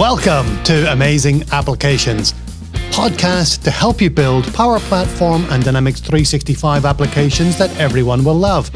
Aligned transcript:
Welcome 0.00 0.64
to 0.64 0.90
Amazing 0.90 1.44
Applications, 1.52 2.32
podcast 2.88 3.62
to 3.64 3.70
help 3.70 4.00
you 4.00 4.08
build 4.08 4.50
Power 4.54 4.80
Platform 4.80 5.44
and 5.50 5.62
Dynamics 5.62 6.00
365 6.00 6.86
applications 6.86 7.58
that 7.58 7.68
everyone 7.76 8.24
will 8.24 8.32
love. 8.32 8.70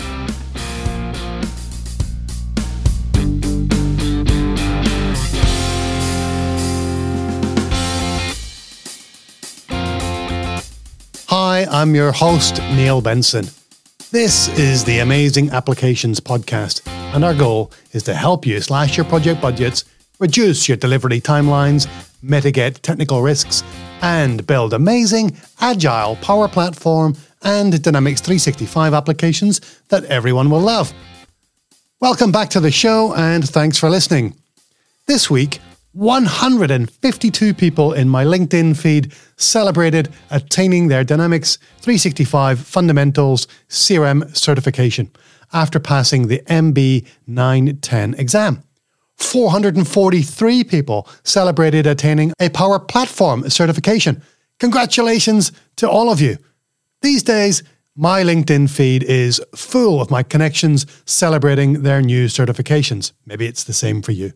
Hi, 11.28 11.66
I'm 11.70 11.94
your 11.94 12.12
host, 12.12 12.58
Neil 12.74 13.00
Benson. 13.00 13.46
This 14.10 14.48
is 14.58 14.84
the 14.84 14.98
Amazing 14.98 15.52
Applications 15.52 16.20
Podcast, 16.20 16.86
and 17.14 17.24
our 17.24 17.34
goal 17.34 17.72
is 17.92 18.02
to 18.02 18.14
help 18.14 18.44
you 18.44 18.60
slash 18.60 18.98
your 18.98 19.06
project 19.06 19.40
budgets, 19.40 19.84
reduce 20.18 20.68
your 20.68 20.76
delivery 20.76 21.20
timelines, 21.20 21.88
mitigate 22.22 22.82
technical 22.82 23.22
risks, 23.22 23.62
and 24.02 24.46
build 24.46 24.72
amazing, 24.72 25.36
agile 25.60 26.16
Power 26.16 26.48
Platform 26.48 27.16
and 27.42 27.82
Dynamics 27.82 28.20
365 28.20 28.94
applications 28.94 29.60
that 29.88 30.04
everyone 30.04 30.50
will 30.50 30.60
love. 30.60 30.92
Welcome 32.00 32.32
back 32.32 32.50
to 32.50 32.60
the 32.60 32.70
show, 32.70 33.14
and 33.14 33.48
thanks 33.48 33.78
for 33.78 33.88
listening. 33.88 34.34
This 35.06 35.30
week, 35.30 35.60
152 35.92 37.54
people 37.54 37.92
in 37.92 38.08
my 38.08 38.24
LinkedIn 38.24 38.76
feed 38.76 39.12
celebrated 39.36 40.12
attaining 40.30 40.88
their 40.88 41.04
Dynamics 41.04 41.56
365 41.80 42.58
Fundamentals 42.58 43.46
CRM 43.68 44.36
certification 44.36 45.10
after 45.52 45.78
passing 45.78 46.26
the 46.26 46.40
MB 46.46 47.06
910 47.26 48.14
exam. 48.14 48.64
443 49.16 50.64
people 50.64 51.08
celebrated 51.22 51.86
attaining 51.86 52.32
a 52.40 52.48
Power 52.50 52.78
Platform 52.78 53.48
certification. 53.48 54.22
Congratulations 54.60 55.52
to 55.76 55.88
all 55.88 56.10
of 56.10 56.20
you. 56.20 56.38
These 57.02 57.22
days, 57.22 57.62
my 57.96 58.22
LinkedIn 58.22 58.68
feed 58.70 59.04
is 59.04 59.40
full 59.54 60.00
of 60.00 60.10
my 60.10 60.22
connections 60.22 60.84
celebrating 61.04 61.82
their 61.82 62.02
new 62.02 62.26
certifications. 62.26 63.12
Maybe 63.24 63.46
it's 63.46 63.64
the 63.64 63.72
same 63.72 64.02
for 64.02 64.12
you. 64.12 64.32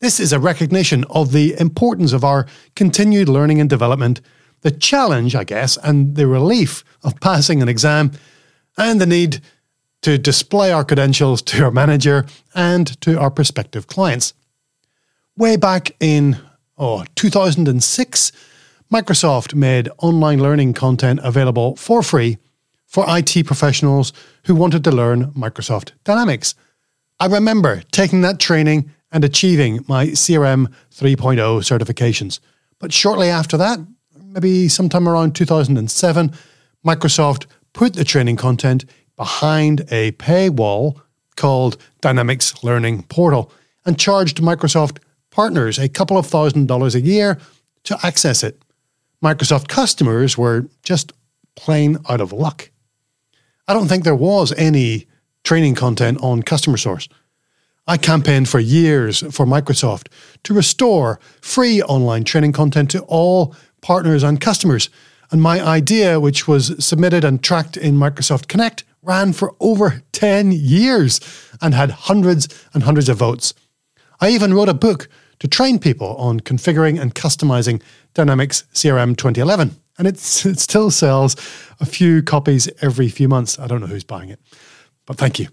This 0.00 0.18
is 0.18 0.32
a 0.32 0.40
recognition 0.40 1.04
of 1.10 1.32
the 1.32 1.54
importance 1.60 2.14
of 2.14 2.24
our 2.24 2.46
continued 2.74 3.28
learning 3.28 3.60
and 3.60 3.68
development, 3.68 4.22
the 4.62 4.70
challenge, 4.70 5.34
I 5.34 5.44
guess, 5.44 5.76
and 5.76 6.16
the 6.16 6.26
relief 6.26 6.82
of 7.02 7.20
passing 7.20 7.60
an 7.60 7.68
exam, 7.68 8.12
and 8.78 8.98
the 8.98 9.06
need 9.06 9.42
to 10.02 10.18
display 10.18 10.72
our 10.72 10.84
credentials 10.84 11.42
to 11.42 11.64
our 11.64 11.70
manager 11.70 12.26
and 12.54 13.00
to 13.00 13.18
our 13.18 13.30
prospective 13.30 13.86
clients. 13.86 14.34
Way 15.36 15.56
back 15.56 15.96
in 16.00 16.38
oh, 16.78 17.04
2006, 17.14 18.32
Microsoft 18.92 19.54
made 19.54 19.88
online 19.98 20.40
learning 20.40 20.74
content 20.74 21.20
available 21.22 21.76
for 21.76 22.02
free 22.02 22.38
for 22.86 23.04
IT 23.08 23.46
professionals 23.46 24.12
who 24.46 24.54
wanted 24.54 24.82
to 24.82 24.90
learn 24.90 25.30
Microsoft 25.32 25.92
Dynamics. 26.02 26.54
I 27.20 27.26
remember 27.26 27.82
taking 27.92 28.22
that 28.22 28.40
training 28.40 28.90
and 29.12 29.24
achieving 29.24 29.84
my 29.86 30.06
CRM 30.06 30.72
3.0 30.90 31.36
certifications. 31.60 32.40
But 32.78 32.92
shortly 32.92 33.28
after 33.28 33.56
that, 33.58 33.78
maybe 34.24 34.68
sometime 34.68 35.08
around 35.08 35.34
2007, 35.36 36.32
Microsoft 36.84 37.46
put 37.72 37.94
the 37.94 38.04
training 38.04 38.36
content 38.36 38.84
behind 39.20 39.82
a 39.90 40.12
paywall 40.12 40.98
called 41.36 41.76
Dynamics 42.00 42.64
Learning 42.64 43.02
Portal 43.02 43.52
and 43.84 43.98
charged 43.98 44.38
Microsoft 44.38 44.96
partners 45.30 45.78
a 45.78 45.90
couple 45.90 46.16
of 46.16 46.24
thousand 46.26 46.68
dollars 46.68 46.94
a 46.94 47.02
year 47.02 47.36
to 47.84 47.98
access 48.02 48.42
it. 48.42 48.62
Microsoft 49.22 49.68
customers 49.68 50.38
were 50.38 50.64
just 50.84 51.12
plain 51.54 51.98
out 52.08 52.22
of 52.22 52.32
luck. 52.32 52.70
I 53.68 53.74
don't 53.74 53.88
think 53.88 54.04
there 54.04 54.14
was 54.14 54.54
any 54.56 55.06
training 55.44 55.74
content 55.74 56.16
on 56.22 56.42
Customer 56.42 56.78
Source. 56.78 57.06
I 57.86 57.98
campaigned 57.98 58.48
for 58.48 58.58
years 58.58 59.18
for 59.34 59.44
Microsoft 59.44 60.08
to 60.44 60.54
restore 60.54 61.20
free 61.42 61.82
online 61.82 62.24
training 62.24 62.52
content 62.52 62.90
to 62.92 63.02
all 63.02 63.54
partners 63.82 64.22
and 64.22 64.40
customers. 64.40 64.88
And 65.30 65.42
my 65.42 65.60
idea, 65.60 66.18
which 66.18 66.48
was 66.48 66.82
submitted 66.82 67.22
and 67.22 67.42
tracked 67.42 67.76
in 67.76 67.96
Microsoft 67.96 68.48
Connect, 68.48 68.84
ran 69.02 69.32
for 69.32 69.54
over 69.60 70.02
10 70.12 70.52
years 70.52 71.20
and 71.60 71.74
had 71.74 71.90
hundreds 71.90 72.48
and 72.74 72.82
hundreds 72.82 73.08
of 73.08 73.18
votes. 73.18 73.54
I 74.20 74.30
even 74.30 74.54
wrote 74.54 74.68
a 74.68 74.74
book 74.74 75.08
to 75.38 75.48
train 75.48 75.78
people 75.78 76.14
on 76.16 76.40
configuring 76.40 77.00
and 77.00 77.14
customizing 77.14 77.82
Dynamics 78.14 78.64
CRM 78.74 79.16
2011. 79.16 79.76
And 79.98 80.06
it 80.06 80.18
still 80.18 80.90
sells 80.90 81.36
a 81.80 81.86
few 81.86 82.22
copies 82.22 82.68
every 82.80 83.08
few 83.08 83.28
months. 83.28 83.58
I 83.58 83.66
don't 83.66 83.80
know 83.80 83.86
who's 83.86 84.04
buying 84.04 84.30
it, 84.30 84.40
but 85.06 85.16
thank 85.16 85.38
you. 85.38 85.48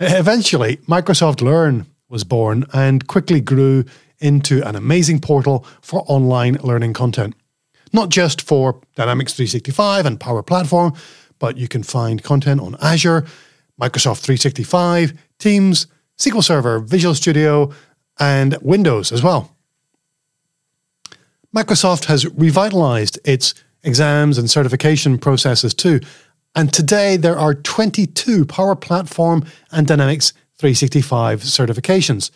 Eventually, 0.00 0.76
Microsoft 0.88 1.40
Learn 1.40 1.86
was 2.08 2.24
born 2.24 2.64
and 2.72 3.06
quickly 3.06 3.40
grew 3.40 3.84
into 4.20 4.62
an 4.66 4.76
amazing 4.76 5.20
portal 5.20 5.66
for 5.80 6.04
online 6.06 6.54
learning 6.62 6.92
content. 6.92 7.34
Not 7.92 8.10
just 8.10 8.42
for 8.42 8.80
Dynamics 8.94 9.32
365 9.34 10.04
and 10.06 10.20
Power 10.20 10.42
Platform, 10.42 10.92
but 11.38 11.56
you 11.56 11.68
can 11.68 11.82
find 11.82 12.22
content 12.22 12.60
on 12.60 12.76
Azure, 12.80 13.24
Microsoft 13.80 14.20
365, 14.20 15.12
Teams, 15.38 15.86
SQL 16.18 16.42
Server, 16.42 16.80
Visual 16.80 17.14
Studio, 17.14 17.72
and 18.18 18.56
Windows 18.60 19.12
as 19.12 19.22
well. 19.22 19.54
Microsoft 21.54 22.06
has 22.06 22.26
revitalized 22.26 23.18
its 23.24 23.54
exams 23.82 24.36
and 24.38 24.50
certification 24.50 25.18
processes 25.18 25.72
too, 25.72 26.00
and 26.54 26.72
today 26.72 27.16
there 27.16 27.38
are 27.38 27.54
22 27.54 28.44
Power 28.44 28.74
Platform 28.74 29.44
and 29.70 29.86
Dynamics 29.86 30.32
365 30.58 31.42
certifications. 31.42 32.30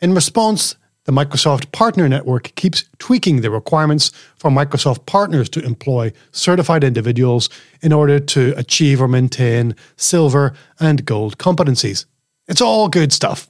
In 0.00 0.14
response, 0.14 0.76
the 1.04 1.12
Microsoft 1.12 1.70
Partner 1.72 2.08
Network 2.08 2.54
keeps 2.54 2.84
tweaking 2.98 3.40
the 3.40 3.50
requirements 3.50 4.10
for 4.36 4.50
Microsoft 4.50 5.06
partners 5.06 5.48
to 5.50 5.64
employ 5.64 6.12
certified 6.32 6.84
individuals 6.84 7.48
in 7.82 7.92
order 7.92 8.18
to 8.18 8.54
achieve 8.56 9.00
or 9.00 9.08
maintain 9.08 9.76
silver 9.96 10.54
and 10.80 11.04
gold 11.04 11.38
competencies. 11.38 12.06
It's 12.48 12.60
all 12.60 12.88
good 12.88 13.12
stuff. 13.12 13.48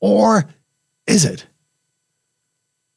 Or 0.00 0.48
is 1.06 1.24
it? 1.24 1.46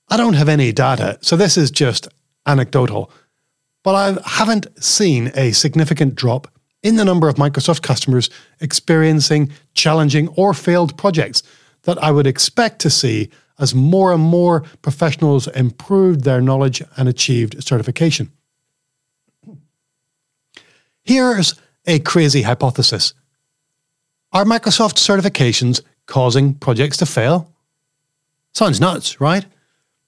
I 0.09 0.17
don't 0.17 0.34
have 0.34 0.50
any 0.50 0.72
data, 0.72 1.17
so 1.22 1.35
this 1.35 1.57
is 1.57 1.72
just 1.72 2.07
anecdotal 2.45 3.11
but 3.84 3.95
I 3.95 4.29
haven't 4.29 4.67
seen 4.84 5.31
a 5.35 5.51
significant 5.51 6.16
drop 6.16 6.47
in 6.84 6.95
the 6.95 7.06
number 7.06 7.29
of 7.29 7.35
Microsoft 7.35 7.81
customers 7.81 8.29
experiencing 8.59 9.51
challenging 9.73 10.28
or 10.29 10.53
failed 10.53 10.97
projects 10.97 11.44
that 11.84 12.02
I 12.03 12.12
would 12.12 12.28
expect 12.28 12.80
to 12.81 12.90
see 12.90 13.30
as 13.59 13.75
more 13.75 14.12
and 14.12 14.24
more 14.24 14.62
professionals 14.81 15.47
improved 15.47 16.24
their 16.24 16.42
knowledge 16.42 16.81
and 16.97 17.08
achieved 17.08 17.64
certification. 17.64 18.31
Here's 21.03 21.56
a 21.86 22.00
crazy 22.00 22.44
hypothesis 22.44 23.14
Are 24.34 24.46
Microsoft 24.46 24.96
certifications 24.96 25.81
causing 26.06 26.56
projects 26.56 26.97
to 26.97 27.06
fail? 27.06 27.52
Sounds 28.53 28.81
nuts, 28.81 29.22
right? 29.22 29.46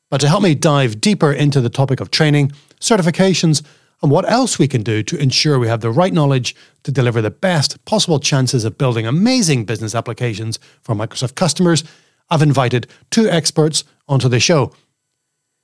But 0.10 0.22
to 0.22 0.28
help 0.28 0.44
me 0.44 0.54
dive 0.54 1.02
deeper 1.02 1.32
into 1.32 1.62
the 1.62 1.70
topic 1.70 2.00
of 2.00 2.12
training, 2.12 2.52
certifications, 2.80 3.64
and 4.04 4.12
what 4.12 4.30
else 4.30 4.60
we 4.60 4.68
can 4.68 4.84
do 4.84 5.02
to 5.02 5.16
ensure 5.16 5.58
we 5.58 5.70
have 5.70 5.80
the 5.80 5.90
right 5.90 6.14
knowledge 6.14 6.56
to 6.84 6.92
deliver 6.92 7.22
the 7.22 7.32
best 7.32 7.84
possible 7.86 8.20
chances 8.20 8.66
of 8.66 8.78
building 8.78 9.08
amazing 9.08 9.64
business 9.64 9.96
applications 9.96 10.60
for 10.82 10.94
Microsoft 10.94 11.36
customers, 11.36 11.86
I've 12.30 12.42
invited 12.42 12.86
two 13.12 13.30
experts 13.30 13.86
onto 14.10 14.28
the 14.28 14.42
show. 14.42 14.74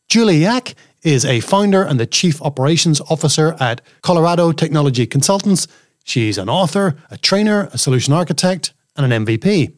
Julie 0.07 0.37
Yack 0.37 0.75
is 1.03 1.25
a 1.25 1.41
founder 1.41 1.83
and 1.83 1.99
the 1.99 2.07
chief 2.07 2.41
operations 2.41 3.01
officer 3.01 3.57
at 3.59 3.81
Colorado 4.03 4.53
Technology 4.53 5.05
Consultants. 5.05 5.67
She's 6.05 6.37
an 6.37 6.47
author, 6.49 6.95
a 7.11 7.17
trainer, 7.17 7.69
a 7.73 7.77
solution 7.77 8.13
architect, 8.13 8.73
and 8.95 9.11
an 9.11 9.25
MVP. 9.25 9.75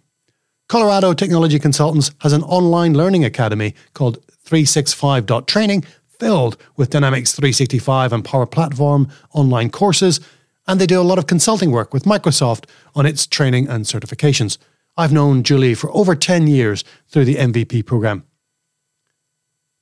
Colorado 0.69 1.13
Technology 1.13 1.57
Consultants 1.57 2.11
has 2.19 2.31
an 2.31 2.43
online 2.43 2.93
learning 2.93 3.25
academy 3.25 3.73
called 3.93 4.23
365.training 4.45 5.83
filled 6.21 6.56
with 6.77 6.91
Dynamics 6.91 7.33
365 7.33 8.13
and 8.13 8.23
Power 8.23 8.45
Platform 8.45 9.09
online 9.33 9.71
courses, 9.71 10.19
and 10.68 10.79
they 10.79 10.85
do 10.85 11.01
a 11.01 11.09
lot 11.12 11.18
of 11.18 11.25
consulting 11.25 11.71
work 11.71 11.95
with 11.95 12.03
Microsoft 12.03 12.65
on 12.94 13.07
its 13.07 13.25
training 13.25 13.68
and 13.68 13.85
certifications. 13.85 14.59
I've 14.95 15.12
known 15.12 15.41
Julie 15.41 15.73
for 15.73 15.89
over 15.97 16.13
10 16.13 16.45
years 16.45 16.83
through 17.07 17.25
the 17.25 17.38
MVP 17.38 17.88
program. 17.88 18.23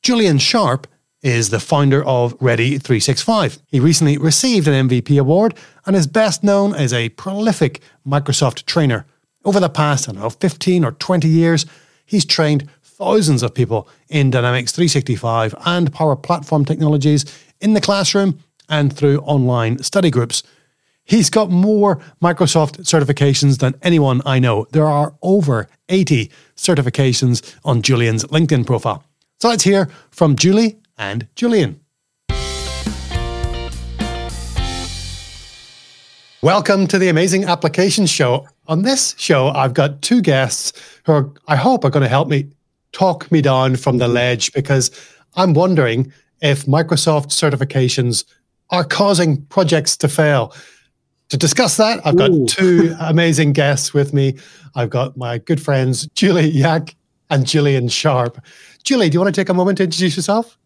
Julian 0.01 0.38
Sharp 0.38 0.88
is 1.21 1.50
the 1.50 1.59
founder 1.59 2.01
of 2.06 2.33
Ready 2.39 2.77
365. 2.77 3.59
He 3.68 3.81
recently 3.81 4.18
received 4.18 4.69
an 4.69 4.88
MVP 4.88 5.19
award 5.19 5.56
and 5.85 5.94
is 5.94 6.07
best 6.07 6.42
known 6.42 6.74
as 6.74 6.94
a 6.94 7.09
prolific 7.09 7.81
Microsoft 8.07 8.65
trainer. 8.65 9.06
Over 9.44 9.59
the 9.59 9.68
past, 9.68 10.07
I 10.07 10.13
don't 10.13 10.21
know, 10.21 10.30
15 10.30 10.85
or 10.85 10.94
20 10.94 11.27
years, 11.27 11.65
he's 12.06 12.24
trained 12.24 12.69
thousands 12.99 13.41
of 13.41 13.53
people 13.53 13.87
in 14.09 14.29
Dynamics 14.29 14.73
365 14.73 15.55
and 15.65 15.91
Power 15.93 16.17
Platform 16.17 16.65
technologies 16.65 17.23
in 17.61 17.73
the 17.73 17.79
classroom 17.79 18.39
and 18.67 18.93
through 18.93 19.19
online 19.21 19.81
study 19.81 20.11
groups. 20.11 20.43
He's 21.05 21.29
got 21.29 21.49
more 21.49 22.01
Microsoft 22.21 22.81
certifications 22.81 23.59
than 23.59 23.75
anyone 23.81 24.21
I 24.25 24.39
know. 24.39 24.67
There 24.71 24.85
are 24.85 25.15
over 25.21 25.69
80 25.87 26.29
certifications 26.57 27.55
on 27.63 27.81
Julian's 27.81 28.25
LinkedIn 28.25 28.67
profile. 28.67 29.05
So 29.39 29.47
let's 29.47 29.63
hear 29.63 29.89
from 30.11 30.35
Julie 30.35 30.77
and 30.97 31.25
Julian. 31.35 31.79
Welcome 36.41 36.85
to 36.87 36.99
the 36.99 37.07
Amazing 37.07 37.45
Applications 37.45 38.09
Show. 38.09 38.45
On 38.67 38.81
this 38.81 39.15
show, 39.17 39.47
I've 39.47 39.73
got 39.73 40.01
two 40.01 40.21
guests 40.21 40.73
who 41.05 41.13
are, 41.13 41.31
I 41.47 41.55
hope 41.55 41.85
are 41.85 41.89
going 41.89 42.03
to 42.03 42.09
help 42.09 42.27
me 42.27 42.49
talk 42.91 43.31
me 43.31 43.41
down 43.41 43.75
from 43.75 43.97
the 43.97 44.07
ledge 44.07 44.51
because 44.53 44.91
I'm 45.36 45.53
wondering 45.53 46.12
if 46.41 46.65
Microsoft 46.65 47.27
certifications 47.27 48.25
are 48.69 48.83
causing 48.83 49.41
projects 49.45 49.97
to 49.97 50.07
fail. 50.07 50.53
To 51.30 51.38
discuss 51.38 51.77
that, 51.77 52.06
I've 52.06 52.18
got 52.18 52.31
Ooh. 52.31 52.45
two 52.47 52.95
amazing 53.00 53.53
guests 53.53 53.94
with 53.94 54.13
me. 54.13 54.38
I've 54.75 54.89
got 54.89 55.18
my 55.18 55.38
good 55.38 55.62
friends, 55.62 56.07
Julie 56.15 56.50
Yack 56.50 56.95
and 57.30 57.45
Julian 57.45 57.88
Sharp. 57.88 58.44
Julie, 58.83 59.09
do 59.09 59.15
you 59.15 59.19
want 59.19 59.33
to 59.33 59.39
take 59.39 59.50
a 59.50 59.53
moment 59.53 59.77
to 59.77 59.83
introduce 59.83 60.15
yourself? 60.15 60.57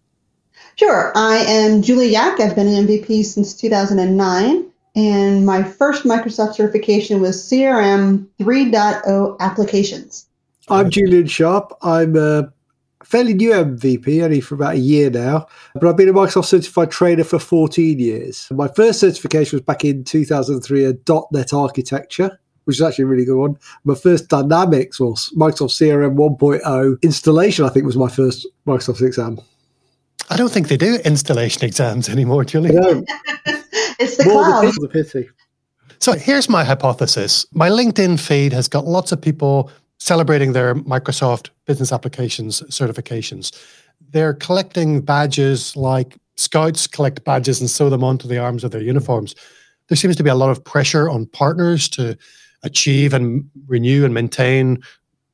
Sure. 0.75 1.11
I 1.15 1.37
am 1.37 1.81
Julie 1.81 2.09
Yack. 2.09 2.39
I've 2.39 2.55
been 2.55 2.67
an 2.67 2.87
MVP 2.87 3.25
since 3.25 3.53
2009. 3.55 4.65
And 4.95 5.45
my 5.45 5.63
first 5.63 6.03
Microsoft 6.03 6.55
certification 6.55 7.19
was 7.19 7.37
CRM 7.37 8.27
3.0 8.39 9.39
applications. 9.39 10.27
I'm 10.69 10.89
Julian 10.89 11.27
Sharp. 11.27 11.73
I'm 11.81 12.15
a 12.15 12.51
fairly 13.03 13.33
new 13.33 13.51
MVP, 13.51 14.23
only 14.23 14.39
for 14.41 14.55
about 14.55 14.75
a 14.75 14.79
year 14.79 15.09
now, 15.09 15.47
but 15.73 15.87
I've 15.87 15.97
been 15.97 16.09
a 16.09 16.13
Microsoft 16.13 16.45
certified 16.45 16.89
trainer 16.89 17.23
for 17.23 17.37
14 17.37 17.99
years. 17.99 18.47
My 18.51 18.69
first 18.69 18.99
certification 18.99 19.57
was 19.57 19.65
back 19.65 19.83
in 19.83 20.03
2003, 20.03 20.85
a 20.85 20.93
.NET 21.31 21.53
architecture, 21.53 22.39
which 22.63 22.77
is 22.77 22.81
actually 22.81 23.03
a 23.03 23.07
really 23.07 23.25
good 23.25 23.37
one. 23.37 23.57
My 23.83 23.95
first 23.95 24.29
Dynamics 24.29 25.01
or 25.01 25.13
Microsoft 25.13 25.71
CRM 25.71 26.15
1.0 26.15 27.01
installation, 27.01 27.65
I 27.65 27.69
think, 27.69 27.85
was 27.85 27.97
my 27.97 28.09
first 28.09 28.47
Microsoft 28.65 29.05
exam. 29.05 29.39
I 30.29 30.37
don't 30.37 30.51
think 30.51 30.69
they 30.69 30.77
do 30.77 30.95
installation 31.03 31.65
exams 31.65 32.07
anymore, 32.07 32.45
Julie. 32.45 32.71
No. 32.71 33.03
it's 33.99 34.15
the 34.15 34.25
More 34.25 34.43
cloud. 34.43 34.73
The 34.79 34.87
pity. 34.87 35.29
So 35.99 36.13
here's 36.13 36.49
my 36.49 36.63
hypothesis. 36.63 37.45
My 37.53 37.69
LinkedIn 37.69 38.19
feed 38.19 38.53
has 38.53 38.67
got 38.67 38.85
lots 38.85 39.11
of 39.11 39.21
people 39.21 39.69
celebrating 40.03 40.51
their 40.51 40.75
Microsoft 40.75 41.49
Business 41.65 41.93
Applications 41.93 42.61
certifications. 42.63 43.57
They're 44.11 44.33
collecting 44.33 44.99
badges 44.99 45.77
like 45.77 46.17
scouts 46.35 46.87
collect 46.87 47.23
badges 47.23 47.61
and 47.61 47.69
sew 47.69 47.89
them 47.89 48.03
onto 48.03 48.27
the 48.27 48.37
arms 48.37 48.65
of 48.65 48.71
their 48.71 48.81
uniforms. 48.81 49.33
There 49.87 49.95
seems 49.95 50.17
to 50.17 50.23
be 50.23 50.29
a 50.29 50.35
lot 50.35 50.49
of 50.49 50.61
pressure 50.61 51.09
on 51.09 51.27
partners 51.27 51.87
to 51.89 52.17
achieve 52.63 53.13
and 53.13 53.49
renew 53.65 54.03
and 54.03 54.13
maintain 54.13 54.83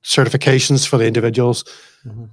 certifications 0.04 0.88
for 0.88 0.98
the 0.98 1.07
individuals. 1.07 1.63
Mm-hmm. 2.06 2.25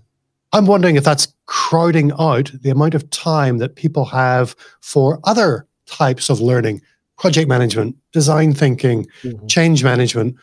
I'm 0.53 0.67
wondering 0.67 0.97
if 0.97 1.05
that's 1.05 1.29
crowding 1.47 2.12
out 2.19 2.50
the 2.53 2.69
amount 2.69 2.94
of 2.94 3.09
time 3.09 3.56
that 3.59 3.77
people 3.77 4.05
have 4.05 4.55
for 4.83 5.21
other 5.25 5.67
types 5.87 6.29
of 6.29 6.43
learning 6.43 6.83
project 7.17 7.49
management, 7.49 7.97
design 8.12 8.53
thinking, 8.53 9.06
mm-hmm. 9.23 9.47
change 9.47 9.83
management, 9.83 10.37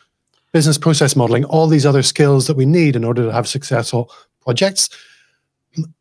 business 0.54 0.78
process 0.78 1.16
modeling, 1.16 1.44
all 1.44 1.66
these 1.66 1.84
other 1.84 2.02
skills 2.02 2.46
that 2.46 2.56
we 2.56 2.64
need 2.64 2.96
in 2.96 3.04
order 3.04 3.24
to 3.24 3.32
have 3.32 3.46
successful 3.46 4.10
projects. 4.40 4.88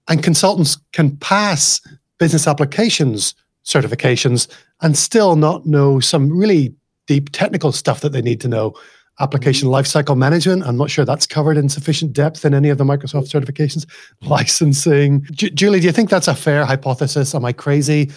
And 0.08 0.24
consultants 0.24 0.78
can 0.94 1.18
pass 1.18 1.82
business 2.20 2.48
applications 2.48 3.34
certifications 3.66 4.48
and 4.82 4.98
still 4.98 5.36
not 5.36 5.66
know 5.66 6.00
some 6.00 6.38
really 6.38 6.76
deep 7.08 7.30
technical 7.32 7.72
stuff 7.72 8.02
that 8.02 8.12
they 8.12 8.22
need 8.22 8.42
to 8.42 8.48
know. 8.48 8.74
Application 9.20 9.70
mm-hmm. 9.70 9.76
lifecycle 9.76 10.18
management, 10.18 10.64
I'm 10.64 10.78
not 10.78 10.90
sure 10.90 11.06
that's 11.06 11.28
covered 11.28 11.58
in 11.58 11.70
sufficient 11.70 12.14
depth 12.14 12.46
in 12.46 12.54
any 12.54 12.70
of 12.70 12.78
the 12.78 12.84
Microsoft 12.84 13.32
certifications. 13.32 13.86
Licensing. 14.22 15.24
Julie, 15.32 15.80
do 15.80 15.86
you 15.86 15.92
think 15.92 16.10
that's 16.10 16.28
a 16.28 16.36
fair 16.36 16.66
hypothesis? 16.66 17.34
Am 17.34 17.46
I 17.46 17.54
crazy? 17.54 18.12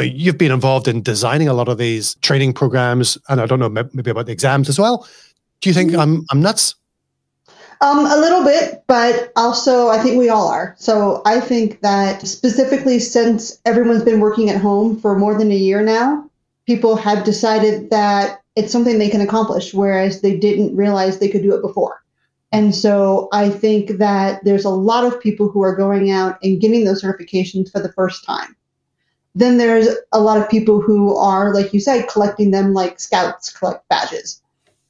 You've 0.00 0.38
been 0.38 0.50
involved 0.50 0.88
in 0.88 1.02
designing 1.02 1.48
a 1.48 1.54
lot 1.54 1.68
of 1.68 1.78
these 1.78 2.14
training 2.16 2.54
programs, 2.54 3.18
and 3.28 3.40
I 3.40 3.46
don't 3.46 3.60
know, 3.60 3.68
maybe 3.68 4.10
about 4.10 4.26
the 4.26 4.32
exams 4.32 4.68
as 4.68 4.78
well. 4.78 5.06
Do 5.62 5.70
you 5.70 5.74
think 5.74 5.94
I'm 5.94 6.26
I'm 6.30 6.42
nuts? 6.42 6.74
Um, 7.80 8.06
a 8.06 8.16
little 8.16 8.44
bit, 8.44 8.84
but 8.86 9.32
also 9.34 9.88
I 9.88 9.98
think 9.98 10.18
we 10.18 10.28
all 10.28 10.48
are. 10.48 10.74
So 10.78 11.22
I 11.24 11.40
think 11.40 11.80
that 11.80 12.26
specifically 12.26 12.98
since 12.98 13.60
everyone's 13.64 14.04
been 14.04 14.20
working 14.20 14.50
at 14.50 14.60
home 14.60 15.00
for 15.00 15.18
more 15.18 15.36
than 15.36 15.50
a 15.50 15.56
year 15.56 15.82
now, 15.82 16.28
people 16.66 16.96
have 16.96 17.24
decided 17.24 17.90
that 17.90 18.42
it's 18.54 18.70
something 18.70 18.98
they 18.98 19.08
can 19.08 19.20
accomplish, 19.20 19.72
whereas 19.72 20.20
they 20.20 20.36
didn't 20.36 20.76
realize 20.76 21.18
they 21.18 21.28
could 21.28 21.42
do 21.42 21.54
it 21.54 21.62
before. 21.62 22.02
And 22.52 22.74
so 22.74 23.28
I 23.32 23.48
think 23.48 23.98
that 23.98 24.44
there's 24.44 24.66
a 24.66 24.70
lot 24.70 25.04
of 25.04 25.20
people 25.20 25.48
who 25.48 25.62
are 25.62 25.74
going 25.74 26.10
out 26.10 26.38
and 26.42 26.60
getting 26.60 26.84
those 26.84 27.02
certifications 27.02 27.72
for 27.72 27.80
the 27.80 27.92
first 27.92 28.24
time. 28.24 28.54
Then 29.34 29.56
there's 29.56 29.88
a 30.12 30.20
lot 30.20 30.38
of 30.38 30.50
people 30.50 30.80
who 30.80 31.16
are, 31.16 31.54
like 31.54 31.72
you 31.72 31.80
said, 31.80 32.08
collecting 32.08 32.50
them 32.50 32.74
like 32.74 33.00
scouts 33.00 33.50
collect 33.50 33.88
badges. 33.88 34.41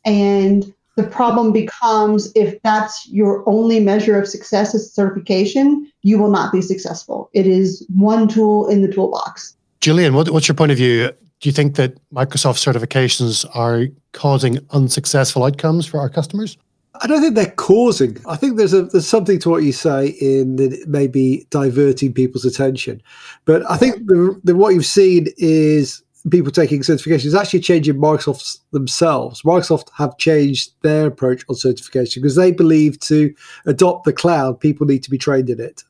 And 0.04 0.72
the 0.96 1.02
problem 1.04 1.52
becomes 1.52 2.30
if 2.34 2.60
that's 2.62 3.08
your 3.08 3.48
only 3.48 3.80
measure 3.80 4.18
of 4.20 4.28
success 4.28 4.74
is 4.74 4.92
certification, 4.92 5.90
you 6.02 6.18
will 6.18 6.30
not 6.30 6.52
be 6.52 6.60
successful. 6.60 7.30
It 7.32 7.46
is 7.46 7.86
one 7.94 8.28
tool 8.28 8.68
in 8.68 8.82
the 8.82 8.92
toolbox. 8.92 9.56
Julian, 9.80 10.14
what, 10.14 10.30
what's 10.30 10.48
your 10.48 10.54
point 10.54 10.70
of 10.70 10.78
view? 10.78 11.10
Do 11.40 11.48
you 11.48 11.52
think 11.52 11.74
that 11.76 11.98
Microsoft 12.12 12.62
certifications 12.62 13.44
are 13.56 13.86
causing 14.12 14.58
unsuccessful 14.70 15.44
outcomes 15.44 15.86
for 15.86 15.98
our 15.98 16.08
customers? 16.08 16.56
I 17.00 17.06
don't 17.06 17.20
think 17.20 17.34
they're 17.34 17.50
causing. 17.52 18.18
I 18.28 18.36
think 18.36 18.58
there's 18.58 18.74
a 18.74 18.82
there's 18.82 19.08
something 19.08 19.38
to 19.40 19.50
what 19.50 19.62
you 19.62 19.72
say 19.72 20.08
in 20.20 20.56
that 20.56 20.72
it 20.72 20.88
may 20.88 21.06
be 21.06 21.46
diverting 21.50 22.12
people's 22.12 22.44
attention, 22.44 23.02
but 23.44 23.68
I 23.68 23.76
think 23.76 24.06
the, 24.06 24.38
the 24.44 24.54
what 24.54 24.74
you've 24.74 24.86
seen 24.86 25.28
is 25.38 26.02
people 26.30 26.52
taking 26.52 26.82
certification 26.82 27.28
is 27.28 27.34
actually 27.34 27.60
changing 27.60 27.96
Microsoft 27.96 28.58
themselves. 28.70 29.42
Microsoft 29.42 29.88
have 29.96 30.16
changed 30.18 30.72
their 30.82 31.06
approach 31.06 31.44
on 31.48 31.56
certification 31.56 32.22
because 32.22 32.36
they 32.36 32.52
believe 32.52 32.98
to 33.00 33.34
adopt 33.66 34.04
the 34.04 34.12
cloud, 34.12 34.60
people 34.60 34.86
need 34.86 35.02
to 35.02 35.10
be 35.10 35.18
trained 35.18 35.50
in 35.50 35.60
it. 35.60 35.82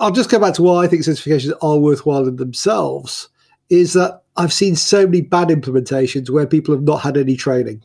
I'll 0.00 0.10
just 0.10 0.30
go 0.30 0.38
back 0.38 0.54
to 0.54 0.62
why 0.62 0.84
I 0.84 0.88
think 0.88 1.02
certifications 1.02 1.52
are 1.62 1.78
worthwhile 1.78 2.26
in 2.26 2.36
themselves. 2.36 3.28
Is 3.70 3.92
that 3.92 4.22
I've 4.36 4.52
seen 4.52 4.76
so 4.76 5.04
many 5.04 5.20
bad 5.20 5.48
implementations 5.48 6.30
where 6.30 6.46
people 6.46 6.74
have 6.74 6.84
not 6.84 7.02
had 7.02 7.16
any 7.16 7.36
training. 7.36 7.82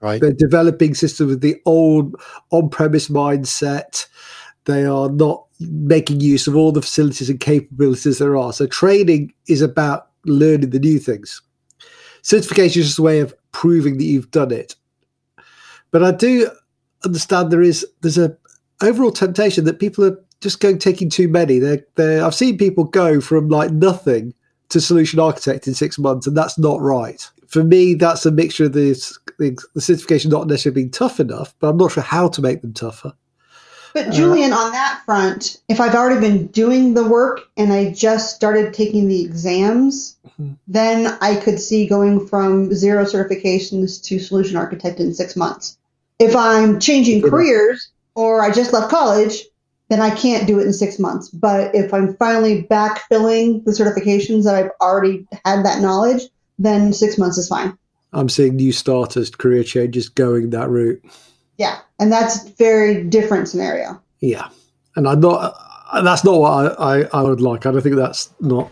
Right. 0.00 0.20
They're 0.20 0.32
developing 0.32 0.94
systems 0.94 1.30
with 1.30 1.40
the 1.40 1.60
old 1.64 2.14
on-premise 2.50 3.08
mindset. 3.08 4.06
They 4.66 4.84
are 4.84 5.08
not 5.10 5.46
making 5.58 6.20
use 6.20 6.46
of 6.46 6.54
all 6.54 6.70
the 6.70 6.82
facilities 6.82 7.30
and 7.30 7.40
capabilities 7.40 8.18
there 8.18 8.36
are. 8.36 8.52
So 8.52 8.66
training 8.66 9.32
is 9.48 9.62
about 9.62 10.08
learning 10.26 10.70
the 10.70 10.78
new 10.78 10.98
things. 10.98 11.40
Certification 12.22 12.80
is 12.80 12.88
just 12.88 12.98
a 12.98 13.02
way 13.02 13.20
of 13.20 13.34
proving 13.52 13.98
that 13.98 14.04
you've 14.04 14.30
done 14.30 14.50
it. 14.50 14.74
But 15.90 16.02
I 16.02 16.12
do 16.12 16.50
understand 17.04 17.50
there 17.50 17.62
is 17.62 17.86
there's 18.02 18.18
a 18.18 18.36
overall 18.82 19.12
temptation 19.12 19.64
that 19.64 19.78
people 19.78 20.04
are 20.04 20.18
just 20.40 20.60
going 20.60 20.78
taking 20.78 21.08
too 21.08 21.28
many. 21.28 21.58
They're, 21.58 21.84
they're, 21.94 22.24
I've 22.24 22.34
seen 22.34 22.58
people 22.58 22.84
go 22.84 23.20
from 23.20 23.48
like 23.48 23.70
nothing 23.70 24.34
to 24.68 24.80
solution 24.80 25.20
architect 25.20 25.66
in 25.66 25.74
six 25.74 25.98
months, 25.98 26.26
and 26.26 26.36
that's 26.36 26.58
not 26.58 26.80
right. 26.80 27.28
For 27.46 27.62
me, 27.62 27.94
that's 27.94 28.26
a 28.26 28.30
mixture 28.30 28.64
of 28.64 28.72
the, 28.72 28.92
the, 29.38 29.56
the 29.74 29.80
certification 29.80 30.30
not 30.30 30.46
necessarily 30.46 30.82
being 30.82 30.90
tough 30.90 31.20
enough, 31.20 31.54
but 31.60 31.68
I'm 31.68 31.76
not 31.76 31.92
sure 31.92 32.02
how 32.02 32.28
to 32.28 32.42
make 32.42 32.62
them 32.62 32.74
tougher. 32.74 33.12
But 33.96 34.12
Julian, 34.12 34.52
on 34.52 34.72
that 34.72 35.00
front, 35.06 35.56
if 35.70 35.80
I've 35.80 35.94
already 35.94 36.20
been 36.20 36.48
doing 36.48 36.92
the 36.92 37.08
work 37.08 37.40
and 37.56 37.72
I 37.72 37.92
just 37.92 38.36
started 38.36 38.74
taking 38.74 39.08
the 39.08 39.24
exams, 39.24 40.18
mm-hmm. 40.28 40.52
then 40.68 41.16
I 41.22 41.36
could 41.36 41.58
see 41.58 41.86
going 41.86 42.26
from 42.26 42.74
zero 42.74 43.06
certifications 43.06 44.04
to 44.04 44.18
solution 44.18 44.58
architect 44.58 45.00
in 45.00 45.14
six 45.14 45.34
months. 45.34 45.78
If 46.18 46.36
I'm 46.36 46.78
changing 46.78 47.22
careers 47.22 47.88
or 48.14 48.42
I 48.42 48.50
just 48.50 48.74
left 48.74 48.90
college, 48.90 49.44
then 49.88 50.02
I 50.02 50.14
can't 50.14 50.46
do 50.46 50.60
it 50.60 50.66
in 50.66 50.74
six 50.74 50.98
months. 50.98 51.30
But 51.30 51.74
if 51.74 51.94
I'm 51.94 52.16
finally 52.18 52.64
backfilling 52.64 53.64
the 53.64 53.70
certifications 53.70 54.44
that 54.44 54.54
I've 54.54 54.72
already 54.82 55.26
had 55.46 55.64
that 55.64 55.80
knowledge, 55.80 56.20
then 56.58 56.92
six 56.92 57.16
months 57.16 57.38
is 57.38 57.48
fine. 57.48 57.78
I'm 58.12 58.28
seeing 58.28 58.56
new 58.56 58.72
starters, 58.72 59.30
career 59.30 59.64
changes 59.64 60.10
going 60.10 60.50
that 60.50 60.68
route. 60.68 61.02
Yeah, 61.58 61.78
and 61.98 62.12
that's 62.12 62.48
very 62.50 63.04
different 63.04 63.48
scenario. 63.48 64.00
Yeah, 64.20 64.48
and 64.96 65.08
I'm 65.08 65.20
not. 65.20 65.54
That's 66.02 66.24
not 66.24 66.40
what 66.40 66.80
I, 66.80 66.98
I, 66.98 67.08
I 67.12 67.22
would 67.22 67.40
like. 67.40 67.64
I 67.64 67.70
don't 67.70 67.80
think 67.80 67.96
that's 67.96 68.32
not 68.40 68.70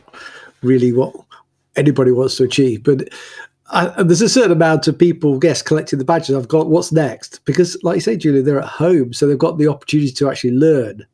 really 0.62 0.92
what 0.92 1.14
anybody 1.76 2.10
wants 2.10 2.36
to 2.36 2.44
achieve. 2.44 2.82
But 2.82 3.08
I, 3.70 4.02
there's 4.02 4.20
a 4.20 4.28
certain 4.28 4.52
amount 4.52 4.88
of 4.88 4.98
people, 4.98 5.38
yes, 5.42 5.62
collecting 5.62 5.98
the 5.98 6.04
badges. 6.04 6.36
I've 6.36 6.48
got 6.48 6.68
what's 6.68 6.92
next 6.92 7.44
because, 7.44 7.76
like 7.82 7.96
you 7.96 8.00
say, 8.00 8.16
Julie, 8.16 8.42
they're 8.42 8.60
at 8.60 8.68
home, 8.68 9.12
so 9.12 9.26
they've 9.26 9.38
got 9.38 9.58
the 9.58 9.68
opportunity 9.68 10.10
to 10.12 10.30
actually 10.30 10.52
learn 10.52 11.06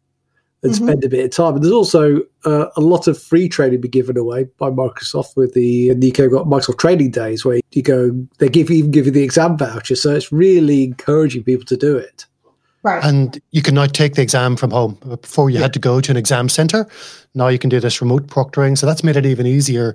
and 0.63 0.73
mm-hmm. 0.73 0.85
spend 0.85 1.05
a 1.05 1.09
bit 1.09 1.25
of 1.25 1.31
time. 1.31 1.55
And 1.55 1.65
there's 1.65 1.73
also 1.73 2.21
uh, 2.45 2.67
a 2.77 2.81
lot 2.81 3.07
of 3.07 3.21
free 3.21 3.49
training 3.49 3.81
be 3.81 3.89
given 3.89 4.17
away 4.17 4.45
by 4.59 4.71
Microsoft 4.71 5.37
with 5.37 5.55
the 5.55 5.95
Nico 5.95 6.29
got 6.29 6.47
Microsoft 6.47 6.79
Training 6.79 7.11
Days, 7.11 7.45
where 7.45 7.61
you 7.73 7.83
go, 7.83 8.11
they 8.39 8.49
give 8.49 8.71
even 8.71 8.91
give 8.91 9.07
you 9.07 9.13
the 9.13 9.23
exam 9.23 9.57
voucher. 9.57 9.97
So 9.97 10.15
it's 10.15 10.31
really 10.31 10.85
encouraging 10.85 11.45
people 11.45 11.65
to 11.67 11.77
do 11.77 11.97
it. 11.97 12.27
Right. 12.83 13.05
And 13.05 13.41
you 13.51 13.63
can 13.63 13.75
now 13.75 13.87
take 13.87 14.15
the 14.15 14.23
exam 14.23 14.57
from 14.57 14.71
home. 14.71 14.99
Before 15.21 15.51
you 15.51 15.57
yeah. 15.57 15.63
had 15.63 15.73
to 15.75 15.79
go 15.79 16.01
to 16.01 16.11
an 16.11 16.17
exam 16.17 16.49
center. 16.49 16.87
Now 17.35 17.49
you 17.49 17.59
can 17.59 17.69
do 17.69 17.81
this 17.81 18.01
remote 18.01 18.27
proctoring. 18.27 18.77
So 18.77 18.87
that's 18.87 19.05
made 19.05 19.17
it 19.17 19.27
even 19.27 19.47
easier 19.47 19.95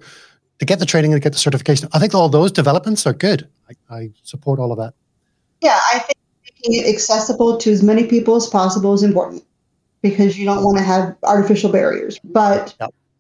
to 0.60 0.66
get 0.66 0.80
the 0.80 0.86
training 0.86 1.14
and 1.14 1.22
get 1.22 1.34
the 1.34 1.40
certification. 1.40 1.90
I 1.94 2.00
think 2.00 2.14
all 2.14 2.30
those 2.30 2.52
developments 2.52 3.06
are 3.06 3.14
good. 3.14 3.48
I, 3.70 3.96
I 3.96 4.10
support 4.24 4.60
all 4.60 4.72
of 4.72 4.78
that. 4.78 4.94
Yeah, 5.62 5.80
I 5.94 6.00
think 6.00 6.18
making 6.44 6.86
it 6.86 6.94
accessible 6.94 7.58
to 7.58 7.72
as 7.72 7.82
many 7.82 8.06
people 8.06 8.36
as 8.36 8.48
possible 8.48 8.94
is 8.94 9.04
important 9.04 9.44
because 10.06 10.38
you 10.38 10.46
don't 10.46 10.64
want 10.64 10.78
to 10.78 10.84
have 10.84 11.18
artificial 11.24 11.72
barriers. 11.72 12.20
But 12.24 12.76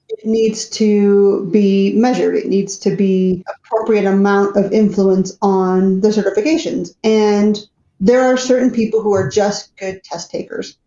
it 0.07 0.23
needs 0.23 0.69
to 0.69 1.49
be 1.51 1.93
measured. 1.93 2.35
It 2.35 2.45
needs 2.45 2.77
to 2.79 2.95
be 2.95 3.43
appropriate 3.57 4.05
amount 4.05 4.55
of 4.55 4.71
influence 4.71 5.35
on 5.41 6.01
the 6.01 6.09
certifications. 6.09 6.95
And 7.03 7.59
there 7.99 8.21
are 8.21 8.37
certain 8.37 8.69
people 8.69 9.01
who 9.01 9.13
are 9.13 9.27
just 9.27 9.75
good 9.77 10.03
test 10.03 10.29
takers. 10.29 10.77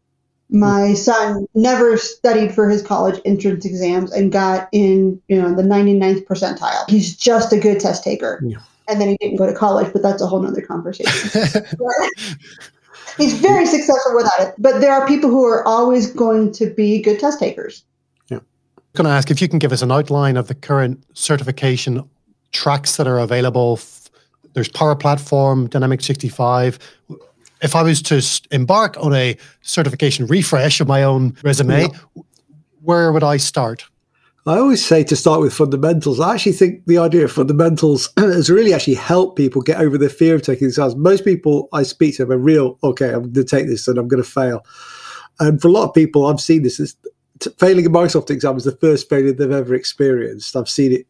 My 0.50 0.95
son 0.95 1.47
never 1.57 1.97
studied 1.97 2.55
for 2.55 2.71
his 2.71 2.81
college 2.81 3.21
entrance 3.25 3.67
exams 3.67 4.12
and 4.12 4.31
got 4.31 4.69
in, 4.71 5.21
you 5.26 5.43
know, 5.43 5.52
the 5.52 5.64
99th 5.64 6.26
percentile. 6.26 6.88
He's 6.88 7.17
just 7.17 7.52
a 7.52 7.59
good 7.59 7.81
test 7.81 8.05
taker. 8.05 8.40
Yeah. 8.47 8.59
And 8.87 9.00
then 9.00 9.09
he 9.09 9.17
didn't 9.17 9.37
go 9.37 9.47
to 9.47 9.52
college, 9.52 9.93
but 9.93 10.02
that's 10.02 10.23
a 10.23 10.28
whole 10.28 10.40
nother 10.40 10.62
conversation. 10.62 11.64
He's 13.18 13.34
very 13.34 13.66
successful 13.66 14.14
without 14.14 14.40
it. 14.40 14.54
But 14.58 14.80
there 14.80 14.92
are 14.92 15.06
people 15.06 15.28
who 15.28 15.44
are 15.44 15.66
always 15.66 16.10
going 16.10 16.52
to 16.52 16.70
be 16.70 17.02
good 17.02 17.18
test 17.18 17.40
takers. 17.40 17.84
Yeah. 18.28 18.38
I'm 18.38 18.82
going 18.94 19.04
to 19.04 19.10
ask 19.10 19.30
if 19.30 19.42
you 19.42 19.48
can 19.48 19.58
give 19.58 19.72
us 19.72 19.82
an 19.82 19.90
outline 19.90 20.37
of 20.37 20.48
the 20.48 20.54
current 20.54 21.02
certification 21.14 22.08
tracks 22.52 22.96
that 22.96 23.06
are 23.06 23.18
available. 23.18 23.78
There's 24.54 24.68
Power 24.68 24.94
Platform, 24.94 25.68
Dynamics 25.68 26.06
65. 26.06 26.78
If 27.60 27.75
I 27.75 27.82
was 27.82 28.00
to 28.02 28.22
embark 28.52 28.96
on 28.98 29.12
a 29.14 29.37
certification 29.62 30.26
refresh 30.26 30.80
of 30.80 30.87
my 30.87 31.02
own 31.02 31.37
resume, 31.42 31.82
yeah. 31.82 32.22
where 32.82 33.12
would 33.12 33.25
I 33.25 33.37
start? 33.37 33.84
I 34.49 34.59
always 34.61 34.83
say 34.83 35.05
to 35.05 35.14
start 35.14 35.43
with 35.43 35.52
fundamentals. 35.52 36.21
I 36.21 36.33
actually 36.33 36.52
think 36.52 36.87
the 36.87 36.97
idea 36.97 37.23
of 37.23 37.33
fundamentals 37.33 38.09
has 38.17 38.49
really 38.49 38.73
actually 38.73 38.95
helped 38.95 39.37
people 39.37 39.61
get 39.61 39.78
over 39.78 39.99
the 39.99 40.09
fear 40.09 40.35
of 40.35 40.40
taking 40.40 40.69
exams. 40.69 40.97
Most 40.97 41.26
people 41.26 41.69
I 41.75 41.83
speak 41.83 42.17
to 42.17 42.23
have 42.23 42.31
a 42.31 42.38
real, 42.38 42.78
okay, 42.83 43.12
I'm 43.12 43.31
going 43.31 43.35
to 43.35 43.45
take 43.45 43.67
this 43.67 43.87
and 43.87 43.99
I'm 43.99 44.09
going 44.09 44.23
to 44.23 44.28
fail. 44.28 44.64
And 45.38 45.61
for 45.61 45.69
a 45.69 45.71
lot 45.71 45.87
of 45.87 45.93
people, 45.93 46.25
I've 46.25 46.40
seen 46.40 46.62
this 46.62 46.81
as 46.81 46.97
failing 47.59 47.85
a 47.85 47.90
Microsoft 47.90 48.31
exam 48.31 48.57
is 48.57 48.64
the 48.64 48.73
first 48.73 49.11
failure 49.11 49.33
they've 49.33 49.50
ever 49.50 49.75
experienced. 49.75 50.57
I've 50.57 50.67
seen 50.67 50.93
it 50.93 51.07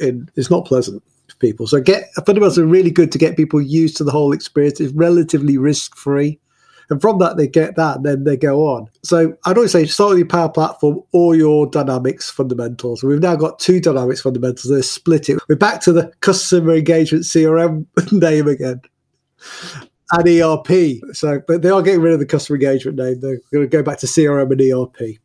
in, 0.00 0.30
it's 0.34 0.50
not 0.50 0.64
pleasant 0.64 1.02
for 1.28 1.36
people. 1.36 1.66
So 1.66 1.82
get 1.82 2.04
fundamentals 2.24 2.58
are 2.58 2.64
really 2.64 2.90
good 2.90 3.12
to 3.12 3.18
get 3.18 3.36
people 3.36 3.60
used 3.60 3.98
to 3.98 4.04
the 4.04 4.12
whole 4.12 4.32
experience. 4.32 4.80
It's 4.80 4.94
relatively 4.94 5.58
risk 5.58 5.94
free. 5.94 6.40
And 6.90 7.00
from 7.00 7.18
that, 7.18 7.36
they 7.36 7.46
get 7.46 7.76
that, 7.76 7.96
and 7.96 8.06
then 8.06 8.24
they 8.24 8.36
go 8.36 8.66
on. 8.66 8.88
So 9.02 9.36
I'd 9.44 9.56
always 9.56 9.72
say 9.72 9.84
start 9.86 10.10
with 10.10 10.18
your 10.18 10.26
Power 10.26 10.48
Platform 10.48 11.02
or 11.12 11.34
your 11.34 11.66
Dynamics 11.66 12.30
fundamentals. 12.30 13.02
we've 13.02 13.20
now 13.20 13.36
got 13.36 13.58
two 13.58 13.80
Dynamics 13.80 14.22
fundamentals. 14.22 14.70
They're 14.70 14.82
split 14.82 15.28
it. 15.28 15.38
We're 15.48 15.56
back 15.56 15.80
to 15.82 15.92
the 15.92 16.12
customer 16.20 16.74
engagement 16.74 17.24
CRM 17.24 17.86
name 18.12 18.48
again. 18.48 18.80
And 20.10 20.26
ERP. 20.26 21.02
So, 21.12 21.42
but 21.46 21.60
they 21.60 21.68
are 21.68 21.82
getting 21.82 22.00
rid 22.00 22.14
of 22.14 22.18
the 22.18 22.26
customer 22.26 22.56
engagement 22.56 22.96
name. 22.96 23.20
They're 23.20 23.40
going 23.52 23.64
to 23.64 23.66
go 23.66 23.82
back 23.82 23.98
to 23.98 24.06
CRM 24.06 24.50
and 24.50 24.60
ERP. 24.60 25.18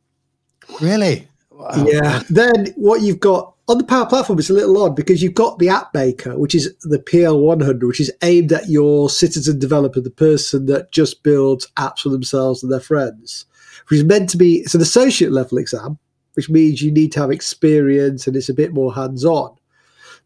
Really? 0.81 1.27
Wow. 1.51 1.85
Yeah. 1.87 2.23
Then 2.29 2.67
what 2.75 3.01
you've 3.01 3.21
got 3.21 3.52
on 3.69 3.77
the 3.77 3.83
Power 3.85 4.05
Platform, 4.05 4.39
it's 4.39 4.49
a 4.49 4.53
little 4.53 4.81
odd 4.81 4.95
because 4.95 5.23
you've 5.23 5.35
got 5.35 5.57
the 5.57 5.69
App 5.69 5.93
Maker, 5.93 6.37
which 6.37 6.53
is 6.53 6.75
the 6.81 6.99
PL100, 6.99 7.87
which 7.87 8.01
is 8.01 8.11
aimed 8.21 8.51
at 8.51 8.67
your 8.67 9.09
citizen 9.09 9.57
developer, 9.57 10.01
the 10.01 10.09
person 10.09 10.65
that 10.65 10.91
just 10.91 11.23
builds 11.23 11.67
apps 11.77 11.99
for 11.99 12.09
themselves 12.09 12.61
and 12.61 12.71
their 12.71 12.81
friends, 12.81 13.45
which 13.87 13.99
is 13.99 14.05
meant 14.05 14.29
to 14.29 14.37
be 14.37 14.55
it's 14.57 14.75
an 14.75 14.81
associate 14.81 15.31
level 15.31 15.57
exam, 15.57 15.97
which 16.33 16.49
means 16.49 16.81
you 16.81 16.91
need 16.91 17.13
to 17.13 17.21
have 17.21 17.31
experience 17.31 18.27
and 18.27 18.35
it's 18.35 18.49
a 18.49 18.53
bit 18.53 18.73
more 18.73 18.93
hands 18.93 19.23
on. 19.23 19.55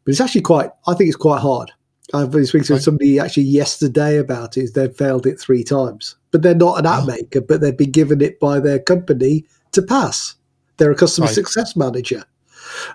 But 0.03 0.11
it's 0.11 0.21
actually 0.21 0.41
quite, 0.41 0.71
I 0.87 0.95
think 0.95 1.09
it's 1.09 1.17
quite 1.17 1.41
hard. 1.41 1.71
I've 2.13 2.31
been 2.31 2.45
speaking 2.45 2.65
to 2.67 2.73
right. 2.73 2.81
somebody 2.81 3.19
actually 3.19 3.43
yesterday 3.43 4.17
about 4.17 4.57
it. 4.57 4.73
They've 4.73 4.95
failed 4.95 5.27
it 5.27 5.39
three 5.39 5.63
times, 5.63 6.15
but 6.31 6.41
they're 6.41 6.55
not 6.55 6.79
an 6.79 6.85
app 6.87 7.03
oh. 7.03 7.05
maker, 7.05 7.41
but 7.41 7.61
they've 7.61 7.77
been 7.77 7.91
given 7.91 8.21
it 8.21 8.39
by 8.39 8.59
their 8.59 8.79
company 8.79 9.45
to 9.73 9.81
pass. 9.83 10.33
They're 10.77 10.91
a 10.91 10.95
customer 10.95 11.27
right. 11.27 11.35
success 11.35 11.75
manager 11.75 12.23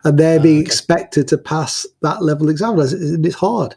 and 0.04 0.18
they're 0.18 0.40
being 0.40 0.58
okay. 0.58 0.66
expected 0.66 1.28
to 1.28 1.38
pass 1.38 1.86
that 2.02 2.22
level 2.22 2.48
exam, 2.48 2.78
and 2.78 3.26
it's 3.26 3.36
hard. 3.36 3.76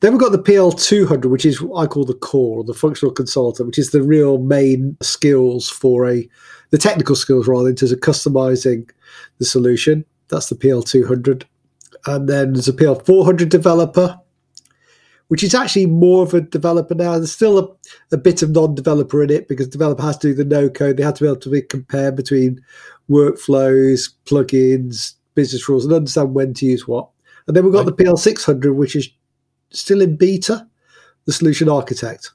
Then 0.00 0.12
we've 0.12 0.20
got 0.20 0.32
the 0.32 0.38
PL200, 0.38 1.26
which 1.26 1.44
is 1.44 1.60
what 1.60 1.82
I 1.82 1.86
call 1.86 2.04
the 2.04 2.14
core, 2.14 2.62
the 2.62 2.74
functional 2.74 3.12
consultant, 3.12 3.66
which 3.66 3.78
is 3.78 3.90
the 3.90 4.02
real 4.02 4.38
main 4.38 4.96
skills 5.00 5.68
for 5.68 6.08
a, 6.08 6.28
the 6.70 6.78
technical 6.78 7.16
skills 7.16 7.48
rather, 7.48 7.68
in 7.68 7.74
terms 7.74 7.90
of 7.90 7.98
customizing 7.98 8.88
the 9.38 9.44
solution. 9.44 10.04
That's 10.28 10.50
the 10.50 10.54
PL200. 10.54 11.44
And 12.06 12.28
then 12.28 12.52
there's 12.52 12.68
a 12.68 12.72
PL400 12.72 13.48
developer, 13.48 14.20
which 15.28 15.42
is 15.42 15.54
actually 15.54 15.86
more 15.86 16.24
of 16.24 16.34
a 16.34 16.40
developer 16.40 16.94
now. 16.94 17.12
There's 17.12 17.32
still 17.32 17.58
a, 17.58 18.14
a 18.14 18.18
bit 18.18 18.42
of 18.42 18.50
non-developer 18.50 19.22
in 19.22 19.30
it 19.30 19.48
because 19.48 19.66
the 19.66 19.72
developer 19.72 20.02
has 20.02 20.18
to 20.18 20.28
do 20.28 20.34
the 20.34 20.44
no 20.44 20.68
code. 20.68 20.96
They 20.96 21.02
have 21.02 21.14
to 21.14 21.24
be 21.24 21.28
able 21.28 21.40
to 21.40 21.50
be 21.50 21.62
compare 21.62 22.12
between 22.12 22.62
workflows, 23.10 24.10
plugins, 24.26 25.14
business 25.34 25.68
rules, 25.68 25.84
and 25.84 25.94
understand 25.94 26.34
when 26.34 26.54
to 26.54 26.66
use 26.66 26.88
what. 26.88 27.08
And 27.46 27.56
then 27.56 27.64
we've 27.64 27.72
got 27.72 27.86
right. 27.86 27.96
the 27.96 28.04
PL600, 28.04 28.74
which 28.74 28.96
is 28.96 29.08
still 29.70 30.00
in 30.00 30.16
beta, 30.16 30.66
the 31.26 31.32
solution 31.32 31.68
architect. 31.68 32.30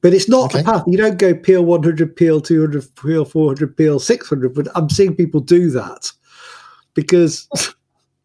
But 0.00 0.14
it's 0.14 0.28
not 0.28 0.54
okay. 0.54 0.60
a 0.60 0.64
path. 0.64 0.84
You 0.86 0.96
don't 0.96 1.18
go 1.18 1.34
PL100, 1.34 2.14
PL200, 2.14 2.90
PL400, 2.92 3.74
PL600. 3.74 4.54
But 4.54 4.68
I'm 4.74 4.88
seeing 4.88 5.14
people 5.14 5.40
do 5.40 5.70
that 5.70 6.12
because 6.94 7.48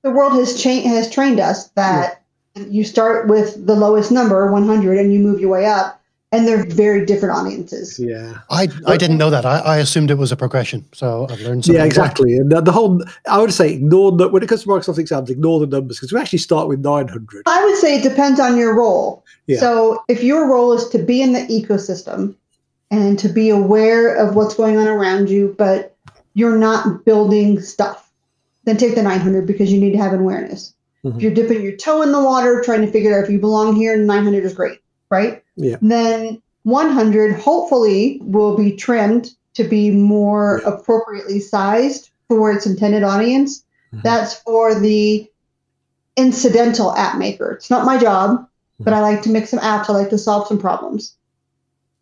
the 0.04 0.12
world 0.12 0.34
has 0.34 0.62
changed, 0.62 0.88
has 0.88 1.10
trained 1.10 1.40
us 1.40 1.70
that 1.70 2.12
yeah. 2.12 2.23
You 2.56 2.84
start 2.84 3.28
with 3.28 3.66
the 3.66 3.76
lowest 3.76 4.12
number, 4.12 4.52
100, 4.52 4.98
and 4.98 5.14
you 5.14 5.20
move 5.20 5.40
your 5.40 5.50
way 5.50 5.66
up 5.66 6.00
and 6.34 6.48
they're 6.48 6.66
very 6.66 7.06
different 7.06 7.38
audiences. 7.38 8.00
Yeah, 8.00 8.40
I 8.50 8.68
I 8.88 8.98
didn't 8.98 9.20
know 9.20 9.30
that. 9.30 9.46
I, 9.46 9.60
I 9.60 9.78
assumed 9.78 10.10
it 10.10 10.18
was 10.18 10.32
a 10.32 10.36
progression. 10.36 10.84
So 10.92 11.28
I've 11.30 11.40
learned. 11.42 11.64
Something 11.64 11.80
yeah, 11.80 11.86
exactly. 11.86 12.36
And 12.38 12.52
the, 12.52 12.60
the, 12.60 12.72
whole 12.72 13.04
I 13.30 13.40
would 13.40 13.54
say 13.54 13.74
ignore 13.74 14.12
the, 14.12 14.28
when 14.30 14.42
it 14.42 14.50
comes 14.50 14.64
to 14.64 14.70
Microsoft 14.70 14.98
exams, 14.98 15.30
ignore 15.30 15.60
the 15.60 15.68
numbers 15.68 15.98
because 15.98 16.12
we 16.12 16.20
actually 16.20 16.40
start 16.40 16.68
with 16.68 16.80
nine 16.80 17.08
hundred. 17.08 17.44
I 17.46 17.64
would 17.64 17.78
say 17.78 18.00
it 18.00 18.02
depends 18.04 18.40
on 18.40 18.58
your 18.58 18.76
role. 18.76 19.24
Yeah. 19.46 19.60
So 19.60 20.04
if 20.10 20.24
your 20.24 20.50
role 20.50 20.74
is 20.74 20.90
to 20.90 20.98
be 20.98 21.22
in 21.22 21.34
the 21.34 21.42
ecosystem 21.42 22.36
and 22.90 23.20
to 23.20 23.30
be 23.30 23.52
aware 23.52 24.16
of 24.16 24.36
what's 24.36 24.56
going 24.56 24.78
on 24.78 24.88
around 24.88 25.30
you, 25.30 25.54
but 25.60 25.96
you're 26.34 26.58
not 26.58 27.06
building 27.06 27.62
stuff, 27.62 28.12
then 28.64 28.78
take 28.78 28.96
the 28.96 29.04
900 29.04 29.46
because 29.46 29.72
you 29.72 29.80
need 29.80 29.92
to 29.92 30.00
have 30.00 30.14
awareness. 30.14 30.74
Mm-hmm. 31.04 31.18
If 31.18 31.24
you're 31.24 31.34
dipping 31.34 31.62
your 31.62 31.76
toe 31.76 32.02
in 32.02 32.12
the 32.12 32.24
water, 32.24 32.62
trying 32.64 32.82
to 32.82 32.92
figure 32.92 33.18
out 33.18 33.26
if 33.26 33.30
you 33.30 33.40
belong 33.40 33.76
here, 33.76 33.98
900 33.98 34.44
is 34.44 34.54
great 34.54 34.80
right? 35.14 35.44
Yeah. 35.56 35.78
Then 35.82 36.42
100 36.64 37.40
hopefully 37.40 38.20
will 38.24 38.58
be 38.58 38.76
trimmed 38.76 39.30
to 39.54 39.64
be 39.64 39.92
more 39.92 40.62
yeah. 40.64 40.74
appropriately 40.74 41.40
sized 41.40 42.10
for 42.28 42.52
its 42.52 42.66
intended 42.66 43.04
audience. 43.04 43.64
Mm-hmm. 43.94 44.02
That's 44.04 44.34
for 44.40 44.80
the 44.80 45.30
incidental 46.18 46.96
app 46.96 47.18
maker. 47.18 47.52
It's 47.52 47.70
not 47.70 47.86
my 47.86 48.00
job, 48.00 48.32
mm-hmm. 48.32 48.84
but 48.84 48.94
I 48.94 49.02
like 49.02 49.22
to 49.24 49.30
make 49.30 49.46
some 49.46 49.60
apps. 49.60 49.90
I 49.90 49.94
like 49.94 50.10
to 50.10 50.18
solve 50.18 50.48
some 50.48 50.58
problems. 50.58 51.16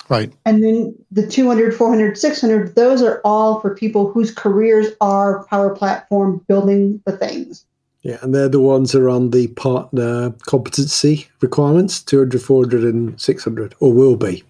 Right. 0.07 0.31
And 0.45 0.63
then 0.63 0.95
the 1.11 1.27
200, 1.27 1.75
400, 1.75 2.17
600, 2.17 2.75
those 2.75 3.01
are 3.01 3.21
all 3.23 3.59
for 3.59 3.75
people 3.75 4.11
whose 4.11 4.33
careers 4.33 4.87
are 4.99 5.45
Power 5.45 5.75
Platform 5.75 6.43
building 6.47 7.01
the 7.05 7.15
things. 7.15 7.65
Yeah, 8.03 8.17
and 8.21 8.33
they're 8.33 8.49
the 8.49 8.59
ones 8.59 8.91
that 8.91 9.01
are 9.01 9.09
on 9.09 9.29
the 9.29 9.47
partner 9.49 10.31
competency 10.47 11.27
requirements 11.39 12.01
200, 12.01 12.41
400, 12.41 12.83
and 12.83 13.19
600, 13.21 13.75
or 13.79 13.93
will 13.93 14.15
be. 14.15 14.43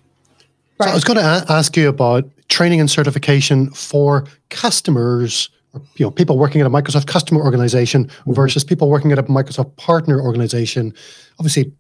So 0.81 0.89
I 0.89 0.93
was 0.93 1.03
going 1.03 1.17
to 1.17 1.25
a- 1.25 1.46
ask 1.51 1.75
you 1.75 1.89
about 1.89 2.29
training 2.48 2.79
and 2.79 2.89
certification 2.89 3.70
for 3.72 4.25
customers, 4.50 5.50
or, 5.74 5.81
you 5.96 6.05
know, 6.05 6.12
people 6.12 6.38
working 6.38 6.62
at 6.62 6.67
a 6.67 6.70
Microsoft 6.70 7.08
customer 7.08 7.41
organization 7.41 8.05
mm-hmm. 8.05 8.34
versus 8.34 8.63
people 8.63 8.89
working 8.89 9.12
at 9.12 9.20
a 9.20 9.24
Microsoft 9.24 9.75
partner 9.75 10.22
organization. 10.22 10.93
Obviously, 11.38 11.72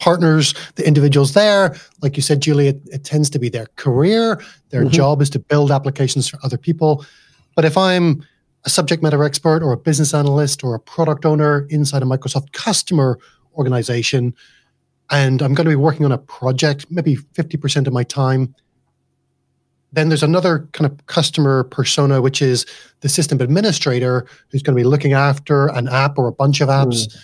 partners, 0.00 0.54
the 0.74 0.86
individuals 0.86 1.32
there, 1.32 1.74
like 2.02 2.16
you 2.16 2.22
said, 2.22 2.42
Julie, 2.42 2.68
it, 2.68 2.80
it 2.92 3.04
tends 3.04 3.30
to 3.30 3.38
be 3.38 3.48
their 3.48 3.66
career. 3.76 4.42
Their 4.70 4.82
mm-hmm. 4.82 4.90
job 4.90 5.22
is 5.22 5.30
to 5.30 5.38
build 5.38 5.70
applications 5.70 6.28
for 6.28 6.38
other 6.42 6.58
people. 6.58 7.04
But 7.54 7.64
if 7.64 7.78
I'm 7.78 8.24
a 8.64 8.70
subject 8.70 9.02
matter 9.02 9.22
expert 9.22 9.62
or 9.62 9.72
a 9.72 9.76
business 9.76 10.14
analyst 10.14 10.64
or 10.64 10.74
a 10.74 10.80
product 10.80 11.26
owner 11.26 11.66
inside 11.70 12.02
a 12.02 12.06
Microsoft 12.06 12.52
customer 12.52 13.18
organization, 13.56 14.34
and 15.10 15.42
I'm 15.42 15.54
going 15.54 15.66
to 15.66 15.70
be 15.70 15.76
working 15.76 16.04
on 16.04 16.12
a 16.12 16.18
project, 16.18 16.86
maybe 16.90 17.16
50% 17.16 17.86
of 17.86 17.92
my 17.92 18.04
time. 18.04 18.54
Then 19.92 20.08
there's 20.08 20.22
another 20.22 20.68
kind 20.72 20.90
of 20.90 21.06
customer 21.06 21.64
persona, 21.64 22.20
which 22.20 22.42
is 22.42 22.66
the 23.00 23.08
system 23.08 23.40
administrator 23.40 24.26
who's 24.48 24.62
going 24.62 24.76
to 24.76 24.80
be 24.80 24.88
looking 24.88 25.12
after 25.12 25.68
an 25.68 25.88
app 25.88 26.18
or 26.18 26.26
a 26.26 26.32
bunch 26.32 26.60
of 26.60 26.68
apps. 26.68 27.06
Mm. 27.06 27.20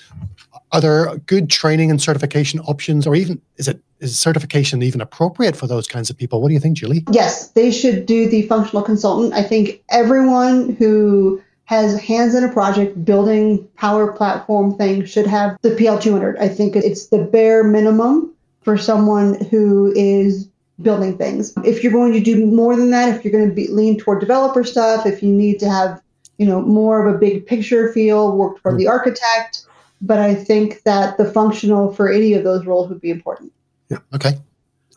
Are 0.73 0.81
there 0.81 1.17
good 1.27 1.51
training 1.51 1.91
and 1.91 2.01
certification 2.01 2.61
options, 2.61 3.07
or 3.07 3.15
even 3.15 3.41
is 3.57 3.69
it 3.69 3.81
is 4.01 4.19
certification 4.19 4.83
even 4.83 5.01
appropriate 5.01 5.57
for 5.57 5.67
those 5.67 5.87
kinds 5.87 6.11
of 6.11 6.17
people? 6.17 6.41
What 6.41 6.49
do 6.49 6.55
you 6.55 6.61
think, 6.61 6.77
Julie? 6.77 7.05
Yes, 7.11 7.49
they 7.49 7.71
should 7.71 8.07
do 8.07 8.29
the 8.29 8.43
functional 8.43 8.83
consultant. 8.83 9.35
I 9.35 9.43
think 9.43 9.83
everyone 9.91 10.75
who 10.77 11.43
has 11.65 12.01
hands 12.01 12.35
in 12.35 12.43
a 12.43 12.53
project 12.53 13.05
building 13.05 13.67
power 13.77 14.13
platform 14.13 14.77
thing 14.77 15.05
should 15.05 15.27
have 15.27 15.57
the 15.63 15.71
PL200. 15.71 16.41
I 16.41 16.49
think 16.49 16.75
it's 16.75 17.09
the 17.09 17.23
bare 17.23 17.63
minimum 17.63 18.35
for 18.63 18.77
someone 18.77 19.45
who 19.47 19.93
is 19.95 20.49
building 20.83 21.17
things. 21.17 21.53
If 21.65 21.83
you're 21.83 21.93
going 21.93 22.13
to 22.13 22.21
do 22.21 22.45
more 22.47 22.75
than 22.75 22.91
that, 22.91 23.15
if 23.15 23.25
you're 23.25 23.33
going 23.33 23.49
to 23.49 23.55
be 23.55 23.69
lean 23.69 23.99
toward 23.99 24.21
developer 24.21 24.65
stuff, 24.65 25.07
if 25.07 25.23
you 25.23 25.33
need 25.33 25.61
to 25.61 25.71
have, 25.71 26.03
you 26.39 26.47
know, 26.47 26.61
more 26.63 27.07
of 27.07 27.15
a 27.15 27.19
big 27.19 27.47
picture 27.47 27.93
feel, 27.93 28.37
work 28.37 28.61
for 28.61 28.71
mm-hmm. 28.71 28.79
the 28.79 28.89
architect, 28.89 29.67
but 30.01 30.19
I 30.19 30.35
think 30.35 30.83
that 30.83 31.19
the 31.19 31.31
functional 31.31 31.93
for 31.93 32.09
any 32.09 32.35
of 32.35 32.45
those 32.45 32.67
roles 32.67 32.89
would 32.89 33.01
be 33.01 33.11
important. 33.11 33.53
Yeah. 33.89 33.99
Okay. 34.15 34.39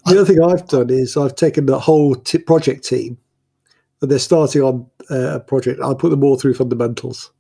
The 0.06 0.20
other 0.20 0.26
thing 0.26 0.44
I've 0.44 0.68
done 0.68 0.90
is 0.90 1.16
I've 1.16 1.36
taken 1.36 1.66
the 1.66 1.80
whole 1.80 2.16
t- 2.16 2.38
project 2.38 2.84
team, 2.84 3.18
and 4.02 4.12
they're 4.12 4.20
starting 4.20 4.62
on 4.62 4.86
uh, 5.10 5.36
a 5.36 5.40
project. 5.40 5.82
I 5.82 5.94
put 5.94 6.10
them 6.10 6.24
all 6.24 6.38
through 6.38 6.56
fundamentals. 6.56 7.32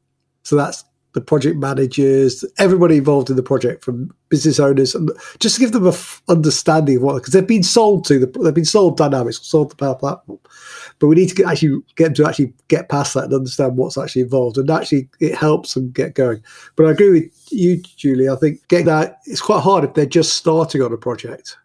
So 0.43 0.55
that's 0.55 0.85
the 1.13 1.21
project 1.21 1.57
managers, 1.57 2.43
everybody 2.57 2.97
involved 2.97 3.29
in 3.29 3.35
the 3.35 3.43
project, 3.43 3.83
from 3.83 4.13
business 4.29 4.59
owners, 4.59 4.95
and 4.95 5.11
just 5.39 5.55
to 5.55 5.61
give 5.61 5.71
them 5.71 5.85
a 5.85 5.89
f- 5.89 6.21
understanding 6.27 6.97
of 6.97 7.03
what 7.03 7.15
because 7.15 7.33
they've 7.33 7.47
been 7.47 7.63
sold 7.63 8.05
to 8.05 8.19
the 8.19 8.39
they've 8.41 8.53
been 8.53 8.65
sold 8.65 8.97
Dynamics, 8.97 9.39
sold 9.41 9.71
the 9.71 9.75
Power 9.75 9.95
Platform, 9.95 10.39
but 10.99 11.07
we 11.07 11.15
need 11.15 11.29
to 11.29 11.35
get, 11.35 11.47
actually 11.47 11.81
get 11.95 12.05
them 12.05 12.13
to 12.15 12.25
actually 12.27 12.53
get 12.67 12.89
past 12.89 13.13
that 13.13 13.25
and 13.25 13.33
understand 13.33 13.77
what's 13.77 13.97
actually 13.97 14.23
involved, 14.23 14.57
and 14.57 14.69
actually 14.69 15.09
it 15.19 15.35
helps 15.35 15.75
them 15.75 15.91
get 15.91 16.15
going. 16.15 16.43
But 16.75 16.87
I 16.87 16.91
agree 16.91 17.11
with 17.11 17.47
you, 17.51 17.77
Julie. 17.77 18.29
I 18.29 18.35
think 18.35 18.67
getting 18.67 18.87
that 18.87 19.19
it's 19.25 19.41
quite 19.41 19.61
hard 19.61 19.83
if 19.83 19.93
they're 19.93 20.05
just 20.05 20.33
starting 20.33 20.81
on 20.81 20.91
a 20.91 20.97
project 20.97 21.57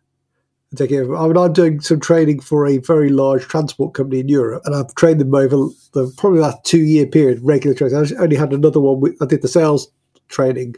take 0.76 0.90
care. 0.90 1.16
I 1.16 1.26
mean, 1.26 1.36
I'm 1.36 1.52
doing 1.52 1.80
some 1.80 2.00
training 2.00 2.40
for 2.40 2.66
a 2.66 2.78
very 2.78 3.08
large 3.08 3.42
transport 3.44 3.94
company 3.94 4.20
in 4.20 4.28
Europe, 4.28 4.62
and 4.64 4.74
I've 4.74 4.94
trained 4.94 5.20
them 5.20 5.34
over 5.34 5.68
the 5.92 6.12
probably 6.16 6.40
last 6.40 6.64
two 6.64 6.80
year 6.80 7.06
period, 7.06 7.40
regular 7.42 7.74
training. 7.74 7.96
I 7.96 8.22
only 8.22 8.36
had 8.36 8.52
another 8.52 8.80
one. 8.80 9.14
I 9.20 9.26
did 9.26 9.42
the 9.42 9.48
sales 9.48 9.90
training 10.28 10.76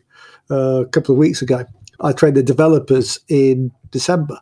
uh, 0.50 0.82
a 0.82 0.86
couple 0.86 1.14
of 1.14 1.18
weeks 1.18 1.42
ago. 1.42 1.64
I 2.00 2.12
trained 2.12 2.36
the 2.36 2.42
developers 2.42 3.18
in 3.28 3.72
December. 3.90 4.38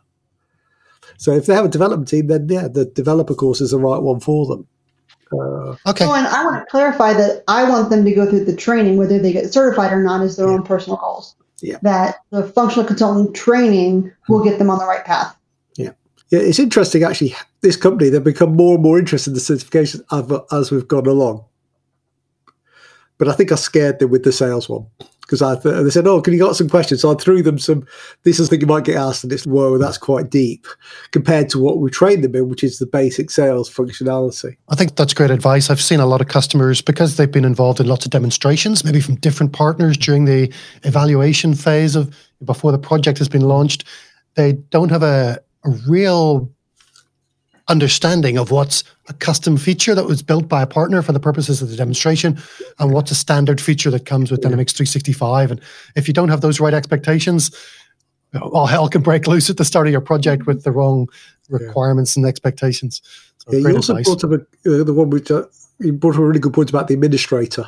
So 1.17 1.33
if 1.33 1.47
they 1.47 1.53
have 1.53 1.65
a 1.65 1.69
development 1.69 2.07
team, 2.07 2.27
then 2.27 2.47
yeah, 2.47 2.67
the 2.67 2.85
developer 2.85 3.35
course 3.35 3.59
is 3.59 3.71
the 3.71 3.77
right 3.77 4.01
one 4.01 4.19
for 4.19 4.45
them. 4.45 4.67
Uh, 5.31 5.75
okay. 5.87 6.05
Oh, 6.05 6.13
and 6.13 6.27
I 6.27 6.43
want 6.43 6.63
to 6.63 6.71
clarify 6.71 7.13
that 7.13 7.43
I 7.47 7.69
want 7.69 7.89
them 7.89 8.05
to 8.05 8.13
go 8.13 8.27
through 8.27 8.45
the 8.45 8.55
training, 8.55 8.97
whether 8.97 9.19
they 9.19 9.33
get 9.33 9.51
certified 9.51 9.91
or 9.91 10.01
not, 10.01 10.21
is 10.21 10.37
their 10.37 10.47
yeah. 10.47 10.53
own 10.53 10.63
personal 10.63 10.97
goals. 10.97 11.35
Yeah. 11.61 11.77
That 11.81 12.15
the 12.31 12.43
functional 12.43 12.87
consultant 12.87 13.35
training 13.35 14.11
will 14.29 14.43
get 14.43 14.59
them 14.59 14.69
on 14.69 14.79
the 14.79 14.85
right 14.85 15.03
path. 15.03 15.35
Yeah, 16.29 16.39
it's 16.39 16.59
interesting 16.59 17.03
actually. 17.03 17.35
This 17.61 17.75
company 17.75 18.09
they've 18.09 18.23
become 18.23 18.55
more 18.55 18.75
and 18.75 18.83
more 18.83 18.99
interested 18.99 19.31
in 19.31 19.33
the 19.35 19.39
certification 19.39 20.01
as, 20.51 20.71
we've 20.71 20.87
gone 20.87 21.07
along. 21.07 21.45
But 23.17 23.27
I 23.27 23.33
think 23.33 23.51
I 23.51 23.55
scared 23.55 23.99
them 23.99 24.11
with 24.11 24.23
the 24.23 24.31
sales 24.31 24.69
one 24.69 24.85
because 25.21 25.41
I 25.41 25.55
th- 25.55 25.83
they 25.83 25.89
said, 25.89 26.07
"Oh, 26.07 26.21
can 26.21 26.33
you 26.33 26.39
got 26.39 26.55
some 26.55 26.69
questions?" 26.69 27.01
So 27.01 27.11
I 27.11 27.15
threw 27.15 27.43
them 27.43 27.59
some. 27.59 27.85
This 28.23 28.39
is 28.39 28.47
thing 28.47 28.61
you 28.61 28.67
might 28.67 28.85
get 28.85 28.95
asked, 28.95 29.23
and 29.23 29.33
it's 29.33 29.45
whoa, 29.45 29.77
that's 29.77 29.97
quite 29.97 30.29
deep 30.29 30.65
compared 31.11 31.49
to 31.49 31.59
what 31.59 31.79
we 31.79 31.89
trained 31.89 32.23
them 32.23 32.35
in, 32.35 32.47
which 32.47 32.63
is 32.63 32.79
the 32.79 32.85
basic 32.85 33.29
sales 33.29 33.69
functionality. 33.69 34.55
I 34.69 34.75
think 34.75 34.95
that's 34.95 35.13
great 35.13 35.31
advice. 35.31 35.69
I've 35.69 35.81
seen 35.81 35.99
a 35.99 36.05
lot 36.05 36.21
of 36.21 36.27
customers 36.27 36.81
because 36.81 37.17
they've 37.17 37.29
been 37.29 37.43
involved 37.43 37.81
in 37.81 37.87
lots 37.87 38.05
of 38.05 38.11
demonstrations, 38.11 38.85
maybe 38.85 39.01
from 39.01 39.15
different 39.15 39.51
partners 39.51 39.97
during 39.97 40.23
the 40.25 40.51
evaluation 40.83 41.55
phase 41.55 41.95
of 41.97 42.15
before 42.45 42.71
the 42.71 42.79
project 42.79 43.17
has 43.17 43.27
been 43.27 43.41
launched. 43.41 43.83
They 44.35 44.53
don't 44.53 44.89
have 44.89 45.03
a 45.03 45.39
a 45.65 45.69
real 45.87 46.51
understanding 47.67 48.37
of 48.37 48.51
what's 48.51 48.83
a 49.07 49.13
custom 49.13 49.55
feature 49.55 49.93
that 49.93 50.05
was 50.05 50.21
built 50.23 50.47
by 50.47 50.61
a 50.61 50.67
partner 50.67 51.01
for 51.01 51.11
the 51.11 51.19
purposes 51.19 51.61
of 51.61 51.69
the 51.69 51.75
demonstration 51.75 52.37
and 52.79 52.91
what's 52.91 53.11
a 53.11 53.15
standard 53.15 53.61
feature 53.61 53.91
that 53.91 54.05
comes 54.05 54.31
with 54.31 54.41
Dynamics 54.41 54.73
365. 54.73 55.51
And 55.51 55.61
if 55.95 56.07
you 56.07 56.13
don't 56.13 56.29
have 56.29 56.41
those 56.41 56.59
right 56.59 56.73
expectations, 56.73 57.55
all 58.41 58.65
hell 58.65 58.89
can 58.89 59.01
break 59.01 59.27
loose 59.27 59.49
at 59.49 59.57
the 59.57 59.65
start 59.65 59.87
of 59.87 59.91
your 59.91 60.01
project 60.01 60.47
with 60.47 60.63
the 60.63 60.71
wrong 60.71 61.07
requirements 61.49 62.15
yeah. 62.15 62.21
and 62.21 62.29
expectations. 62.29 63.01
So 63.37 63.53
yeah, 63.53 63.69
you 63.69 63.75
also 63.75 63.93
advice. 63.93 64.05
brought 64.05 64.23
up 64.23 64.47
a, 64.65 64.81
uh, 64.81 64.83
the 64.83 64.93
one 64.93 65.09
which 65.09 65.31
uh, 65.31 65.43
you 65.79 65.93
brought 65.93 66.15
up 66.15 66.21
a 66.21 66.25
really 66.25 66.39
good 66.39 66.53
point 66.53 66.69
about 66.69 66.87
the 66.87 66.93
administrator 66.95 67.65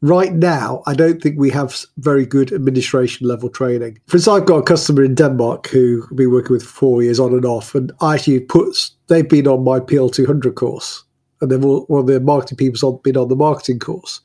right 0.00 0.32
now, 0.32 0.82
I 0.86 0.94
don't 0.94 1.22
think 1.22 1.38
we 1.38 1.50
have 1.50 1.84
very 1.98 2.26
good 2.26 2.52
administration 2.52 3.26
level 3.26 3.48
training. 3.48 3.98
For 4.06 4.16
instance, 4.16 4.36
I've 4.36 4.46
got 4.46 4.58
a 4.58 4.62
customer 4.62 5.02
in 5.02 5.14
Denmark 5.14 5.68
who 5.68 6.04
I've 6.10 6.16
been 6.16 6.30
working 6.30 6.52
with 6.52 6.62
for 6.62 6.68
four 6.68 7.02
years 7.02 7.20
on 7.20 7.32
and 7.32 7.44
off, 7.44 7.74
and 7.74 7.92
I 8.00 8.14
actually 8.14 8.40
put 8.40 8.90
they've 9.08 9.28
been 9.28 9.48
on 9.48 9.64
my 9.64 9.80
PL200 9.80 10.54
course, 10.54 11.04
and 11.40 11.50
they've 11.50 11.64
all, 11.64 11.84
one 11.86 12.00
of 12.00 12.06
the 12.06 12.20
marketing 12.20 12.56
people's 12.56 13.00
been 13.02 13.16
on 13.16 13.28
the 13.28 13.36
marketing 13.36 13.78
course. 13.78 14.20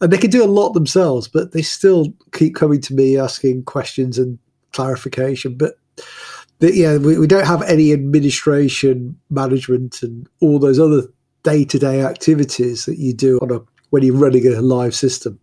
And 0.00 0.12
they 0.12 0.18
can 0.18 0.30
do 0.30 0.44
a 0.44 0.46
lot 0.46 0.72
themselves, 0.72 1.28
but 1.28 1.52
they 1.52 1.62
still 1.62 2.12
keep 2.32 2.56
coming 2.56 2.80
to 2.80 2.94
me 2.94 3.16
asking 3.16 3.64
questions 3.64 4.18
and 4.18 4.36
clarification. 4.72 5.56
But 5.56 5.74
the, 6.58 6.74
yeah, 6.74 6.96
we, 6.96 7.18
we 7.18 7.28
don't 7.28 7.46
have 7.46 7.62
any 7.62 7.92
administration 7.92 9.16
management 9.30 10.02
and 10.02 10.28
all 10.40 10.58
those 10.58 10.80
other 10.80 11.02
day 11.44 11.64
to 11.64 11.78
day 11.78 12.02
activities 12.02 12.84
that 12.86 12.98
you 12.98 13.12
do 13.12 13.38
on 13.40 13.52
a 13.52 13.60
when 13.92 14.02
you're 14.02 14.16
running 14.16 14.46
a 14.46 14.62
live 14.62 14.94
system. 14.94 15.38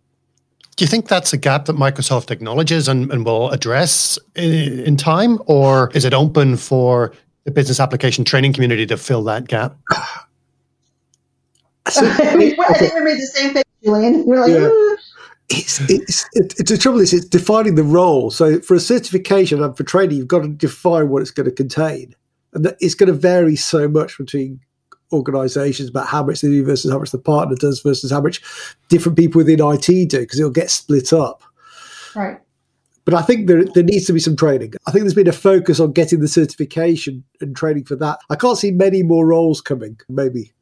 Do 0.74 0.84
you 0.84 0.88
think 0.88 1.06
that's 1.06 1.32
a 1.32 1.36
gap 1.36 1.66
that 1.66 1.76
Microsoft 1.76 2.32
acknowledges 2.32 2.88
and, 2.88 3.10
and 3.12 3.24
will 3.24 3.48
address 3.50 4.18
in, 4.34 4.80
in, 4.80 4.96
time, 4.96 5.38
or 5.46 5.90
is 5.94 6.04
it 6.04 6.12
open 6.12 6.56
for 6.56 7.12
the 7.44 7.52
business 7.52 7.78
application 7.78 8.24
training 8.24 8.52
community 8.52 8.86
to 8.86 8.96
fill 8.96 9.22
that 9.24 9.46
gap? 9.46 9.76
So, 11.88 12.06
I 12.06 12.74
think 12.74 12.94
we 12.94 13.00
made 13.02 13.18
the 13.18 13.30
same 13.32 13.52
thing, 13.52 13.62
Julian. 13.84 14.26
We're 14.26 14.40
like, 14.40 14.50
yeah. 14.50 14.96
It's, 15.48 15.80
it's, 15.88 16.26
it's, 16.32 16.70
the 16.70 16.76
trouble 16.76 17.00
is 17.00 17.12
it's 17.12 17.26
defining 17.26 17.76
the 17.76 17.84
role. 17.84 18.30
So 18.30 18.60
for 18.60 18.74
a 18.74 18.80
certification 18.80 19.62
and 19.62 19.76
for 19.76 19.84
training, 19.84 20.16
you've 20.16 20.28
got 20.28 20.42
to 20.42 20.48
define 20.48 21.08
what 21.08 21.22
it's 21.22 21.30
going 21.30 21.48
to 21.48 21.54
contain, 21.54 22.16
and 22.52 22.64
that 22.64 22.76
it's 22.80 22.94
going 22.94 23.08
to 23.08 23.12
vary 23.12 23.54
so 23.54 23.86
much 23.86 24.18
between 24.18 24.60
organizations 25.12 25.88
about 25.88 26.06
how 26.06 26.22
much 26.22 26.40
they 26.40 26.48
do 26.48 26.64
versus 26.64 26.90
how 26.90 26.98
much 26.98 27.10
the 27.10 27.18
partner 27.18 27.56
does 27.56 27.80
versus 27.80 28.10
how 28.10 28.20
much 28.20 28.40
different 28.88 29.18
people 29.18 29.38
within 29.38 29.60
IT 29.60 30.08
do 30.08 30.20
because 30.20 30.38
it'll 30.38 30.50
get 30.50 30.70
split 30.70 31.12
up. 31.12 31.42
Right. 32.14 32.38
But 33.04 33.14
I 33.14 33.22
think 33.22 33.46
there, 33.46 33.64
there 33.64 33.82
needs 33.82 34.06
to 34.06 34.12
be 34.12 34.20
some 34.20 34.36
training. 34.36 34.74
I 34.86 34.90
think 34.90 35.02
there's 35.02 35.14
been 35.14 35.26
a 35.26 35.32
focus 35.32 35.80
on 35.80 35.92
getting 35.92 36.20
the 36.20 36.28
certification 36.28 37.24
and 37.40 37.56
training 37.56 37.84
for 37.84 37.96
that. 37.96 38.18
I 38.28 38.36
can't 38.36 38.58
see 38.58 38.70
many 38.70 39.02
more 39.02 39.26
roles 39.26 39.60
coming. 39.60 39.98
Maybe 40.08 40.52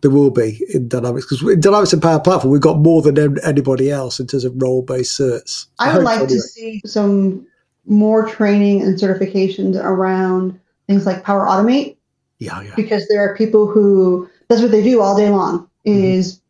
there 0.00 0.10
will 0.10 0.30
be 0.30 0.64
in 0.72 0.88
Dynamics 0.88 1.26
because 1.26 1.48
in 1.48 1.60
Dynamics 1.60 1.92
and 1.92 2.02
Power 2.02 2.20
Platform, 2.20 2.52
we've 2.52 2.60
got 2.60 2.78
more 2.78 3.02
than 3.02 3.38
anybody 3.44 3.90
else 3.90 4.18
in 4.18 4.26
terms 4.26 4.44
of 4.44 4.60
role 4.60 4.82
based 4.82 5.18
certs. 5.18 5.66
I, 5.78 5.94
would 5.94 6.04
like 6.04 6.16
anyway. 6.16 6.34
to 6.34 6.40
see 6.40 6.82
some 6.84 7.46
more 7.86 8.26
training 8.26 8.82
and 8.82 8.98
certifications 8.98 9.76
around 9.82 10.58
things 10.88 11.06
like 11.06 11.22
Power 11.22 11.46
Automate 11.46 11.96
yeah, 12.38 12.60
yeah. 12.62 12.74
Because 12.76 13.06
there 13.08 13.20
are 13.20 13.36
people 13.36 13.66
who 13.66 14.28
that's 14.48 14.62
what 14.62 14.70
they 14.70 14.82
do 14.82 15.00
all 15.00 15.16
day 15.16 15.30
long 15.30 15.60
mm-hmm. 15.86 16.04
is 16.04 16.34
mm-hmm. 16.34 16.42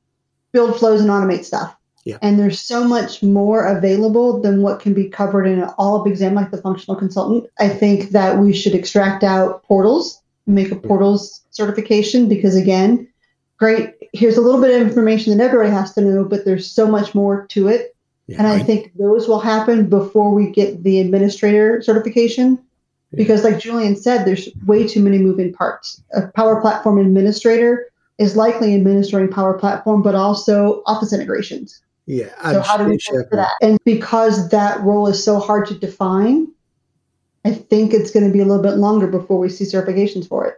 build 0.52 0.78
flows 0.78 1.00
and 1.00 1.10
automate 1.10 1.44
stuff. 1.44 1.74
Yeah. 2.04 2.18
And 2.22 2.38
there's 2.38 2.60
so 2.60 2.86
much 2.86 3.20
more 3.22 3.66
available 3.66 4.40
than 4.40 4.62
what 4.62 4.78
can 4.78 4.94
be 4.94 5.08
covered 5.08 5.44
in 5.44 5.60
an 5.60 5.70
all 5.76 6.00
up 6.00 6.06
exam 6.06 6.34
like 6.34 6.52
the 6.52 6.62
functional 6.62 6.96
consultant. 6.96 7.50
I 7.58 7.68
think 7.68 8.10
that 8.10 8.38
we 8.38 8.52
should 8.52 8.76
extract 8.76 9.24
out 9.24 9.64
portals, 9.64 10.22
make 10.46 10.70
a 10.70 10.76
portals 10.76 11.42
certification 11.50 12.28
because 12.28 12.54
again, 12.54 13.08
great, 13.56 13.94
here's 14.12 14.36
a 14.36 14.40
little 14.40 14.60
bit 14.60 14.80
of 14.80 14.86
information 14.86 15.36
that 15.36 15.42
everybody 15.42 15.70
has 15.70 15.94
to 15.94 16.00
know, 16.00 16.24
but 16.24 16.44
there's 16.44 16.70
so 16.70 16.86
much 16.86 17.12
more 17.12 17.44
to 17.48 17.66
it. 17.66 17.96
Yeah, 18.28 18.38
and 18.38 18.46
I 18.46 18.56
right. 18.58 18.66
think 18.66 18.92
those 18.96 19.26
will 19.26 19.40
happen 19.40 19.88
before 19.88 20.32
we 20.32 20.50
get 20.50 20.84
the 20.84 21.00
administrator 21.00 21.82
certification 21.82 22.60
because, 23.14 23.44
like 23.44 23.58
Julian 23.58 23.96
said, 23.96 24.24
there's 24.24 24.48
way 24.66 24.86
too 24.86 25.02
many 25.02 25.18
moving 25.18 25.52
parts. 25.52 26.02
A 26.12 26.28
Power 26.28 26.60
Platform 26.60 26.98
administrator 26.98 27.86
is 28.18 28.36
likely 28.36 28.74
administering 28.74 29.28
Power 29.28 29.58
Platform, 29.58 30.02
but 30.02 30.14
also 30.14 30.82
Office 30.86 31.12
integrations. 31.12 31.82
Yeah. 32.06 32.30
So 32.52 32.60
how 32.60 32.76
do 32.76 32.84
we 32.84 32.98
for 32.98 33.26
that? 33.32 33.52
And 33.60 33.78
because 33.84 34.48
that 34.50 34.80
role 34.82 35.06
is 35.08 35.22
so 35.22 35.38
hard 35.38 35.66
to 35.68 35.74
define, 35.74 36.48
I 37.44 37.52
think 37.52 37.92
it's 37.92 38.10
going 38.10 38.26
to 38.26 38.32
be 38.32 38.40
a 38.40 38.44
little 38.44 38.62
bit 38.62 38.76
longer 38.76 39.06
before 39.06 39.38
we 39.38 39.48
see 39.48 39.64
certifications 39.64 40.28
for 40.28 40.46
it. 40.46 40.54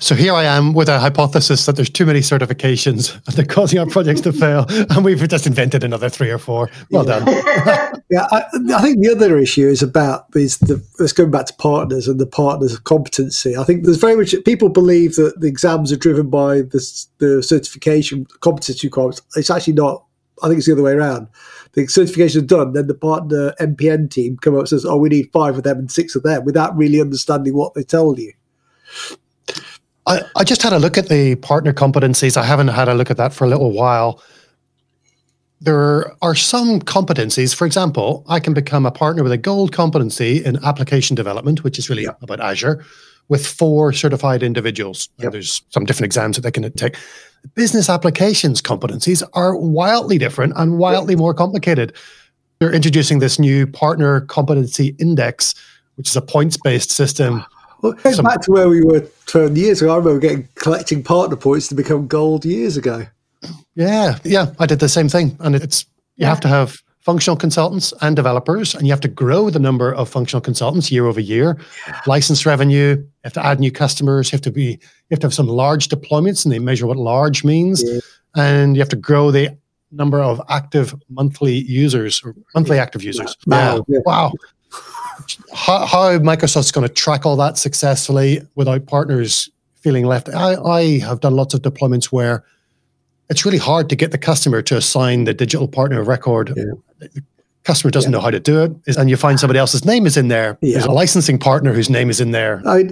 So 0.00 0.14
here 0.14 0.34
I 0.34 0.44
am 0.44 0.72
with 0.74 0.88
a 0.88 0.98
hypothesis 0.98 1.66
that 1.66 1.76
there's 1.76 1.90
too 1.90 2.06
many 2.06 2.20
certifications 2.20 3.14
and 3.26 3.36
they're 3.36 3.44
causing 3.44 3.78
our 3.78 3.86
projects 3.86 4.20
to 4.22 4.32
fail, 4.32 4.66
and 4.68 5.04
we've 5.04 5.26
just 5.28 5.46
invented 5.46 5.84
another 5.84 6.08
three 6.08 6.30
or 6.30 6.38
four. 6.38 6.70
Well 6.90 7.06
Yeah. 7.06 7.20
done. 7.20 8.00
Yeah, 8.10 8.26
I, 8.32 8.42
I 8.74 8.82
think 8.82 9.00
the 9.00 9.12
other 9.14 9.38
issue 9.38 9.68
is 9.68 9.84
about 9.84 10.26
is 10.34 10.58
the 10.58 10.84
let's 10.98 11.12
go 11.12 11.26
back 11.26 11.46
to 11.46 11.54
partners 11.54 12.08
and 12.08 12.18
the 12.18 12.26
partners' 12.26 12.76
competency. 12.80 13.56
I 13.56 13.62
think 13.62 13.84
there's 13.84 13.98
very 13.98 14.16
much 14.16 14.34
people 14.44 14.68
believe 14.68 15.14
that 15.14 15.40
the 15.40 15.46
exams 15.46 15.92
are 15.92 15.96
driven 15.96 16.28
by 16.28 16.62
the 16.62 17.06
the 17.18 17.40
certification 17.40 18.26
competency 18.40 18.88
requirements. 18.88 19.22
It's 19.36 19.48
actually 19.48 19.74
not. 19.74 20.04
I 20.42 20.48
think 20.48 20.58
it's 20.58 20.66
the 20.66 20.72
other 20.72 20.82
way 20.82 20.92
around. 20.92 21.28
The 21.74 21.86
certification 21.86 22.40
is 22.40 22.46
done, 22.48 22.72
then 22.72 22.88
the 22.88 22.94
partner 22.94 23.54
MPN 23.60 24.10
team 24.10 24.36
come 24.38 24.54
up 24.54 24.60
and 24.60 24.68
says, 24.68 24.84
"Oh, 24.84 24.96
we 24.96 25.08
need 25.08 25.30
five 25.32 25.56
of 25.56 25.62
them 25.62 25.78
and 25.78 25.90
six 25.90 26.16
of 26.16 26.24
them," 26.24 26.44
without 26.44 26.76
really 26.76 27.00
understanding 27.00 27.54
what 27.54 27.74
they 27.74 27.84
tell 27.84 28.18
you. 28.18 28.32
I, 30.10 30.22
I 30.34 30.44
just 30.44 30.60
had 30.60 30.72
a 30.72 30.78
look 30.80 30.98
at 30.98 31.08
the 31.08 31.36
partner 31.36 31.72
competencies. 31.72 32.36
I 32.36 32.42
haven't 32.42 32.68
had 32.68 32.88
a 32.88 32.94
look 32.94 33.12
at 33.12 33.16
that 33.18 33.32
for 33.32 33.44
a 33.44 33.48
little 33.48 33.70
while. 33.70 34.20
There 35.60 36.12
are 36.20 36.34
some 36.34 36.80
competencies. 36.80 37.54
For 37.54 37.64
example, 37.64 38.24
I 38.28 38.40
can 38.40 38.52
become 38.52 38.86
a 38.86 38.90
partner 38.90 39.22
with 39.22 39.30
a 39.30 39.38
gold 39.38 39.72
competency 39.72 40.44
in 40.44 40.62
application 40.64 41.14
development, 41.14 41.62
which 41.62 41.78
is 41.78 41.88
really 41.88 42.06
about 42.06 42.40
Azure, 42.40 42.84
with 43.28 43.46
four 43.46 43.92
certified 43.92 44.42
individuals. 44.42 45.08
Yep. 45.18 45.32
there's 45.32 45.62
some 45.68 45.84
different 45.84 46.06
exams 46.06 46.36
that 46.36 46.42
they 46.42 46.50
can 46.50 46.72
take. 46.72 46.96
Business 47.54 47.88
applications 47.88 48.60
competencies 48.60 49.22
are 49.34 49.54
wildly 49.54 50.18
different 50.18 50.54
and 50.56 50.78
wildly 50.78 51.14
more 51.14 51.34
complicated. 51.34 51.94
They're 52.58 52.72
introducing 52.72 53.20
this 53.20 53.38
new 53.38 53.64
partner 53.64 54.22
competency 54.22 54.96
index, 54.98 55.54
which 55.94 56.08
is 56.08 56.16
a 56.16 56.20
points 56.20 56.56
based 56.56 56.90
system. 56.90 57.44
Well, 57.82 57.92
it 57.92 58.02
goes 58.02 58.16
Some- 58.16 58.24
back 58.24 58.40
to 58.42 58.50
where 58.52 58.68
we 58.68 58.82
were 58.82 59.06
12 59.26 59.56
years 59.56 59.82
ago. 59.82 59.92
I 59.92 59.96
remember 59.96 60.20
getting 60.20 60.48
collecting 60.56 61.02
partner 61.02 61.36
points 61.36 61.68
to 61.68 61.74
become 61.74 62.06
gold 62.06 62.44
years 62.44 62.76
ago. 62.76 63.06
Yeah, 63.74 64.18
yeah, 64.24 64.52
I 64.58 64.66
did 64.66 64.80
the 64.80 64.88
same 64.88 65.08
thing, 65.08 65.36
and 65.40 65.54
it's 65.54 65.86
you 66.16 66.26
have 66.26 66.40
to 66.40 66.48
have 66.48 66.76
functional 67.00 67.36
consultants 67.36 67.94
and 68.02 68.14
developers, 68.14 68.74
and 68.74 68.86
you 68.86 68.92
have 68.92 69.00
to 69.00 69.08
grow 69.08 69.48
the 69.48 69.58
number 69.58 69.94
of 69.94 70.08
functional 70.10 70.42
consultants 70.42 70.92
year 70.92 71.06
over 71.06 71.20
year. 71.20 71.56
License 72.06 72.44
revenue, 72.44 72.96
you 72.98 73.08
have 73.24 73.32
to 73.32 73.44
add 73.44 73.58
new 73.58 73.72
customers. 73.72 74.30
You 74.30 74.36
have 74.36 74.42
to 74.42 74.50
be, 74.50 74.62
you 74.72 74.78
have 75.12 75.20
to 75.20 75.26
have 75.26 75.34
some 75.34 75.46
large 75.48 75.88
deployments, 75.88 76.44
and 76.44 76.52
they 76.52 76.58
measure 76.58 76.86
what 76.86 76.98
large 76.98 77.42
means, 77.44 77.82
Yeah. 77.82 78.00
and 78.36 78.76
you 78.76 78.82
have 78.82 78.90
to 78.90 78.96
grow 78.96 79.30
the 79.30 79.56
number 79.90 80.20
of 80.20 80.42
active 80.50 80.94
monthly 81.08 81.54
users 81.54 82.20
or 82.22 82.34
monthly 82.54 82.78
active 82.78 83.02
users. 83.02 83.34
Wow, 83.46 83.76
Yeah, 83.76 83.82
yeah. 83.88 83.98
wow. 84.04 84.32
How, 85.54 85.86
how 85.86 86.18
Microsoft's 86.18 86.72
going 86.72 86.86
to 86.86 86.92
track 86.92 87.26
all 87.26 87.36
that 87.36 87.58
successfully 87.58 88.40
without 88.54 88.86
partners 88.86 89.50
feeling 89.76 90.04
left? 90.04 90.28
I, 90.28 90.54
I 90.54 90.98
have 91.00 91.20
done 91.20 91.34
lots 91.34 91.54
of 91.54 91.62
deployments 91.62 92.06
where 92.06 92.44
it's 93.28 93.44
really 93.44 93.58
hard 93.58 93.88
to 93.88 93.96
get 93.96 94.10
the 94.10 94.18
customer 94.18 94.62
to 94.62 94.76
assign 94.76 95.24
the 95.24 95.34
digital 95.34 95.68
partner 95.68 96.00
of 96.00 96.08
record. 96.08 96.52
Yeah. 96.56 96.64
The 96.98 97.22
customer 97.64 97.90
doesn't 97.90 98.10
know 98.10 98.20
how 98.20 98.30
to 98.30 98.40
do 98.40 98.62
it, 98.62 98.96
and 98.96 99.10
you 99.10 99.16
find 99.16 99.38
somebody 99.38 99.58
else's 99.58 99.84
name 99.84 100.06
is 100.06 100.16
in 100.16 100.28
there. 100.28 100.58
Yeah. 100.62 100.72
There's 100.72 100.86
a 100.86 100.90
licensing 100.90 101.38
partner 101.38 101.72
whose 101.72 101.90
name 101.90 102.10
is 102.10 102.20
in 102.20 102.30
there. 102.30 102.62
I 102.66 102.84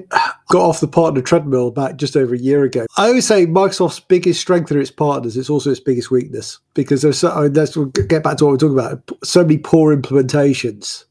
got 0.51 0.61
off 0.61 0.81
the 0.81 0.87
partner 0.87 1.23
treadmill 1.23 1.71
back 1.71 1.97
just 1.97 2.17
over 2.17 2.35
a 2.35 2.39
year 2.39 2.65
ago. 2.65 2.87
I 2.97 3.09
always 3.09 3.27
say 3.27 3.47
Microsoft's 3.47 4.01
biggest 4.01 4.41
strength 4.41 4.71
are 4.71 4.79
its 4.79 4.91
partners. 4.91 5.37
It's 5.37 5.51
also 5.51 5.71
its 5.71 5.81
biggest 5.81 6.11
weakness 6.11 6.59
because 6.75 7.03
there's 7.03 7.19
so, 7.19 7.31
I 7.31 7.45
mean, 7.45 7.55
let's 7.55 7.77
get 7.77 8.23
back 8.23 8.37
to 8.37 8.45
what 8.45 8.53
we're 8.53 8.59
talking 8.59 8.79
about. 8.79 9.11
So 9.25 9.43
many 9.43 9.59
poor 9.59 9.97
implementations. 9.97 11.05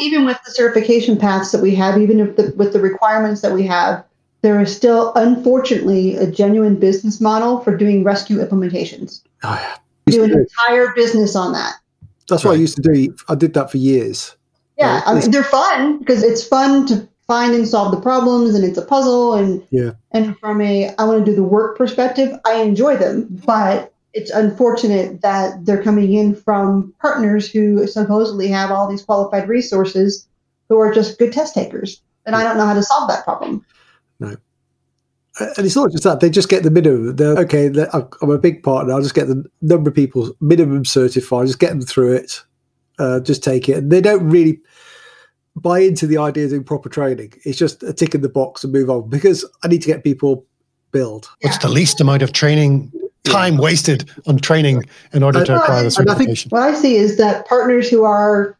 Even 0.00 0.24
with 0.24 0.38
the 0.44 0.50
certification 0.50 1.16
paths 1.16 1.52
that 1.52 1.62
we 1.62 1.74
have, 1.74 2.00
even 2.00 2.20
if 2.20 2.36
the, 2.36 2.52
with 2.56 2.72
the 2.72 2.80
requirements 2.80 3.40
that 3.42 3.52
we 3.52 3.64
have, 3.64 4.04
there 4.42 4.60
is 4.60 4.74
still, 4.74 5.12
unfortunately, 5.14 6.16
a 6.16 6.30
genuine 6.30 6.76
business 6.76 7.20
model 7.20 7.60
for 7.60 7.74
doing 7.76 8.04
rescue 8.04 8.38
implementations. 8.38 9.22
Oh, 9.42 9.54
yeah. 9.54 9.76
Do 10.06 10.24
an 10.24 10.30
do. 10.30 10.38
entire 10.38 10.92
business 10.94 11.34
on 11.34 11.52
that. 11.52 11.76
That's 12.28 12.44
what 12.44 12.52
I 12.52 12.58
used 12.58 12.76
to 12.76 12.82
do. 12.82 13.14
I 13.28 13.34
did 13.34 13.54
that 13.54 13.70
for 13.70 13.78
years. 13.78 14.36
Yeah, 14.78 15.02
I 15.06 15.14
mean, 15.14 15.30
they're 15.30 15.44
fun 15.44 15.98
because 15.98 16.22
it's 16.22 16.46
fun 16.46 16.84
to 16.86 17.08
find 17.26 17.54
and 17.54 17.66
solve 17.66 17.90
the 17.90 18.00
problems, 18.00 18.54
and 18.54 18.64
it's 18.64 18.76
a 18.76 18.84
puzzle. 18.84 19.34
And 19.34 19.62
Yeah. 19.70 19.92
and 20.12 20.36
from 20.38 20.60
a 20.60 20.94
I 20.98 21.04
want 21.04 21.24
to 21.24 21.30
do 21.30 21.34
the 21.34 21.42
work 21.42 21.78
perspective, 21.78 22.38
I 22.44 22.56
enjoy 22.56 22.96
them, 22.96 23.28
but 23.46 23.93
it's 24.14 24.30
unfortunate 24.30 25.20
that 25.22 25.66
they're 25.66 25.82
coming 25.82 26.12
in 26.12 26.34
from 26.36 26.94
partners 27.00 27.50
who 27.50 27.86
supposedly 27.86 28.46
have 28.48 28.70
all 28.70 28.88
these 28.88 29.02
qualified 29.02 29.48
resources 29.48 30.26
who 30.68 30.78
are 30.78 30.94
just 30.94 31.18
good 31.18 31.32
test 31.32 31.54
takers, 31.54 32.00
and 32.24 32.34
I 32.34 32.44
don't 32.44 32.56
know 32.56 32.64
how 32.64 32.74
to 32.74 32.82
solve 32.82 33.08
that 33.08 33.24
problem. 33.24 33.66
No. 34.20 34.36
And 35.40 35.66
it's 35.66 35.74
not 35.74 35.90
just 35.90 36.04
that; 36.04 36.20
they 36.20 36.30
just 36.30 36.48
get 36.48 36.62
the 36.62 36.70
minimum. 36.70 37.16
They're 37.16 37.36
okay. 37.38 37.66
I'm 37.92 38.30
a 38.30 38.38
big 38.38 38.62
partner. 38.62 38.94
I'll 38.94 39.02
just 39.02 39.16
get 39.16 39.26
the 39.26 39.44
number 39.60 39.90
of 39.90 39.96
people 39.96 40.32
minimum 40.40 40.84
certified. 40.84 41.48
Just 41.48 41.58
get 41.58 41.70
them 41.70 41.82
through 41.82 42.14
it. 42.14 42.40
Uh, 43.00 43.18
just 43.18 43.42
take 43.42 43.68
it. 43.68 43.78
And 43.78 43.90
they 43.90 44.00
don't 44.00 44.30
really 44.30 44.60
buy 45.56 45.80
into 45.80 46.06
the 46.06 46.18
idea 46.18 46.44
of 46.44 46.50
doing 46.50 46.62
proper 46.62 46.88
training. 46.88 47.32
It's 47.44 47.58
just 47.58 47.82
a 47.82 47.92
tick 47.92 48.14
in 48.14 48.20
the 48.20 48.28
box 48.28 48.62
and 48.62 48.72
move 48.72 48.88
on 48.88 49.08
because 49.08 49.44
I 49.64 49.68
need 49.68 49.82
to 49.82 49.88
get 49.88 50.04
people 50.04 50.46
build. 50.92 51.28
What's 51.40 51.58
the 51.58 51.68
least 51.68 52.00
amount 52.00 52.22
of 52.22 52.32
training 52.32 52.92
time 53.24 53.56
wasted 53.56 54.08
on 54.26 54.38
training 54.38 54.84
in 55.12 55.22
order 55.22 55.44
to 55.44 55.52
And- 55.52 55.60
acquire 55.62 55.82
the 55.88 55.96
and 55.98 56.10
I 56.10 56.14
think- 56.14 56.28
certification? 56.36 56.48
What 56.50 56.62
I 56.62 56.74
see 56.74 56.96
is 56.96 57.16
that 57.16 57.46
partners 57.48 57.88
who 57.88 58.04
are 58.04 58.56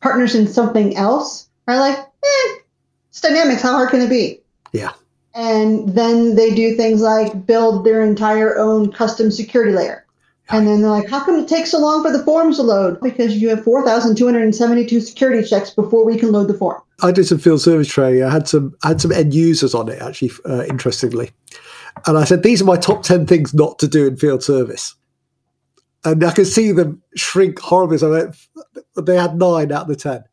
partners 0.00 0.34
in 0.34 0.46
something 0.46 0.96
else 0.96 1.46
are 1.66 1.78
like, 1.78 1.98
eh, 1.98 2.52
it's 3.10 3.20
dynamics. 3.20 3.62
How 3.62 3.72
hard 3.72 3.90
can 3.90 4.00
it 4.02 4.10
be? 4.10 4.40
Yeah. 4.72 4.90
And 5.34 5.88
then 5.94 6.36
they 6.36 6.54
do 6.54 6.76
things 6.76 7.00
like 7.00 7.46
build 7.46 7.84
their 7.84 8.02
entire 8.02 8.56
own 8.58 8.92
custom 8.92 9.30
security 9.30 9.72
layer. 9.72 10.04
And 10.50 10.68
then 10.68 10.82
they're 10.82 10.90
like, 10.90 11.08
how 11.08 11.24
come 11.24 11.36
it 11.36 11.48
takes 11.48 11.70
so 11.70 11.78
long 11.80 12.02
for 12.02 12.12
the 12.12 12.22
forms 12.22 12.56
to 12.56 12.62
load? 12.62 13.00
Because 13.00 13.36
you 13.38 13.48
have 13.48 13.64
4,272 13.64 15.00
security 15.00 15.42
checks 15.48 15.70
before 15.70 16.04
we 16.04 16.18
can 16.18 16.32
load 16.32 16.48
the 16.48 16.54
form. 16.54 16.82
I 17.02 17.12
did 17.12 17.26
some 17.26 17.38
field 17.38 17.62
service 17.62 17.88
training. 17.88 18.22
I 18.24 18.30
had 18.30 18.46
some 18.46 18.74
I 18.84 18.88
had 18.88 19.00
some 19.00 19.10
end 19.10 19.32
users 19.32 19.74
on 19.74 19.88
it 19.88 20.00
actually, 20.02 20.32
uh, 20.46 20.64
interestingly, 20.68 21.30
and 22.06 22.18
I 22.18 22.24
said 22.24 22.42
these 22.42 22.60
are 22.62 22.66
my 22.66 22.76
top 22.76 23.02
ten 23.02 23.26
things 23.26 23.54
not 23.54 23.78
to 23.80 23.88
do 23.88 24.06
in 24.06 24.16
field 24.16 24.42
service, 24.42 24.94
and 26.04 26.22
I 26.24 26.32
could 26.32 26.46
see 26.46 26.72
them 26.72 27.02
shrink 27.16 27.58
horribly. 27.58 27.98
So 27.98 28.12
I 28.12 28.18
went, 28.18 28.36
they 28.96 29.16
had 29.16 29.36
nine 29.38 29.72
out 29.72 29.82
of 29.82 29.88
the 29.88 29.96
ten, 29.96 30.24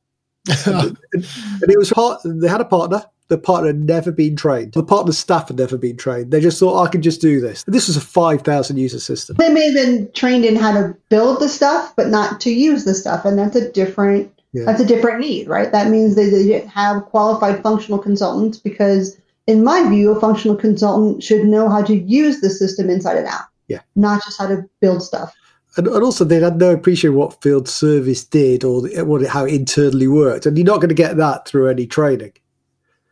and, 0.66 0.98
and 1.14 1.70
it 1.72 1.78
was 1.78 1.92
part. 1.92 2.22
They 2.24 2.48
had 2.48 2.62
a 2.62 2.66
partner. 2.66 3.04
The 3.28 3.38
partner 3.38 3.68
had 3.68 3.86
never 3.86 4.12
been 4.12 4.36
trained. 4.36 4.74
The 4.74 4.84
partner's 4.84 5.18
staff 5.18 5.48
had 5.48 5.58
never 5.58 5.78
been 5.78 5.96
trained. 5.96 6.32
They 6.32 6.42
just 6.42 6.60
thought 6.60 6.86
I 6.86 6.90
can 6.92 7.02
just 7.02 7.22
do 7.22 7.40
this. 7.40 7.64
And 7.64 7.74
this 7.74 7.88
was 7.88 7.96
a 7.96 8.02
five 8.02 8.42
thousand 8.42 8.76
user 8.76 9.00
system. 9.00 9.38
They 9.38 9.48
may 9.54 9.68
have 9.68 9.74
been 9.74 10.12
trained 10.12 10.44
in 10.44 10.58
how 10.58 10.74
to 10.74 10.98
build 11.08 11.40
the 11.40 11.48
stuff, 11.48 11.94
but 11.96 12.10
not 12.10 12.42
to 12.42 12.52
use 12.52 12.84
the 12.84 12.94
stuff. 12.94 13.24
And 13.24 13.40
that's 13.40 13.56
a 13.56 13.72
different 13.72 14.30
Yeah. 14.52 14.66
that's 14.66 14.82
a 14.82 14.86
different 14.86 15.22
need, 15.22 15.48
right? 15.48 15.72
That 15.72 15.90
means 15.90 16.16
that 16.16 16.24
they 16.24 16.44
didn't 16.44 16.68
have 16.72 17.06
qualified 17.06 17.64
functional 17.64 18.00
consultants 18.00 18.58
because 18.58 19.16
in 19.52 19.64
my 19.64 19.88
view, 19.90 20.12
a 20.12 20.20
functional 20.20 20.56
consultant 20.56 21.22
should 21.22 21.46
know 21.46 21.70
how 21.70 21.84
to 21.84 21.96
use 21.96 22.42
the 22.42 22.50
system 22.50 22.90
inside 22.90 23.18
and 23.18 23.28
out. 23.28 23.44
Yeah. 23.68 23.82
Not 23.96 24.24
just 24.24 24.40
how 24.40 24.48
to 24.48 24.64
build 24.80 25.04
stuff. 25.04 25.34
And, 25.78 25.88
and 25.88 26.04
also, 26.04 26.26
they 26.26 26.40
had 26.40 26.58
no 26.58 26.72
appreciation 26.72 27.16
what 27.16 27.42
field 27.42 27.68
service 27.68 28.24
did 28.24 28.64
or 28.64 28.82
what 29.06 29.26
how 29.28 29.46
it 29.46 29.54
internally 29.54 30.08
worked. 30.08 30.46
And 30.46 30.58
you're 30.58 30.66
not 30.66 30.82
going 30.82 30.90
to 30.90 30.96
get 30.96 31.18
that 31.18 31.48
through 31.48 31.70
any 31.70 31.86
training. 31.86 32.34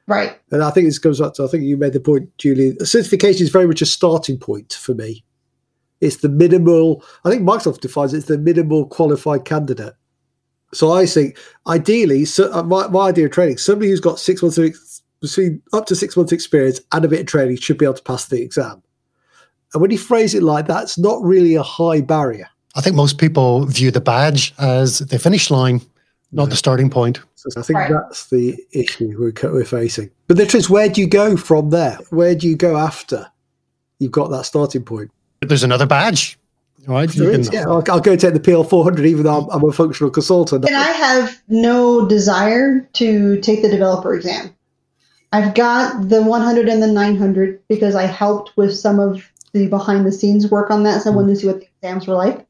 Right. 0.08 0.40
And 0.52 0.64
I 0.64 0.72
think 0.72 0.88
this 0.88 1.00
comes 1.00 1.20
back 1.20 1.36
to, 1.36 1.44
I 1.44 1.48
think 1.48 1.64
you 1.64 1.78
made 1.78 1.94
the 1.94 2.00
point, 2.00 2.36
Julie. 2.40 2.76
Certification 2.84 3.44
is 3.44 3.52
very 3.52 3.68
much 3.68 3.82
a 3.82 3.86
starting 3.86 4.40
point 4.40 4.74
for 4.74 4.96
me. 4.96 5.24
It's 6.02 6.18
the 6.18 6.30
minimal, 6.30 7.04
I 7.24 7.30
think 7.30 7.44
Microsoft 7.44 7.82
defines 7.82 8.14
it 8.14 8.18
as 8.18 8.26
the 8.26 8.38
minimal 8.38 8.88
qualified 8.88 9.46
candidate. 9.46 9.94
So 10.74 10.92
I 10.92 11.06
think 11.06 11.38
ideally, 11.68 12.26
so 12.26 12.52
uh, 12.54 12.64
my, 12.64 12.88
my 12.88 13.10
idea 13.10 13.26
of 13.26 13.32
training, 13.32 13.58
somebody 13.58 13.90
who's 13.90 14.00
got 14.00 14.20
six 14.20 14.42
months 14.42 14.58
of 14.58 14.76
between 15.22 15.62
up 15.74 15.86
to 15.88 15.96
six 15.96 16.16
months 16.16 16.32
experience 16.32 16.80
and 16.92 17.04
a 17.06 17.08
bit 17.08 17.22
of 17.22 17.26
training 17.28 17.58
should 17.58 17.78
be 17.78 17.86
able 17.86 17.96
to 17.96 18.04
pass 18.04 18.26
the 18.26 18.42
exam. 18.42 18.82
And 19.74 19.82
when 19.82 19.92
you 19.92 19.98
phrase 19.98 20.34
it 20.34 20.44
like 20.44 20.68
that, 20.68 20.84
it's 20.84 20.98
not 20.98 21.22
really 21.22 21.56
a 21.56 21.64
high 21.64 22.02
barrier. 22.02 22.48
I 22.76 22.82
think 22.82 22.96
most 22.96 23.18
people 23.18 23.66
view 23.66 23.92
the 23.92 24.02
badge 24.02 24.54
as 24.58 25.00
the 25.00 25.20
finish 25.20 25.52
line, 25.52 25.82
not 26.32 26.50
the 26.50 26.56
starting 26.56 26.90
point. 26.90 27.20
So 27.36 27.50
I 27.60 27.64
think 27.64 27.78
Right. 27.80 27.92
that's 27.92 28.28
the 28.30 28.58
issue 28.72 29.16
we're, 29.20 29.34
we're 29.52 29.66
facing. 29.66 30.10
But 30.28 30.38
the 30.38 30.46
truth 30.46 30.62
is, 30.66 30.70
where 30.70 30.90
do 30.90 31.02
you 31.02 31.08
go 31.08 31.36
from 31.38 31.70
there? 31.72 31.98
Where 32.10 32.36
do 32.36 32.48
you 32.48 32.56
go 32.56 32.78
after 32.78 33.28
you've 34.00 34.12
got 34.12 34.30
that 34.32 34.46
starting 34.46 34.84
point? 34.84 35.12
There's 35.42 35.64
another 35.64 35.86
badge, 35.86 36.38
right? 36.88 37.14
You 37.16 37.32
can- 37.32 37.42
is, 37.42 37.50
yeah. 37.54 37.64
I'll, 37.68 37.84
I'll 37.90 38.00
go 38.00 38.16
take 38.16 38.34
the 38.34 38.40
PL 38.40 38.64
400, 38.64 39.06
even 39.06 39.24
though 39.24 39.42
I'm, 39.42 39.50
I'm 39.64 39.70
a 39.70 39.72
functional 39.74 40.10
consultant. 40.12 40.66
And 40.66 40.76
I 40.76 40.92
have 40.92 41.40
no 41.48 42.08
desire 42.08 42.82
to 42.94 43.40
take 43.42 43.62
the 43.62 43.70
developer 43.70 44.14
exam. 44.14 44.54
I've 45.32 45.54
got 45.54 46.10
the 46.10 46.22
100 46.24 46.68
and 46.68 46.82
the 46.82 46.88
900 46.88 47.62
because 47.68 47.96
I 47.96 48.04
helped 48.04 48.56
with 48.58 48.76
some 48.76 49.00
of 49.00 49.30
the 49.54 49.68
behind 49.68 50.06
the 50.06 50.12
scenes 50.12 50.50
work 50.50 50.72
on 50.72 50.84
that. 50.84 51.04
So 51.04 51.12
I 51.12 51.16
wanted 51.16 51.34
to 51.34 51.36
see 51.36 51.48
what 51.48 51.60
the 51.60 51.68
exams 51.82 52.08
were 52.08 52.16
like. 52.16 52.48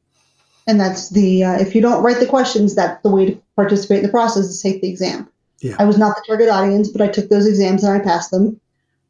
And 0.66 0.80
that's 0.80 1.10
the, 1.10 1.44
uh, 1.44 1.58
if 1.58 1.74
you 1.74 1.80
don't 1.80 2.02
write 2.02 2.20
the 2.20 2.26
questions, 2.26 2.74
that's 2.74 3.02
the 3.02 3.10
way 3.10 3.26
to 3.26 3.42
participate 3.56 3.98
in 3.98 4.04
the 4.04 4.10
process 4.10 4.46
is 4.46 4.62
take 4.62 4.80
the 4.82 4.88
exam. 4.88 5.28
Yeah. 5.60 5.76
I 5.78 5.84
was 5.84 5.98
not 5.98 6.16
the 6.16 6.24
target 6.26 6.48
audience, 6.48 6.88
but 6.88 7.02
I 7.02 7.08
took 7.08 7.28
those 7.28 7.46
exams 7.46 7.84
and 7.84 7.92
I 7.92 8.02
passed 8.02 8.30
them. 8.30 8.60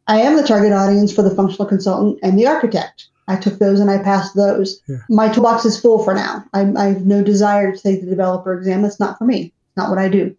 I 0.07 0.21
am 0.21 0.37
the 0.37 0.47
target 0.47 0.73
audience 0.73 1.13
for 1.13 1.23
the 1.23 1.35
functional 1.35 1.67
consultant 1.67 2.19
and 2.23 2.39
the 2.39 2.47
architect. 2.47 3.09
I 3.29 3.37
took 3.37 3.59
those 3.59 3.79
and 3.79 3.91
I 3.91 3.99
passed 3.99 4.35
those. 4.35 4.81
Yeah. 4.89 4.97
My 5.09 5.29
toolbox 5.29 5.65
is 5.65 5.79
full 5.81 6.03
for 6.03 6.15
now. 6.15 6.45
I, 6.53 6.73
I 6.77 6.87
have 6.87 7.07
no 7.07 7.23
desire 7.23 7.71
to 7.71 7.79
take 7.79 8.01
the 8.01 8.11
developer 8.11 8.53
exam. 8.55 8.83
That's 8.83 8.99
not 8.99 9.19
for 9.19 9.25
me. 9.25 9.53
Not 9.77 9.91
what 9.91 9.99
I 9.99 10.09
do. 10.09 10.35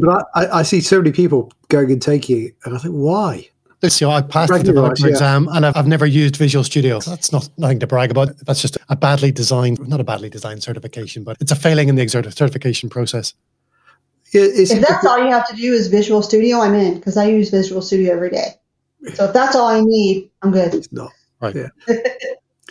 But 0.00 0.26
I, 0.34 0.44
I, 0.44 0.58
I 0.58 0.62
see 0.62 0.80
so 0.80 0.98
many 0.98 1.12
people 1.12 1.52
going 1.72 1.90
and 1.90 2.00
taking 2.00 2.46
it, 2.46 2.54
and 2.64 2.76
I 2.76 2.78
think, 2.78 2.94
why? 2.94 3.48
This, 3.80 4.00
you 4.00 4.06
know, 4.06 4.12
I 4.12 4.22
passed 4.22 4.52
the 4.52 4.62
developer 4.62 4.90
rights, 4.90 5.00
yeah. 5.02 5.08
exam 5.08 5.48
and 5.48 5.66
I've, 5.66 5.76
I've 5.76 5.88
never 5.88 6.06
used 6.06 6.36
Visual 6.36 6.62
Studio. 6.62 7.00
That's 7.00 7.32
not 7.32 7.48
nothing 7.58 7.80
to 7.80 7.86
brag 7.88 8.12
about. 8.12 8.28
That's 8.46 8.62
just 8.62 8.78
a 8.88 8.94
badly 8.94 9.32
designed, 9.32 9.88
not 9.88 9.98
a 9.98 10.04
badly 10.04 10.30
designed 10.30 10.62
certification, 10.62 11.24
but 11.24 11.36
it's 11.40 11.50
a 11.50 11.56
failing 11.56 11.88
in 11.88 11.96
the 11.96 12.02
exer- 12.06 12.32
certification 12.32 12.88
process. 12.88 13.34
It- 14.32 14.52
It's, 14.54 14.70
If 14.70 14.86
that's 14.86 15.04
all 15.04 15.18
you 15.18 15.32
have 15.32 15.48
to 15.48 15.56
do 15.56 15.72
is 15.72 15.88
Visual 15.88 16.22
Studio, 16.22 16.60
I'm 16.60 16.74
in 16.74 16.94
because 16.94 17.16
I 17.16 17.24
use 17.26 17.50
Visual 17.50 17.82
Studio 17.82 18.12
every 18.12 18.30
day. 18.30 18.50
So 19.14 19.24
if 19.24 19.32
that's 19.32 19.56
all 19.56 19.66
I 19.66 19.80
need, 19.82 20.30
I'm 20.42 20.52
good. 20.52 20.74
it's 20.74 20.92
not. 20.92 21.10
Right. 21.40 21.56
Yeah. 21.56 21.68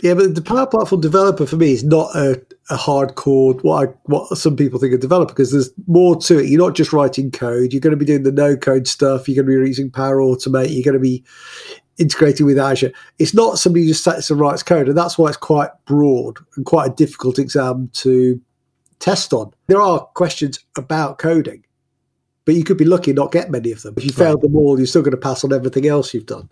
Yeah, 0.01 0.13
but 0.13 0.35
the 0.35 0.41
Power 0.41 0.65
Platform 0.65 1.01
developer 1.01 1.45
for 1.45 1.57
me 1.57 1.73
is 1.73 1.83
not 1.83 2.15
a, 2.15 2.41
a 2.69 2.75
hardcore 2.75 3.61
what 3.63 3.89
I, 3.89 3.93
what 4.05 4.37
some 4.37 4.55
people 4.55 4.79
think 4.79 4.93
a 4.93 4.97
developer 4.97 5.33
because 5.33 5.51
there's 5.51 5.69
more 5.85 6.15
to 6.15 6.39
it. 6.39 6.49
You're 6.49 6.65
not 6.65 6.75
just 6.75 6.93
writing 6.93 7.29
code. 7.29 7.73
You're 7.73 7.81
going 7.81 7.91
to 7.91 7.97
be 7.97 8.05
doing 8.05 8.23
the 8.23 8.31
no 8.31 8.55
code 8.55 8.87
stuff. 8.87 9.27
You're 9.27 9.43
going 9.43 9.53
to 9.53 9.63
be 9.63 9.67
using 9.67 9.91
Power 9.91 10.17
Automate. 10.17 10.73
You're 10.73 10.83
going 10.83 10.93
to 10.93 10.99
be 10.99 11.23
integrating 11.97 12.45
with 12.45 12.57
Azure. 12.57 12.93
It's 13.19 13.33
not 13.33 13.59
somebody 13.59 13.83
who 13.83 13.89
just 13.89 14.03
sits 14.03 14.31
and 14.31 14.39
writes 14.39 14.63
code, 14.63 14.87
and 14.87 14.97
that's 14.97 15.17
why 15.17 15.27
it's 15.27 15.37
quite 15.37 15.69
broad 15.85 16.37
and 16.55 16.65
quite 16.65 16.91
a 16.91 16.95
difficult 16.95 17.37
exam 17.37 17.89
to 17.93 18.41
test 18.99 19.33
on. 19.33 19.51
There 19.67 19.81
are 19.81 19.99
questions 19.99 20.59
about 20.77 21.19
coding, 21.19 21.65
but 22.45 22.55
you 22.55 22.63
could 22.63 22.77
be 22.77 22.85
lucky 22.85 23.11
and 23.11 23.17
not 23.17 23.31
get 23.31 23.51
many 23.51 23.71
of 23.71 23.81
them. 23.81 23.95
If 23.97 24.05
you 24.05 24.11
failed 24.11 24.41
them 24.41 24.55
all, 24.55 24.77
you're 24.77 24.87
still 24.87 25.01
going 25.01 25.11
to 25.11 25.17
pass 25.17 25.43
on 25.43 25.53
everything 25.53 25.85
else 25.85 26.13
you've 26.13 26.25
done. 26.25 26.49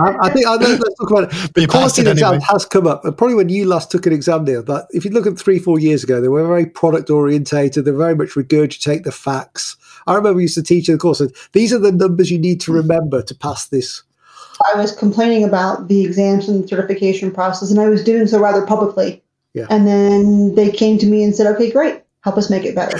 I, 0.00 0.16
I 0.26 0.30
think 0.30 0.46
I, 0.46 0.54
let's 0.56 0.98
talk 0.98 1.10
about 1.10 1.32
it. 1.32 1.52
But 1.52 1.60
you 1.60 1.68
passed 1.68 1.98
it 1.98 2.06
exam 2.06 2.34
anyway. 2.34 2.46
has 2.48 2.64
come 2.64 2.86
up. 2.86 3.02
Probably 3.02 3.34
when 3.34 3.48
you 3.48 3.64
last 3.64 3.90
took 3.90 4.06
an 4.06 4.12
exam, 4.12 4.44
Neil, 4.44 4.62
but 4.62 4.88
if 4.90 5.04
you 5.04 5.10
look 5.10 5.26
at 5.26 5.38
three, 5.38 5.58
four 5.58 5.78
years 5.78 6.04
ago, 6.04 6.20
they 6.20 6.28
were 6.28 6.46
very 6.46 6.66
product 6.66 7.10
orientated. 7.10 7.84
They 7.84 7.90
very 7.90 8.14
much 8.14 8.30
regurgitate 8.30 9.04
the 9.04 9.12
facts. 9.12 9.76
I 10.06 10.14
remember 10.14 10.36
we 10.36 10.42
used 10.42 10.54
to 10.54 10.62
teach 10.62 10.88
in 10.88 10.94
the 10.94 10.98
course, 10.98 11.20
and 11.20 11.34
these 11.52 11.72
are 11.72 11.78
the 11.78 11.92
numbers 11.92 12.30
you 12.30 12.38
need 12.38 12.60
to 12.62 12.72
mm. 12.72 12.76
remember 12.76 13.22
to 13.22 13.34
pass 13.34 13.68
this. 13.68 14.02
I 14.72 14.78
was 14.78 14.92
complaining 14.92 15.44
about 15.44 15.88
the 15.88 16.04
exams 16.04 16.48
and 16.48 16.64
the 16.64 16.68
certification 16.68 17.30
process, 17.30 17.70
and 17.70 17.80
I 17.80 17.88
was 17.88 18.02
doing 18.02 18.26
so 18.26 18.38
rather 18.38 18.64
publicly. 18.64 19.22
Yeah. 19.54 19.66
And 19.70 19.86
then 19.86 20.54
they 20.54 20.70
came 20.70 20.98
to 20.98 21.06
me 21.06 21.24
and 21.24 21.34
said, 21.34 21.46
okay, 21.54 21.70
great, 21.70 22.02
help 22.22 22.36
us 22.36 22.50
make 22.50 22.64
it 22.64 22.74
better. 22.74 22.98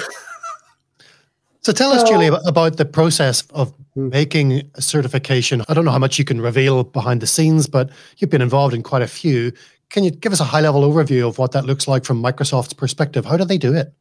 So 1.66 1.72
tell 1.72 1.90
us, 1.90 2.08
Julie, 2.08 2.28
about 2.28 2.76
the 2.76 2.84
process 2.84 3.42
of 3.50 3.74
making 3.96 4.70
a 4.76 4.80
certification. 4.80 5.64
I 5.68 5.74
don't 5.74 5.84
know 5.84 5.90
how 5.90 5.98
much 5.98 6.16
you 6.16 6.24
can 6.24 6.40
reveal 6.40 6.84
behind 6.84 7.20
the 7.20 7.26
scenes, 7.26 7.66
but 7.66 7.90
you've 8.18 8.30
been 8.30 8.40
involved 8.40 8.72
in 8.72 8.84
quite 8.84 9.02
a 9.02 9.08
few. 9.08 9.50
Can 9.90 10.04
you 10.04 10.12
give 10.12 10.32
us 10.32 10.38
a 10.38 10.44
high 10.44 10.60
level 10.60 10.82
overview 10.82 11.26
of 11.26 11.38
what 11.38 11.50
that 11.50 11.64
looks 11.64 11.88
like 11.88 12.04
from 12.04 12.22
Microsoft's 12.22 12.72
perspective? 12.72 13.24
How 13.24 13.36
do 13.36 13.44
they 13.44 13.58
do 13.58 13.74
it? 13.74 13.92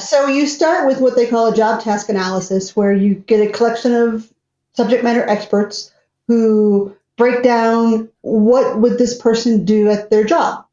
So 0.00 0.26
you 0.26 0.48
start 0.48 0.88
with 0.88 1.00
what 1.00 1.14
they 1.14 1.28
call 1.28 1.46
a 1.46 1.54
job 1.56 1.80
task 1.80 2.08
analysis, 2.08 2.74
where 2.74 2.92
you 2.92 3.14
get 3.14 3.48
a 3.48 3.52
collection 3.52 3.94
of 3.94 4.28
subject 4.72 5.04
matter 5.04 5.22
experts 5.28 5.92
who 6.26 6.92
break 7.16 7.44
down 7.44 8.08
what 8.22 8.80
would 8.80 8.98
this 8.98 9.16
person 9.16 9.64
do 9.64 9.88
at 9.90 10.10
their 10.10 10.24
job. 10.24 10.64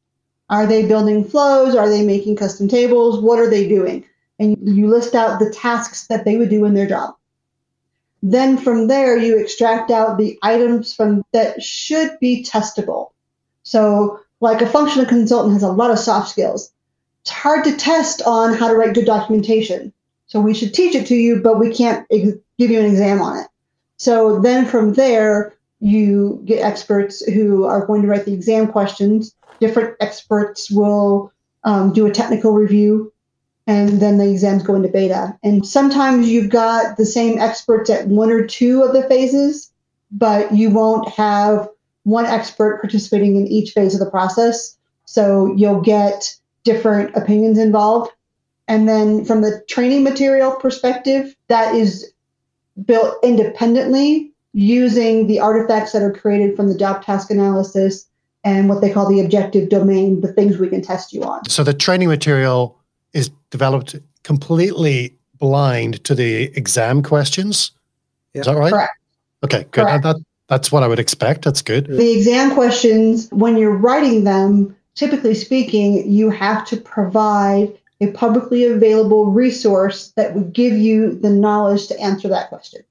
Are 0.50 0.66
they 0.66 0.88
building 0.88 1.24
flows? 1.24 1.76
Are 1.76 1.90
they 1.90 2.04
making 2.04 2.38
custom 2.38 2.68
tables? 2.68 3.22
What 3.22 3.38
are 3.38 3.52
they 3.52 3.70
doing? 3.70 4.04
And 4.40 4.58
you 4.62 4.88
list 4.88 5.16
out 5.16 5.40
the 5.40 5.52
tasks 5.52 6.08
that 6.08 6.26
they 6.26 6.38
would 6.38 6.50
do 6.50 6.66
in 6.66 6.74
their 6.74 6.88
job. 6.88 7.16
Then 8.24 8.58
from 8.58 8.88
there, 8.88 9.18
you 9.18 9.38
extract 9.38 9.92
out 9.92 10.18
the 10.18 10.38
items 10.42 10.94
from 10.94 11.24
that 11.32 11.62
should 11.62 12.18
be 12.20 12.44
testable. 12.44 13.12
So, 13.64 14.20
like 14.42 14.62
a 14.62 14.68
functional 14.68 15.06
consultant 15.06 15.54
has 15.54 15.64
a 15.64 15.72
lot 15.72 15.92
of 15.92 16.00
soft 16.00 16.30
skills 16.30 16.72
it's 17.22 17.38
hard 17.38 17.64
to 17.66 17.76
test 17.76 18.22
on 18.24 18.54
how 18.54 18.68
to 18.68 18.76
write 18.76 18.96
good 18.96 19.06
documentation. 19.06 19.94
So 20.28 20.40
we 20.40 20.54
should 20.54 20.74
teach 20.74 20.96
it 20.96 21.08
to 21.08 21.16
you, 21.16 21.42
but 21.42 21.60
we 21.60 21.74
can't 21.74 22.06
ex- 22.12 22.38
give 22.58 22.72
you 22.72 22.80
an 22.80 22.86
exam 22.86 23.22
on 23.22 23.38
it. 23.38 23.48
So 23.98 24.40
then 24.40 24.66
from 24.66 24.94
there, 24.94 25.54
you 25.80 26.42
get 26.46 26.64
experts 26.64 27.24
who 27.26 27.66
are 27.66 27.86
going 27.86 28.02
to 28.02 28.08
write 28.08 28.26
the 28.26 28.34
exam 28.34 28.72
questions. 28.72 29.36
Different 29.60 29.96
experts 30.00 30.72
will 30.72 31.32
um, 31.64 31.94
do 31.94 32.06
a 32.06 32.12
technical 32.12 32.54
review, 32.54 33.14
and 33.70 34.02
then 34.02 34.18
the 34.18 34.28
exams 34.28 34.64
go 34.64 34.74
into 34.74 34.90
beta. 34.90 35.38
And 35.44 35.64
sometimes 35.64 36.28
you've 36.28 36.50
got 36.50 36.98
the 36.98 37.06
same 37.06 37.38
experts 37.38 37.88
at 37.92 38.08
one 38.08 38.32
or 38.32 38.44
two 38.44 38.82
of 38.82 38.94
the 38.94 39.08
phases, 39.08 39.72
but 40.10 40.52
you 40.52 40.72
won't 40.72 41.08
have 41.10 41.70
one 42.02 42.26
expert 42.26 42.82
participating 42.82 43.36
in 43.36 43.46
each 43.48 43.74
phase 43.74 43.94
of 43.94 44.00
the 44.00 44.10
process. 44.10 44.76
So 45.06 45.54
you'll 45.56 45.82
get 45.82 46.36
different 46.64 47.16
opinions 47.16 47.60
involved. 47.60 48.12
And 48.68 48.90
then 48.90 49.24
from 49.24 49.42
the 49.42 49.64
training 49.68 50.04
material 50.04 50.54
perspective, 50.54 51.36
that 51.48 51.76
is 51.76 52.12
built 52.84 53.18
independently 53.22 54.32
using 54.52 55.28
the 55.28 55.42
artifacts 55.42 55.92
that 55.92 56.02
are 56.02 56.12
created 56.12 56.56
from 56.56 56.70
the 56.70 56.78
job 56.78 57.06
task 57.06 57.30
analysis 57.30 58.08
and 58.44 58.68
what 58.68 58.82
they 58.82 58.92
call 58.92 59.08
the 59.08 59.20
objective 59.20 59.70
domain, 59.70 60.22
the 60.22 60.34
things 60.34 60.58
we 60.58 60.70
can 60.70 60.82
test 60.82 61.14
you 61.14 61.22
on. 61.22 61.48
So 61.48 61.64
the 61.64 61.74
training 61.74 62.08
material 62.08 62.79
is 63.14 63.30
developed 63.50 63.96
completely 64.24 65.16
blind 65.40 66.04
to 66.04 66.16
the 66.16 66.56
exam 66.58 67.02
questions. 67.02 67.72
Yeah. 68.34 68.42
Is 68.42 68.48
that 68.48 68.56
right? 68.56 68.72
Correct. 68.72 68.94
Okay, 69.44 69.64
good. 69.72 69.86
Correct. 69.86 70.04
That, 70.04 70.16
that's 70.48 70.72
what 70.72 70.84
I 70.84 70.88
would 70.88 71.00
expect. 71.00 71.46
That's 71.46 71.62
good. 71.62 71.88
The 71.88 72.18
exam 72.18 72.54
questions, 72.54 73.30
when 73.32 73.58
you're 73.58 73.76
writing 73.76 74.24
them, 74.24 74.76
typically 74.96 75.36
speaking, 75.36 76.10
you 76.12 76.30
have 76.30 76.66
to 76.68 76.78
provide 76.78 77.78
a 78.02 78.12
publicly 78.12 78.66
available 78.66 79.28
resource 79.28 80.12
that 80.16 80.34
would 80.34 80.54
give 80.54 80.74
you 80.74 81.16
the 81.16 81.30
knowledge 81.30 81.88
to 81.88 82.00
answer 82.00 82.28
that 82.30 82.50
question. 82.50 82.82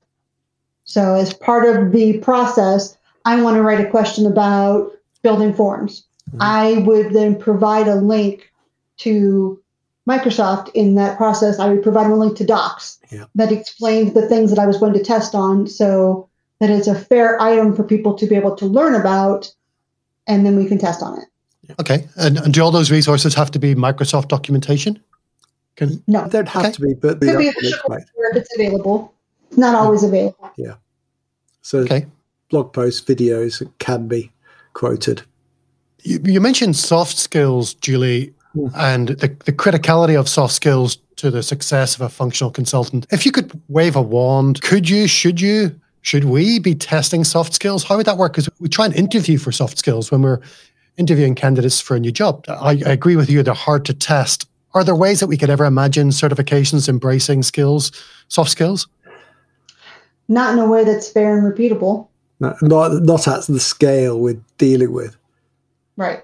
So, 0.85 1.15
as 1.15 1.35
part 1.35 1.69
of 1.69 1.93
the 1.93 2.19
process, 2.19 2.97
I 3.25 3.43
want 3.43 3.57
to 3.57 3.63
write 3.63 3.81
a 3.81 3.91
question 3.91 4.27
about 4.27 4.93
building 5.23 5.53
forms. 5.53 6.05
Mm-hmm. 6.31 6.39
I 6.41 6.79
would 6.87 7.13
then 7.13 7.39
provide 7.39 7.89
a 7.89 7.97
link 7.97 8.51
to 8.99 9.61
Microsoft 10.09 10.71
in 10.75 10.95
that 10.95 11.17
process. 11.19 11.59
I 11.59 11.69
would 11.69 11.83
provide 11.83 12.11
a 12.11 12.15
link 12.15 12.37
to 12.39 12.45
Docs 12.45 12.99
Yeah. 13.11 13.25
that 13.35 13.53
explained 13.53 14.15
the 14.15 14.27
things 14.27 14.51
that 14.51 14.59
I 14.59 14.67
was 14.67 14.79
going 14.79 14.95
to 14.95 15.03
test 15.03 15.35
on 15.35 15.67
so 15.67 16.29
that 16.61 16.71
it's 16.71 16.89
a 16.89 16.95
fair 16.95 17.41
item 17.41 17.77
for 17.77 17.85
people 17.85 18.15
to 18.15 18.27
be 18.27 18.35
able 18.35 18.57
to 18.57 18.67
learn 18.67 18.95
about, 18.95 19.53
and 20.27 20.45
then 20.45 20.57
we 20.57 20.67
can 20.67 20.79
test 20.79 21.03
on 21.03 21.19
it. 21.19 21.27
Okay. 21.79 22.09
And, 22.17 22.39
and 22.39 22.55
do 22.55 22.63
all 22.63 22.71
those 22.71 22.91
resources 22.91 23.35
have 23.35 23.51
to 23.53 23.59
be 23.59 23.75
Microsoft 23.75 24.29
documentation? 24.29 24.99
Can, 25.77 26.03
No, 26.07 26.25
They 26.25 26.39
don't 26.39 26.49
have 26.49 26.65
Okay. 26.65 26.73
to 26.73 26.81
be, 26.81 26.95
but 26.95 27.21
they 27.21 27.27
could 27.27 27.39
be 27.39 27.49
official 27.49 27.79
right. 27.91 28.03
if 28.33 28.37
it's 28.39 28.55
available. 28.59 29.13
It's 29.49 29.59
not 29.59 29.75
always 29.75 30.03
available. 30.03 30.51
Yeah. 30.57 30.75
So 31.63 31.81
okay. 31.81 32.07
blog 32.51 32.73
posts, 32.73 33.03
videos 33.03 33.63
can 33.79 34.09
be 34.09 34.33
quoted. 34.73 35.23
You, 36.03 36.21
you 36.25 36.41
mentioned 36.41 36.77
soft 36.77 37.19
skills, 37.19 37.75
Julie. 37.75 38.33
Hmm. 38.55 38.69
and 38.77 39.09
the, 39.09 39.29
the 39.45 39.53
criticality 39.53 40.19
of 40.19 40.29
soft 40.29 40.55
skills 40.55 40.97
to 41.17 41.31
the 41.31 41.43
success 41.43 41.95
of 41.95 42.01
a 42.01 42.09
functional 42.09 42.51
consultant. 42.51 43.07
If 43.11 43.27
you 43.27 43.33
could 43.33 43.61
wave 43.69 43.95
a 43.95 44.03
wand, 44.03 44.63
could 44.63 44.89
you, 44.89 45.07
should 45.07 45.41
you, 45.41 45.79
should 46.03 46.25
we 46.25 46.59
be 46.59 46.75
testing 46.75 47.25
soft 47.25 47.53
skills? 47.53 47.85
How 47.85 47.97
would 47.97 48.07
that 48.07 48.17
work? 48.17 48.33
Because 48.33 48.49
we 48.61 48.69
try 48.69 48.87
and 48.87 48.95
interview 48.95 49.37
for 49.37 49.53
soft 49.53 49.79
skills 49.79 50.11
when 50.11 50.23
we're 50.23 50.41
interviewing 50.97 51.35
candidates 51.35 51.81
for 51.81 51.97
a 51.97 52.01
new 52.01 52.13
job. 52.13 52.45
I, 52.49 52.81
I 52.87 52.91
agree 52.91 53.17
with 53.17 53.29
you, 53.29 53.43
they're 53.43 53.55
hard 53.55 53.85
to 53.87 53.95
test. 53.95 54.49
Are 54.75 54.85
there 54.85 54.95
ways 54.95 55.21
that 55.21 55.27
we 55.27 55.37
could 55.37 55.51
ever 55.51 55.65
imagine 55.65 56.11
certifications 56.11 56.89
embracing 56.89 57.43
skills, 57.43 57.93
soft 58.29 58.51
skills? 58.51 58.87
Not 60.29 60.53
in 60.53 60.59
a 60.59 60.67
way 60.67 60.85
that's 60.85 61.11
fair 61.11 61.37
and 61.37 61.55
repeatable. 61.55 62.09
Not, 62.41 62.63
not 62.63 63.03
not 63.03 63.27
at 63.27 63.47
the 63.47 63.59
scale 63.59 64.21
we're 64.21 64.41
dealing 64.59 64.93
with. 64.93 65.17
Right. 65.97 66.23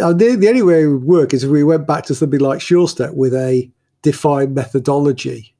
Uh, 0.00 0.12
The, 0.12 0.36
the 0.36 0.48
only 0.48 0.62
way 0.62 0.82
it 0.82 0.86
would 0.86 1.04
work 1.04 1.34
is 1.34 1.44
if 1.44 1.50
we 1.50 1.64
went 1.64 1.86
back 1.86 2.04
to 2.06 2.14
something 2.14 2.40
like 2.40 2.60
SureStep 2.60 3.14
with 3.14 3.34
a 3.34 3.70
defined 4.02 4.54
methodology. 4.54 5.54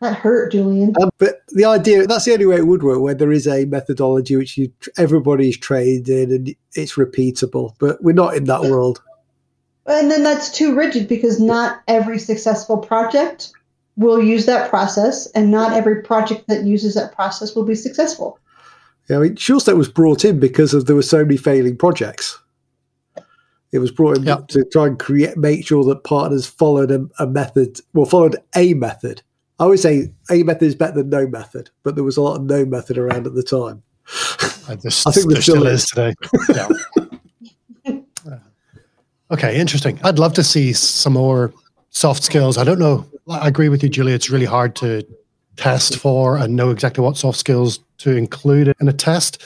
That 0.00 0.14
hurt, 0.14 0.52
Julian. 0.52 0.94
Um, 1.02 1.10
but 1.18 1.42
the 1.48 1.64
idea 1.64 2.06
that's 2.06 2.24
the 2.24 2.32
only 2.32 2.46
way 2.46 2.56
it 2.56 2.66
would 2.68 2.84
work 2.84 3.00
where 3.00 3.14
there 3.14 3.32
is 3.32 3.48
a 3.48 3.64
methodology 3.64 4.36
which 4.36 4.56
you 4.56 4.72
everybody's 4.96 5.58
trained 5.58 6.08
in 6.08 6.30
and 6.30 6.54
it's 6.74 6.94
repeatable. 6.94 7.74
But 7.80 8.00
we're 8.02 8.12
not 8.12 8.36
in 8.36 8.44
that 8.44 8.62
world. 8.62 9.02
And 9.86 10.10
then 10.10 10.22
that's 10.22 10.52
too 10.52 10.76
rigid 10.76 11.08
because 11.08 11.40
not 11.40 11.80
every 11.88 12.18
successful 12.18 12.76
project 12.78 13.50
will 13.96 14.22
use 14.22 14.46
that 14.46 14.70
process, 14.70 15.26
and 15.32 15.50
not 15.50 15.72
every 15.72 16.02
project 16.02 16.46
that 16.46 16.62
uses 16.62 16.94
that 16.94 17.12
process 17.12 17.56
will 17.56 17.64
be 17.64 17.74
successful. 17.74 18.38
Yeah, 19.08 19.16
I 19.16 19.20
mean, 19.20 19.34
SureStep 19.34 19.76
was 19.76 19.88
brought 19.88 20.24
in 20.24 20.38
because 20.38 20.74
of 20.74 20.86
there 20.86 20.94
were 20.94 21.02
so 21.02 21.24
many 21.24 21.38
failing 21.38 21.76
projects. 21.76 22.38
It 23.72 23.78
was 23.80 23.90
brought 23.90 24.16
in 24.16 24.24
Yep. 24.24 24.48
to 24.48 24.64
try 24.64 24.86
and 24.86 24.98
create, 24.98 25.36
make 25.36 25.66
sure 25.66 25.84
that 25.84 26.04
partners 26.04 26.46
followed 26.46 26.90
a, 26.90 27.06
a 27.18 27.26
method, 27.26 27.78
well, 27.92 28.06
followed 28.06 28.36
a 28.56 28.74
method 28.74 29.22
I 29.58 29.64
always 29.64 29.82
say 29.82 30.12
a 30.30 30.42
method 30.44 30.66
is 30.66 30.74
better 30.76 31.02
than 31.02 31.10
no 31.10 31.26
method, 31.26 31.70
but 31.82 31.96
there 31.96 32.04
was 32.04 32.16
a 32.16 32.22
lot 32.22 32.36
of 32.36 32.44
no 32.44 32.64
method 32.64 32.96
around 32.96 33.26
at 33.26 33.34
the 33.34 33.42
time. 33.42 33.82
I, 34.68 34.76
just, 34.76 35.06
I 35.06 35.10
think 35.10 35.32
there 35.32 35.42
still, 35.42 35.56
still 35.56 35.66
is 35.66 35.86
today. 35.86 36.14
Yeah. 37.84 38.38
okay, 39.30 39.58
interesting. 39.58 39.98
I'd 40.04 40.18
love 40.18 40.34
to 40.34 40.44
see 40.44 40.72
some 40.72 41.14
more 41.14 41.52
soft 41.90 42.22
skills. 42.22 42.58
I 42.58 42.64
don't 42.64 42.78
know. 42.78 43.04
I 43.28 43.48
agree 43.48 43.68
with 43.68 43.82
you, 43.82 43.88
Julia. 43.88 44.14
It's 44.14 44.30
really 44.30 44.46
hard 44.46 44.76
to 44.76 45.02
test 45.56 45.98
for 45.98 46.36
and 46.36 46.54
know 46.54 46.70
exactly 46.70 47.02
what 47.02 47.16
soft 47.16 47.38
skills 47.38 47.80
to 47.98 48.14
include 48.16 48.74
in 48.80 48.88
a 48.88 48.92
test. 48.92 49.42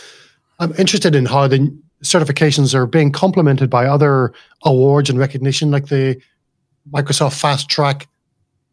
I'm 0.58 0.74
interested 0.74 1.14
in 1.14 1.24
how 1.26 1.48
the 1.48 1.74
certifications 2.02 2.74
are 2.74 2.86
being 2.86 3.12
complemented 3.12 3.70
by 3.70 3.86
other 3.86 4.32
awards 4.64 5.10
and 5.10 5.18
recognition, 5.18 5.70
like 5.70 5.86
the 5.86 6.20
Microsoft 6.92 7.38
Fast 7.38 7.68
Track 7.68 8.08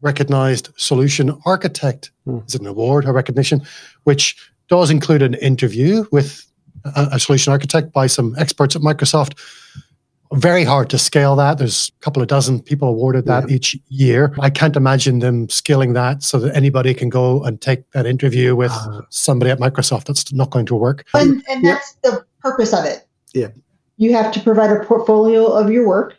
Recognized 0.00 0.70
Solution 0.76 1.38
Architect. 1.44 2.10
Mm. 2.26 2.46
Is 2.46 2.54
it 2.54 2.60
an 2.60 2.66
award 2.66 3.06
or 3.06 3.12
recognition? 3.12 3.62
Which 4.04 4.36
does 4.68 4.90
include 4.90 5.22
an 5.22 5.34
interview 5.34 6.04
with 6.10 6.46
a, 6.84 7.08
a 7.12 7.20
solution 7.20 7.52
architect 7.52 7.92
by 7.92 8.06
some 8.06 8.34
experts 8.38 8.74
at 8.74 8.82
Microsoft 8.82 9.38
very 10.34 10.64
hard 10.64 10.88
to 10.90 10.98
scale 10.98 11.34
that. 11.36 11.58
There's 11.58 11.90
a 12.00 12.04
couple 12.04 12.22
of 12.22 12.28
dozen 12.28 12.62
people 12.62 12.88
awarded 12.88 13.26
that 13.26 13.48
yeah. 13.48 13.56
each 13.56 13.76
year. 13.88 14.34
I 14.40 14.50
can't 14.50 14.76
imagine 14.76 15.18
them 15.18 15.48
scaling 15.48 15.92
that 15.94 16.22
so 16.22 16.38
that 16.38 16.54
anybody 16.54 16.94
can 16.94 17.08
go 17.08 17.42
and 17.42 17.60
take 17.60 17.90
that 17.92 18.06
interview 18.06 18.54
with 18.54 18.72
uh, 18.72 19.02
somebody 19.10 19.50
at 19.50 19.58
Microsoft. 19.58 20.04
That's 20.04 20.32
not 20.32 20.50
going 20.50 20.66
to 20.66 20.76
work. 20.76 21.04
And, 21.14 21.42
and 21.48 21.64
that's 21.64 21.96
yeah. 22.04 22.10
the 22.10 22.24
purpose 22.40 22.72
of 22.72 22.84
it. 22.84 23.06
Yeah. 23.34 23.48
You 23.96 24.12
have 24.14 24.32
to 24.32 24.40
provide 24.40 24.70
a 24.70 24.84
portfolio 24.84 25.46
of 25.46 25.70
your 25.70 25.86
work. 25.86 26.16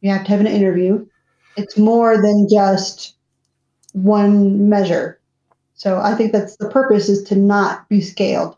You 0.00 0.10
have 0.10 0.24
to 0.24 0.30
have 0.30 0.40
an 0.40 0.46
interview. 0.46 1.06
It's 1.56 1.78
more 1.78 2.20
than 2.20 2.48
just 2.50 3.14
one 3.92 4.68
measure. 4.68 5.20
So 5.74 5.98
I 5.98 6.14
think 6.14 6.32
that's 6.32 6.56
the 6.56 6.68
purpose 6.68 7.08
is 7.08 7.22
to 7.24 7.36
not 7.36 7.88
be 7.88 8.00
scaled. 8.00 8.56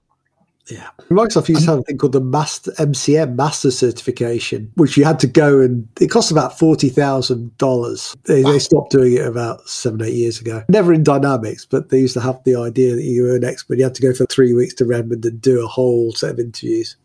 Yeah. 0.69 0.89
Microsoft 1.11 1.49
used 1.49 1.65
to 1.65 1.71
have 1.71 1.79
a 1.79 1.83
thing 1.83 1.99
called 1.99 2.13
the 2.13 2.21
Master 2.21 2.73
MCM 2.73 3.37
Master 3.37 3.71
Certification, 3.71 4.73
which 4.75 4.97
you 4.97 5.05
had 5.05 5.21
to 5.21 5.29
go 5.29 5.61
and 5.61 5.87
it 6.01 6.09
cost 6.09 6.33
about 6.33 6.59
forty 6.59 6.89
thousand 6.89 7.57
dollars. 7.59 8.17
They, 8.25 8.43
wow. 8.43 8.53
they 8.53 8.59
stopped 8.59 8.91
doing 8.91 9.13
it 9.13 9.27
about 9.27 9.69
seven, 9.69 10.03
eight 10.03 10.15
years 10.15 10.41
ago. 10.41 10.65
Never 10.69 10.93
in 10.93 11.05
Dynamics, 11.05 11.65
but 11.65 11.91
they 11.91 12.01
used 12.01 12.15
to 12.15 12.21
have 12.21 12.43
the 12.45 12.57
idea 12.57 12.97
that 12.97 13.05
you 13.05 13.23
were 13.23 13.37
an 13.37 13.45
expert. 13.45 13.79
You 13.79 13.85
had 13.85 13.95
to 13.95 14.03
go 14.03 14.13
for 14.13 14.27
three 14.27 14.55
weeks 14.55 14.75
to 14.75 14.85
Redmond 14.85 15.25
and 15.25 15.41
do 15.41 15.65
a 15.65 15.69
whole 15.69 16.13
set 16.13 16.33
of 16.33 16.41
interviews. 16.41 16.97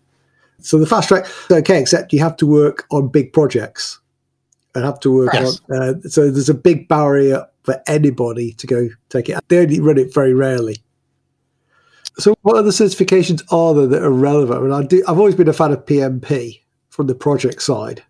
So 0.61 0.77
the 0.77 0.85
fast 0.85 1.07
track, 1.07 1.25
okay, 1.49 1.79
except 1.79 2.13
you 2.13 2.19
have 2.19 2.37
to 2.37 2.47
work 2.47 2.85
on 2.91 3.07
big 3.07 3.33
projects 3.33 3.99
and 4.75 4.85
have 4.85 4.99
to 5.01 5.11
work 5.11 5.33
yes. 5.33 5.59
on. 5.69 5.81
Uh, 5.81 5.93
so 6.07 6.29
there's 6.29 6.49
a 6.49 6.53
big 6.53 6.87
barrier 6.87 7.45
for 7.63 7.81
anybody 7.87 8.53
to 8.53 8.67
go 8.67 8.89
take 9.09 9.29
it. 9.29 9.39
They 9.47 9.59
only 9.59 9.79
run 9.79 9.97
it 9.97 10.13
very 10.13 10.33
rarely. 10.33 10.77
So, 12.17 12.35
what 12.41 12.57
other 12.57 12.71
certifications 12.71 13.41
are 13.51 13.73
there 13.73 13.87
that 13.87 14.03
are 14.03 14.11
relevant? 14.11 14.59
I 14.59 14.61
mean, 14.61 14.73
I 14.73 14.83
do, 14.83 15.03
I've 15.07 15.17
always 15.17 15.35
been 15.35 15.47
a 15.47 15.53
fan 15.53 15.71
of 15.71 15.85
PMP 15.85 16.61
from 16.89 17.07
the 17.07 17.15
project 17.15 17.61
side. 17.61 18.03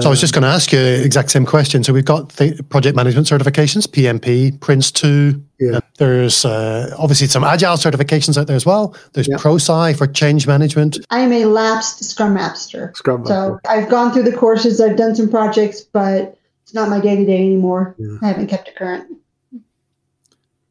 So, 0.00 0.08
I 0.08 0.10
was 0.10 0.20
just 0.20 0.32
going 0.32 0.42
to 0.42 0.48
ask 0.48 0.72
you 0.72 0.78
the 0.78 1.04
exact 1.04 1.30
same 1.30 1.44
question. 1.44 1.82
So, 1.82 1.92
we've 1.92 2.04
got 2.04 2.30
the 2.30 2.62
project 2.68 2.96
management 2.96 3.26
certifications, 3.26 3.86
PMP, 3.86 4.58
Prince2. 4.58 5.42
Yeah. 5.58 5.80
There's 5.98 6.44
uh, 6.44 6.94
obviously 6.98 7.26
some 7.26 7.44
agile 7.44 7.76
certifications 7.76 8.38
out 8.38 8.46
there 8.46 8.56
as 8.56 8.64
well. 8.64 8.94
There's 9.12 9.28
yeah. 9.28 9.36
ProSci 9.36 9.96
for 9.96 10.06
change 10.06 10.46
management. 10.46 10.98
I 11.10 11.20
am 11.20 11.32
a 11.32 11.44
lapsed 11.44 12.04
Scrum 12.04 12.34
Master. 12.34 12.92
Scrum 12.94 13.22
Master. 13.22 13.60
So, 13.64 13.70
I've 13.70 13.88
gone 13.88 14.12
through 14.12 14.24
the 14.24 14.36
courses, 14.36 14.80
I've 14.80 14.96
done 14.96 15.14
some 15.14 15.30
projects, 15.30 15.80
but 15.80 16.38
it's 16.62 16.74
not 16.74 16.88
my 16.88 17.00
day 17.00 17.16
to 17.16 17.24
day 17.24 17.38
anymore. 17.38 17.94
Yeah. 17.98 18.18
I 18.22 18.28
haven't 18.28 18.46
kept 18.46 18.68
it 18.68 18.76
current. 18.76 19.16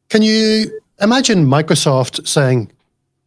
Can 0.08 0.22
you 0.22 0.80
Imagine 1.00 1.46
Microsoft 1.46 2.28
saying 2.28 2.70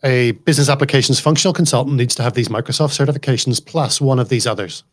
a 0.03 0.31
business 0.31 0.69
applications 0.69 1.19
functional 1.19 1.53
consultant 1.53 1.95
needs 1.95 2.13
to 2.15 2.23
have 2.23 2.33
these 2.33 2.47
Microsoft 2.47 2.93
certifications 2.93 3.65
plus 3.65 3.99
one 3.99 4.19
of 4.19 4.29
these 4.29 4.45
others. 4.45 4.83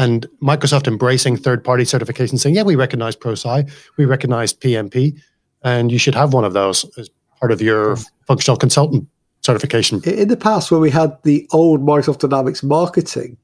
And 0.00 0.26
Microsoft 0.42 0.88
embracing 0.88 1.36
third 1.36 1.62
party 1.62 1.84
certifications, 1.84 2.38
saying, 2.38 2.54
yeah, 2.54 2.62
we 2.62 2.74
recognize 2.74 3.14
ProSci, 3.14 3.70
we 3.98 4.06
recognize 4.06 4.54
PMP, 4.54 5.20
and 5.62 5.92
you 5.92 5.98
should 5.98 6.14
have 6.14 6.32
one 6.32 6.46
of 6.46 6.54
those 6.54 6.86
as 6.96 7.10
part 7.38 7.52
of 7.52 7.60
your 7.60 7.96
hmm. 7.96 8.02
functional 8.26 8.56
consultant 8.56 9.06
certification. 9.42 10.00
In 10.04 10.28
the 10.28 10.38
past, 10.38 10.70
when 10.70 10.80
we 10.80 10.90
had 10.90 11.18
the 11.24 11.46
old 11.52 11.82
Microsoft 11.82 12.20
Dynamics 12.20 12.62
marketing, 12.62 13.36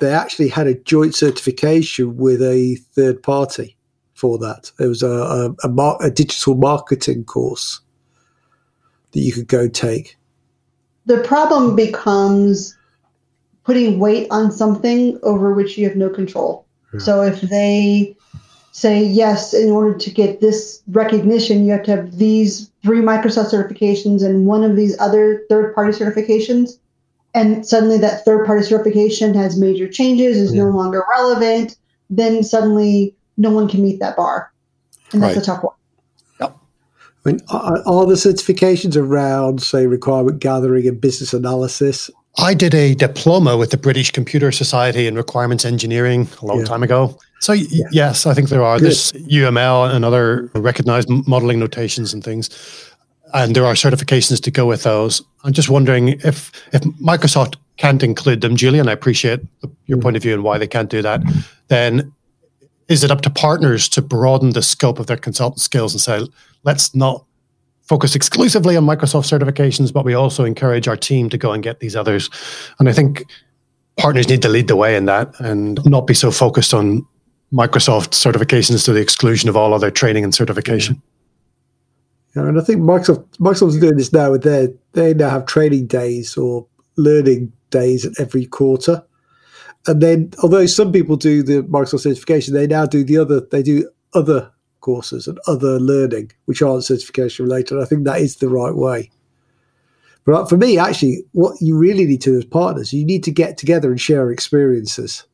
they 0.00 0.12
actually 0.12 0.48
had 0.48 0.66
a 0.66 0.74
joint 0.74 1.14
certification 1.14 2.16
with 2.16 2.42
a 2.42 2.76
third 2.96 3.22
party 3.22 3.76
for 4.14 4.38
that. 4.38 4.72
There 4.78 4.88
was 4.88 5.04
a, 5.04 5.08
a, 5.08 5.54
a, 5.62 5.68
mar- 5.68 5.98
a 6.00 6.10
digital 6.10 6.56
marketing 6.56 7.26
course 7.26 7.80
that 9.12 9.20
you 9.20 9.32
could 9.32 9.46
go 9.46 9.68
take? 9.68 10.16
The 11.06 11.18
problem 11.18 11.76
becomes 11.76 12.76
putting 13.64 13.98
weight 13.98 14.26
on 14.30 14.50
something 14.50 15.18
over 15.22 15.52
which 15.52 15.78
you 15.78 15.88
have 15.88 15.96
no 15.96 16.08
control. 16.08 16.66
Yeah. 16.92 17.00
So 17.00 17.22
if 17.22 17.40
they 17.42 18.16
say, 18.72 19.04
yes, 19.04 19.54
in 19.54 19.70
order 19.70 19.96
to 19.96 20.10
get 20.10 20.40
this 20.40 20.82
recognition, 20.88 21.64
you 21.64 21.72
have 21.72 21.84
to 21.84 21.90
have 21.90 22.18
these 22.18 22.70
three 22.82 23.00
Microsoft 23.00 23.52
certifications 23.52 24.24
and 24.24 24.46
one 24.46 24.64
of 24.64 24.76
these 24.76 24.98
other 24.98 25.44
third 25.48 25.74
party 25.74 25.92
certifications. 25.92 26.78
And 27.34 27.66
suddenly 27.66 27.98
that 27.98 28.24
third 28.24 28.46
party 28.46 28.62
certification 28.64 29.34
has 29.34 29.58
major 29.58 29.88
changes, 29.88 30.36
is 30.36 30.54
yeah. 30.54 30.64
no 30.64 30.70
longer 30.70 31.04
relevant, 31.10 31.76
then 32.10 32.42
suddenly 32.42 33.14
no 33.36 33.50
one 33.50 33.68
can 33.68 33.82
meet 33.82 34.00
that 34.00 34.16
bar. 34.16 34.52
And 35.12 35.22
that's 35.22 35.36
right. 35.36 35.42
a 35.42 35.46
tough 35.46 35.62
one. 35.62 35.74
I 37.24 37.30
mean, 37.30 37.40
are, 37.50 37.78
are 37.86 38.06
the 38.06 38.14
certifications 38.14 38.96
around, 38.96 39.62
say, 39.62 39.86
requirement 39.86 40.40
gathering 40.40 40.88
and 40.88 41.00
business 41.00 41.32
analysis? 41.32 42.10
I 42.38 42.54
did 42.54 42.74
a 42.74 42.94
diploma 42.94 43.56
with 43.56 43.70
the 43.70 43.76
British 43.76 44.10
Computer 44.10 44.52
Society 44.52 45.06
in 45.06 45.14
requirements 45.14 45.64
engineering 45.64 46.28
a 46.40 46.46
long 46.46 46.60
yeah. 46.60 46.64
time 46.64 46.82
ago. 46.82 47.18
So 47.40 47.52
yeah. 47.52 47.86
yes, 47.92 48.26
I 48.26 48.34
think 48.34 48.48
there 48.48 48.62
are. 48.62 48.78
Good. 48.78 48.86
There's 48.86 49.12
UML 49.12 49.94
and 49.94 50.04
other 50.04 50.50
recognized 50.54 51.08
modeling 51.26 51.58
notations 51.58 52.14
and 52.14 52.24
things, 52.24 52.48
and 53.34 53.54
there 53.54 53.66
are 53.66 53.74
certifications 53.74 54.42
to 54.42 54.50
go 54.50 54.66
with 54.66 54.84
those. 54.84 55.22
I'm 55.44 55.52
just 55.52 55.68
wondering 55.68 56.08
if 56.08 56.52
if 56.72 56.82
Microsoft 57.02 57.56
can't 57.76 58.02
include 58.02 58.40
them, 58.40 58.56
Julian. 58.56 58.88
I 58.88 58.92
appreciate 58.92 59.40
the, 59.60 59.70
your 59.86 59.98
mm. 59.98 60.02
point 60.02 60.16
of 60.16 60.22
view 60.22 60.34
and 60.34 60.44
why 60.44 60.56
they 60.56 60.68
can't 60.68 60.88
do 60.88 61.02
that. 61.02 61.20
Then 61.68 62.12
is 62.88 63.02
it 63.02 63.10
up 63.10 63.22
to 63.22 63.30
partners 63.30 63.88
to 63.90 64.02
broaden 64.02 64.50
the 64.50 64.62
scope 64.62 64.98
of 64.98 65.06
their 65.06 65.16
consultant 65.16 65.60
skills 65.60 65.94
and 65.94 66.00
say, 66.00 66.26
let's 66.62 66.94
not 66.94 67.24
focus 67.82 68.14
exclusively 68.14 68.76
on 68.76 68.84
Microsoft 68.84 69.26
certifications, 69.26 69.92
but 69.92 70.04
we 70.04 70.14
also 70.14 70.44
encourage 70.44 70.88
our 70.88 70.96
team 70.96 71.28
to 71.28 71.38
go 71.38 71.52
and 71.52 71.62
get 71.62 71.80
these 71.80 71.96
others. 71.96 72.30
And 72.78 72.88
I 72.88 72.92
think 72.92 73.24
partners 73.96 74.28
need 74.28 74.42
to 74.42 74.48
lead 74.48 74.68
the 74.68 74.76
way 74.76 74.96
in 74.96 75.06
that 75.06 75.38
and 75.40 75.84
not 75.84 76.06
be 76.06 76.14
so 76.14 76.30
focused 76.30 76.72
on 76.72 77.06
Microsoft 77.52 78.10
certifications 78.10 78.84
to 78.86 78.92
the 78.92 79.00
exclusion 79.00 79.48
of 79.48 79.56
all 79.56 79.74
other 79.74 79.90
training 79.90 80.24
and 80.24 80.34
certification. 80.34 81.02
Yeah, 82.34 82.48
and 82.48 82.58
I 82.58 82.64
think 82.64 82.80
Microsoft 82.80 83.26
Microsoft's 83.38 83.78
doing 83.78 83.96
this 83.96 84.12
now 84.12 84.30
with 84.30 84.42
their 84.42 84.68
they 84.92 85.12
now 85.12 85.28
have 85.28 85.44
training 85.44 85.86
days 85.86 86.36
or 86.36 86.66
learning 86.96 87.52
days 87.70 88.06
at 88.06 88.18
every 88.18 88.46
quarter. 88.46 89.04
And 89.86 90.00
then 90.00 90.32
although 90.42 90.64
some 90.66 90.92
people 90.92 91.16
do 91.16 91.42
the 91.42 91.62
Microsoft 91.64 92.00
certification, 92.00 92.54
they 92.54 92.66
now 92.66 92.86
do 92.86 93.04
the 93.04 93.18
other 93.18 93.40
they 93.40 93.62
do 93.62 93.90
other 94.14 94.50
courses 94.82 95.26
and 95.26 95.38
other 95.46 95.80
learning, 95.80 96.30
which 96.44 96.60
aren't 96.60 96.84
certification 96.84 97.46
related. 97.46 97.80
I 97.80 97.86
think 97.86 98.04
that 98.04 98.20
is 98.20 98.36
the 98.36 98.50
right 98.50 98.74
way. 98.74 99.10
But 100.24 100.48
for 100.48 100.56
me, 100.56 100.78
actually, 100.78 101.24
what 101.32 101.56
you 101.60 101.76
really 101.76 102.04
need 102.04 102.20
to 102.22 102.36
as 102.36 102.44
partners, 102.44 102.92
you 102.92 103.04
need 103.04 103.24
to 103.24 103.32
get 103.32 103.58
together 103.58 103.90
and 103.90 104.00
share 104.00 104.30
experiences. 104.30 105.24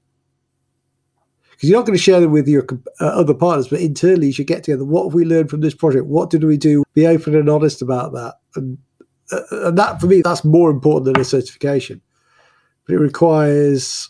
Because 1.51 1.69
you're 1.69 1.79
not 1.79 1.87
going 1.87 1.99
to 1.99 2.03
share 2.03 2.21
them 2.21 2.31
with 2.31 2.47
your 2.47 2.65
uh, 3.01 3.07
other 3.07 3.35
partners, 3.35 3.69
but 3.69 3.81
internally 3.81 4.29
you 4.29 4.33
should 4.33 4.47
get 4.47 4.63
together. 4.63 4.85
What 4.85 5.05
have 5.05 5.15
we 5.15 5.25
learned 5.25 5.51
from 5.51 5.61
this 5.61 5.75
project? 5.75 6.07
What 6.07 6.31
did 6.31 6.45
we 6.45 6.57
do? 6.57 6.85
Be 6.95 7.07
open 7.07 7.35
and 7.35 7.51
honest 7.51 7.83
about 7.83 8.13
that. 8.13 8.37
And, 8.55 8.79
uh, 9.33 9.41
and 9.51 9.77
that, 9.77 10.01
for 10.01 10.07
me, 10.07 10.23
that's 10.23 10.45
more 10.45 10.71
important 10.71 11.07
than 11.07 11.20
a 11.20 11.25
certification. 11.25 12.01
But 12.87 12.95
it 12.95 13.01
requires 13.01 14.09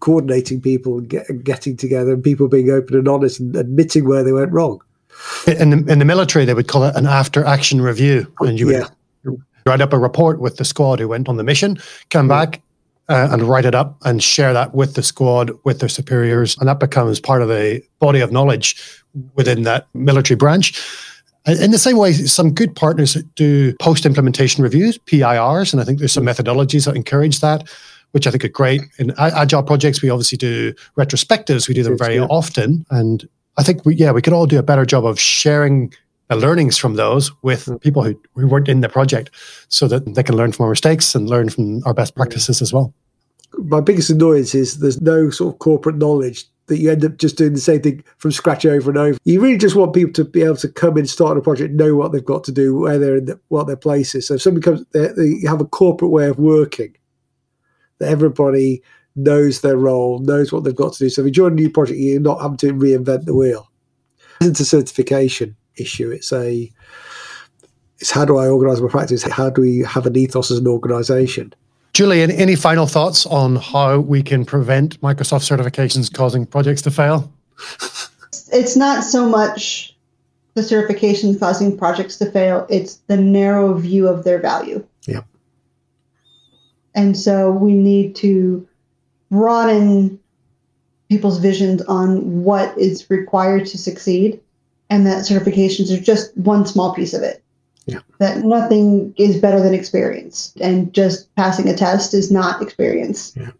coordinating 0.00 0.60
people 0.60 0.98
and 0.98 1.08
get, 1.08 1.26
getting 1.44 1.76
together 1.76 2.12
and 2.12 2.22
people 2.22 2.48
being 2.48 2.70
open 2.70 2.96
and 2.96 3.08
honest 3.08 3.40
and 3.40 3.54
admitting 3.56 4.08
where 4.08 4.24
they 4.24 4.32
went 4.32 4.52
wrong. 4.52 4.80
In 5.46 5.70
the, 5.70 5.92
in 5.92 5.98
the 5.98 6.04
military, 6.04 6.44
they 6.44 6.54
would 6.54 6.68
call 6.68 6.84
it 6.84 6.94
an 6.94 7.06
after 7.06 7.44
action 7.44 7.80
review. 7.80 8.32
And 8.40 8.58
you 8.58 8.66
would 8.66 8.86
yeah. 9.24 9.32
write 9.66 9.80
up 9.80 9.92
a 9.92 9.98
report 9.98 10.40
with 10.40 10.56
the 10.56 10.64
squad 10.64 11.00
who 11.00 11.08
went 11.08 11.28
on 11.28 11.36
the 11.36 11.44
mission, 11.44 11.78
come 12.10 12.28
yeah. 12.28 12.44
back 12.44 12.62
uh, 13.08 13.28
and 13.30 13.42
write 13.42 13.64
it 13.64 13.74
up 13.74 13.96
and 14.04 14.22
share 14.22 14.52
that 14.52 14.74
with 14.74 14.94
the 14.94 15.02
squad, 15.02 15.50
with 15.64 15.80
their 15.80 15.88
superiors. 15.88 16.56
And 16.58 16.68
that 16.68 16.78
becomes 16.78 17.20
part 17.20 17.42
of 17.42 17.48
the 17.48 17.82
body 17.98 18.20
of 18.20 18.30
knowledge 18.30 18.76
within 19.34 19.62
that 19.62 19.88
military 19.94 20.36
branch. 20.36 20.80
In 21.46 21.70
the 21.70 21.78
same 21.78 21.96
way, 21.96 22.12
some 22.12 22.52
good 22.52 22.76
partners 22.76 23.14
do 23.34 23.74
post 23.80 24.04
implementation 24.04 24.62
reviews, 24.62 24.98
PIRs, 24.98 25.72
and 25.72 25.80
I 25.80 25.84
think 25.84 25.98
there's 25.98 26.12
some 26.12 26.24
methodologies 26.24 26.84
that 26.84 26.94
encourage 26.94 27.40
that 27.40 27.66
which 28.12 28.26
I 28.26 28.30
think 28.30 28.44
are 28.44 28.48
great. 28.48 28.80
In 28.98 29.12
agile 29.18 29.62
projects, 29.62 30.02
we 30.02 30.10
obviously 30.10 30.38
do 30.38 30.72
retrospectives. 30.96 31.68
We 31.68 31.74
do 31.74 31.82
them 31.82 31.98
very 31.98 32.18
often, 32.18 32.84
and 32.90 33.28
I 33.56 33.62
think 33.62 33.84
we, 33.84 33.94
yeah, 33.96 34.12
we 34.12 34.22
could 34.22 34.32
all 34.32 34.46
do 34.46 34.58
a 34.58 34.62
better 34.62 34.86
job 34.86 35.04
of 35.04 35.18
sharing 35.18 35.92
the 36.28 36.36
learnings 36.36 36.76
from 36.76 36.94
those 36.94 37.32
with 37.42 37.66
Mm. 37.66 37.80
people 37.80 38.02
who, 38.04 38.20
who 38.34 38.46
weren't 38.46 38.68
in 38.68 38.82
the 38.82 38.88
project 38.88 39.30
so 39.68 39.88
that 39.88 40.14
they 40.14 40.22
can 40.22 40.36
learn 40.36 40.52
from 40.52 40.64
our 40.64 40.70
mistakes 40.70 41.14
and 41.14 41.28
learn 41.28 41.48
from 41.48 41.82
our 41.86 41.94
best 41.94 42.14
practices 42.14 42.60
as 42.60 42.72
well. 42.72 42.92
My 43.56 43.80
biggest 43.80 44.10
annoyance 44.10 44.54
is 44.54 44.78
there's 44.78 45.00
no 45.00 45.30
sort 45.30 45.54
of 45.54 45.58
corporate 45.58 45.96
knowledge 45.96 46.44
that 46.66 46.78
you 46.78 46.90
end 46.90 47.02
up 47.02 47.16
just 47.16 47.38
doing 47.38 47.54
the 47.54 47.60
same 47.60 47.80
thing 47.80 48.04
from 48.18 48.30
scratch 48.30 48.66
over 48.66 48.90
and 48.90 48.98
over. 48.98 49.18
You 49.24 49.40
really 49.40 49.56
just 49.56 49.74
want 49.74 49.94
people 49.94 50.12
to 50.12 50.24
be 50.24 50.42
able 50.42 50.56
to 50.56 50.68
come 50.68 50.98
in, 50.98 51.06
start 51.06 51.38
a 51.38 51.40
project, 51.40 51.72
know 51.72 51.96
what 51.96 52.12
they've 52.12 52.22
got 52.22 52.44
to 52.44 52.52
do, 52.52 52.76
where 52.78 52.98
they're 52.98 53.16
in, 53.16 53.24
the, 53.24 53.40
what 53.48 53.66
their 53.66 53.76
place 53.76 54.14
is. 54.14 54.26
So 54.26 54.34
if 54.34 54.42
somebody 54.42 54.62
comes, 54.62 54.84
they, 54.92 55.08
they 55.08 55.40
have 55.46 55.62
a 55.62 55.64
corporate 55.64 56.10
way 56.10 56.28
of 56.28 56.38
working 56.38 56.94
that 57.98 58.10
everybody 58.10 58.82
knows 59.16 59.60
their 59.60 59.76
role, 59.76 60.20
knows 60.20 60.52
what 60.52 60.64
they've 60.64 60.74
got 60.74 60.92
to 60.94 60.98
do. 60.98 61.08
So 61.08 61.22
if 61.22 61.26
you 61.26 61.32
join 61.32 61.52
a 61.52 61.54
new 61.54 61.70
project, 61.70 61.98
you're 61.98 62.20
not 62.20 62.40
having 62.40 62.56
to 62.58 62.72
reinvent 62.72 63.24
the 63.24 63.34
wheel. 63.34 63.70
It's 64.40 64.60
a 64.60 64.64
certification 64.64 65.56
issue. 65.76 66.10
It's 66.10 66.32
a 66.32 66.72
it's 67.98 68.10
how 68.12 68.24
do 68.24 68.38
I 68.38 68.46
organise 68.46 68.80
my 68.80 68.88
practice? 68.88 69.24
How 69.24 69.50
do 69.50 69.60
we 69.60 69.80
have 69.80 70.06
an 70.06 70.16
ethos 70.16 70.52
as 70.52 70.58
an 70.58 70.68
organisation? 70.68 71.52
Julian, 71.92 72.30
any 72.30 72.54
final 72.54 72.86
thoughts 72.86 73.26
on 73.26 73.56
how 73.56 73.98
we 73.98 74.22
can 74.22 74.44
prevent 74.44 75.00
Microsoft 75.00 75.42
certifications 75.48 76.12
causing 76.12 76.46
projects 76.46 76.82
to 76.82 76.92
fail? 76.92 77.32
It's 78.52 78.76
not 78.76 79.02
so 79.02 79.28
much 79.28 79.96
the 80.54 80.62
certification 80.62 81.38
causing 81.38 81.76
projects 81.76 82.16
to 82.18 82.30
fail, 82.30 82.66
it's 82.68 82.96
the 83.06 83.16
narrow 83.16 83.74
view 83.74 84.08
of 84.08 84.24
their 84.24 84.40
value. 84.40 84.84
And 86.98 87.16
so 87.16 87.52
we 87.52 87.74
need 87.74 88.16
to 88.16 88.66
broaden 89.30 90.18
people's 91.08 91.38
visions 91.38 91.80
on 91.82 92.42
what 92.42 92.76
is 92.76 93.08
required 93.08 93.66
to 93.66 93.78
succeed, 93.78 94.40
and 94.90 95.06
that 95.06 95.24
certifications 95.24 95.96
are 95.96 96.02
just 96.02 96.36
one 96.36 96.66
small 96.66 96.92
piece 96.92 97.14
of 97.14 97.22
it. 97.22 97.40
Yeah. 97.86 98.00
That 98.18 98.38
nothing 98.38 99.14
is 99.16 99.38
better 99.40 99.60
than 99.60 99.74
experience, 99.74 100.52
and 100.60 100.92
just 100.92 101.32
passing 101.36 101.68
a 101.68 101.76
test 101.76 102.14
is 102.14 102.32
not 102.32 102.60
experience. 102.62 103.32
Yeah. 103.36 103.52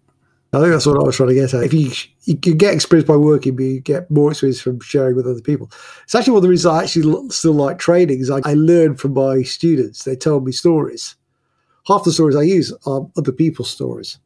I 0.53 0.59
think 0.59 0.72
that's 0.72 0.86
what 0.86 0.99
I 0.99 1.05
was 1.05 1.14
trying 1.14 1.28
to 1.28 1.34
get 1.36 1.55
at. 1.55 1.62
If 1.62 1.72
you 1.72 1.93
you 2.24 2.36
can 2.36 2.57
get 2.57 2.74
experience 2.74 3.07
by 3.07 3.16
working, 3.16 3.55
but 3.55 3.62
you 3.62 3.80
get 3.80 4.11
more 4.11 4.32
experience 4.32 4.61
from 4.61 4.80
sharing 4.80 5.14
with 5.14 5.28
other 5.28 5.43
people. 5.43 5.70
It's 6.03 6.14
actually 6.16 6.32
one 6.32 6.39
of 6.39 6.43
the 6.43 6.49
reasons 6.49 6.74
I 6.74 6.82
actually 6.82 7.30
still 7.30 7.53
like 7.53 7.78
training. 7.78 8.18
Is 8.18 8.30
I, 8.30 8.41
I 8.45 8.55
learn 8.55 8.97
from 8.97 9.14
my 9.14 9.43
students. 9.43 10.03
They 10.03 10.16
tell 10.16 10.41
me 10.41 10.51
stories. 10.51 11.14
Half 11.89 12.05
the 12.05 12.12
stories 12.12 12.36
I 12.36 12.43
use 12.43 12.72
are 12.86 13.09
other 13.16 13.32
people's 13.32 13.70
stories. 13.70 14.18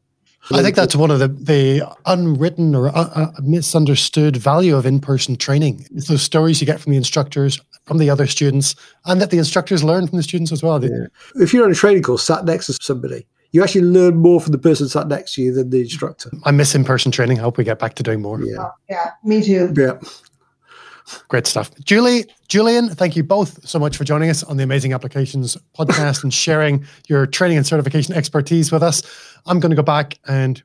I 0.51 0.61
think 0.61 0.75
that's 0.75 0.95
one 0.95 1.09
of 1.09 1.19
the, 1.19 1.29
the 1.29 1.89
unwritten 2.05 2.75
or 2.75 2.89
uh, 2.89 2.91
uh, 3.15 3.31
misunderstood 3.41 4.35
value 4.35 4.75
of 4.75 4.85
in 4.85 4.99
person 4.99 5.37
training. 5.37 5.87
It's 5.95 6.09
those 6.09 6.21
stories 6.21 6.59
you 6.59 6.67
get 6.67 6.81
from 6.81 6.91
the 6.91 6.97
instructors, 6.97 7.61
from 7.85 7.97
the 7.97 8.09
other 8.09 8.27
students, 8.27 8.75
and 9.05 9.21
that 9.21 9.31
the 9.31 9.37
instructors 9.37 9.85
learn 9.85 10.05
from 10.05 10.17
the 10.17 10.23
students 10.23 10.51
as 10.51 10.61
well. 10.61 10.83
Yeah. 10.83 11.07
if 11.35 11.53
you're 11.53 11.63
on 11.63 11.71
a 11.71 11.75
training 11.75 12.03
course 12.03 12.23
sat 12.23 12.43
next 12.43 12.65
to 12.67 12.73
somebody, 12.81 13.25
you 13.53 13.63
actually 13.63 13.85
learn 13.85 14.17
more 14.17 14.41
from 14.41 14.51
the 14.51 14.57
person 14.57 14.89
sat 14.89 15.07
next 15.07 15.35
to 15.35 15.43
you 15.43 15.53
than 15.53 15.69
the 15.69 15.79
instructor. 15.79 16.29
I 16.43 16.51
miss 16.51 16.75
in 16.75 16.83
person 16.83 17.09
training. 17.11 17.39
I 17.39 17.43
hope 17.43 17.57
we 17.57 17.63
get 17.63 17.79
back 17.79 17.95
to 17.95 18.03
doing 18.03 18.21
more. 18.21 18.41
Yeah, 18.43 18.69
Yeah, 18.89 19.11
me 19.23 19.41
too. 19.41 19.73
yeah. 19.77 19.93
Great 21.27 21.45
stuff. 21.47 21.69
Julie, 21.83 22.25
Julian, 22.47 22.89
thank 22.89 23.15
you 23.15 23.23
both 23.23 23.67
so 23.67 23.77
much 23.77 23.97
for 23.97 24.03
joining 24.03 24.29
us 24.29 24.43
on 24.43 24.57
the 24.57 24.63
Amazing 24.63 24.93
Applications 24.93 25.57
podcast 25.77 26.23
and 26.23 26.33
sharing 26.33 26.85
your 27.07 27.25
training 27.25 27.57
and 27.57 27.67
certification 27.67 28.13
expertise 28.15 28.71
with 28.71 28.81
us. 28.83 29.01
I'm 29.45 29.59
going 29.59 29.71
to 29.71 29.75
go 29.75 29.83
back 29.83 30.17
and 30.27 30.61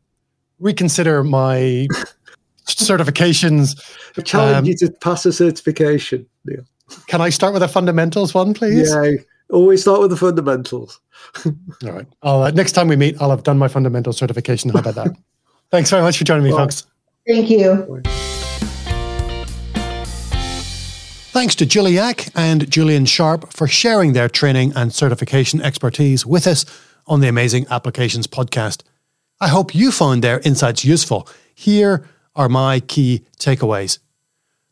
reconsider 0.60 1.24
my 1.24 1.88
certifications. 2.66 3.80
I 4.16 4.22
challenge 4.22 4.56
Um, 4.58 4.64
you 4.66 4.76
to 4.76 4.90
pass 5.00 5.26
a 5.26 5.32
certification. 5.32 6.26
Neil. 6.44 6.62
Can 7.06 7.20
I 7.20 7.30
start 7.30 7.52
with 7.52 7.62
a 7.62 7.68
fundamentals 7.68 8.32
one, 8.34 8.54
please? 8.54 8.90
Yeah, 8.90 9.12
always 9.50 9.82
start 9.82 10.00
with 10.00 10.10
the 10.10 10.16
fundamentals. 10.16 11.00
All 11.46 11.52
right. 11.82 12.06
I'll, 12.22 12.42
uh, 12.42 12.50
next 12.52 12.72
time 12.72 12.88
we 12.88 12.96
meet, 12.96 13.20
I'll 13.20 13.30
have 13.30 13.42
done 13.42 13.58
my 13.58 13.68
fundamental 13.68 14.12
certification. 14.12 14.70
How 14.70 14.80
about 14.80 14.94
that? 14.94 15.08
Thanks 15.70 15.90
very 15.90 16.02
much 16.02 16.16
for 16.16 16.24
joining 16.24 16.44
me, 16.44 16.50
Well, 16.50 16.60
folks. 16.60 16.86
Thank 17.26 17.50
you. 17.50 18.02
Thanks 21.38 21.54
to 21.54 21.66
Julie 21.66 21.92
Yack 21.92 22.30
and 22.34 22.68
Julian 22.68 23.06
Sharp 23.06 23.52
for 23.52 23.68
sharing 23.68 24.12
their 24.12 24.28
training 24.28 24.72
and 24.74 24.92
certification 24.92 25.60
expertise 25.62 26.26
with 26.26 26.48
us 26.48 26.64
on 27.06 27.20
the 27.20 27.28
Amazing 27.28 27.64
Applications 27.70 28.26
podcast. 28.26 28.82
I 29.40 29.46
hope 29.46 29.72
you 29.72 29.92
found 29.92 30.24
their 30.24 30.40
insights 30.40 30.84
useful. 30.84 31.28
Here 31.54 32.04
are 32.34 32.48
my 32.48 32.80
key 32.80 33.24
takeaways. 33.38 34.00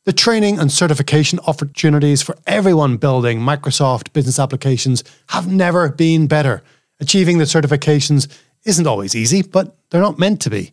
The 0.06 0.12
training 0.12 0.58
and 0.58 0.72
certification 0.72 1.38
opportunities 1.46 2.20
for 2.20 2.36
everyone 2.48 2.96
building 2.96 3.38
Microsoft 3.38 4.12
business 4.12 4.40
applications 4.40 5.04
have 5.28 5.46
never 5.46 5.90
been 5.90 6.26
better. 6.26 6.64
Achieving 6.98 7.38
the 7.38 7.44
certifications 7.44 8.26
isn't 8.64 8.88
always 8.88 9.14
easy, 9.14 9.42
but 9.42 9.76
they're 9.90 10.00
not 10.00 10.18
meant 10.18 10.40
to 10.40 10.50
be. 10.50 10.72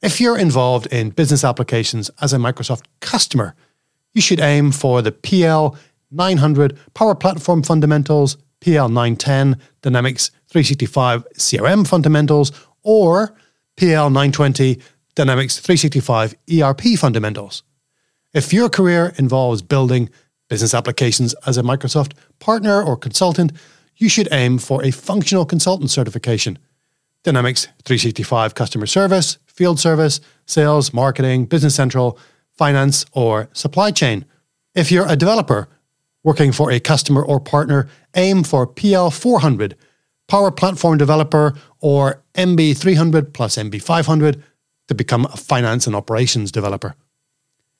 If 0.00 0.22
you're 0.22 0.38
involved 0.38 0.86
in 0.86 1.10
business 1.10 1.44
applications 1.44 2.10
as 2.22 2.32
a 2.32 2.38
Microsoft 2.38 2.84
customer, 3.00 3.54
you 4.12 4.20
should 4.20 4.40
aim 4.40 4.72
for 4.72 5.02
the 5.02 5.12
PL 5.12 5.76
900 6.10 6.78
Power 6.94 7.14
Platform 7.14 7.62
Fundamentals, 7.62 8.36
PL 8.60 8.88
910 8.88 9.58
Dynamics 9.80 10.30
365 10.48 11.26
CRM 11.34 11.86
Fundamentals, 11.86 12.52
or 12.82 13.34
PL 13.76 14.10
920 14.10 14.78
Dynamics 15.14 15.58
365 15.58 16.34
ERP 16.52 16.98
Fundamentals. 16.98 17.62
If 18.34 18.52
your 18.52 18.68
career 18.68 19.12
involves 19.16 19.62
building 19.62 20.08
business 20.48 20.74
applications 20.74 21.34
as 21.46 21.58
a 21.58 21.62
Microsoft 21.62 22.12
partner 22.38 22.82
or 22.82 22.96
consultant, 22.96 23.52
you 23.96 24.08
should 24.08 24.28
aim 24.32 24.58
for 24.58 24.84
a 24.84 24.90
functional 24.90 25.44
consultant 25.44 25.90
certification. 25.90 26.58
Dynamics 27.24 27.68
365 27.84 28.54
customer 28.54 28.86
service, 28.86 29.38
field 29.46 29.78
service, 29.78 30.20
sales, 30.46 30.92
marketing, 30.92 31.44
business 31.44 31.74
central, 31.74 32.18
finance, 32.56 33.04
or 33.12 33.48
supply 33.52 33.90
chain. 33.90 34.24
If 34.74 34.90
you're 34.90 35.08
a 35.08 35.16
developer 35.16 35.68
working 36.22 36.52
for 36.52 36.70
a 36.70 36.80
customer 36.80 37.24
or 37.24 37.40
partner, 37.40 37.88
aim 38.14 38.42
for 38.44 38.66
PL 38.66 39.10
400, 39.10 39.76
Power 40.28 40.50
Platform 40.50 40.98
Developer, 40.98 41.54
or 41.80 42.22
MB 42.34 42.76
300 42.76 43.34
plus 43.34 43.56
MB 43.56 43.82
500 43.82 44.42
to 44.88 44.94
become 44.94 45.26
a 45.26 45.36
finance 45.36 45.86
and 45.86 45.96
operations 45.96 46.52
developer. 46.52 46.94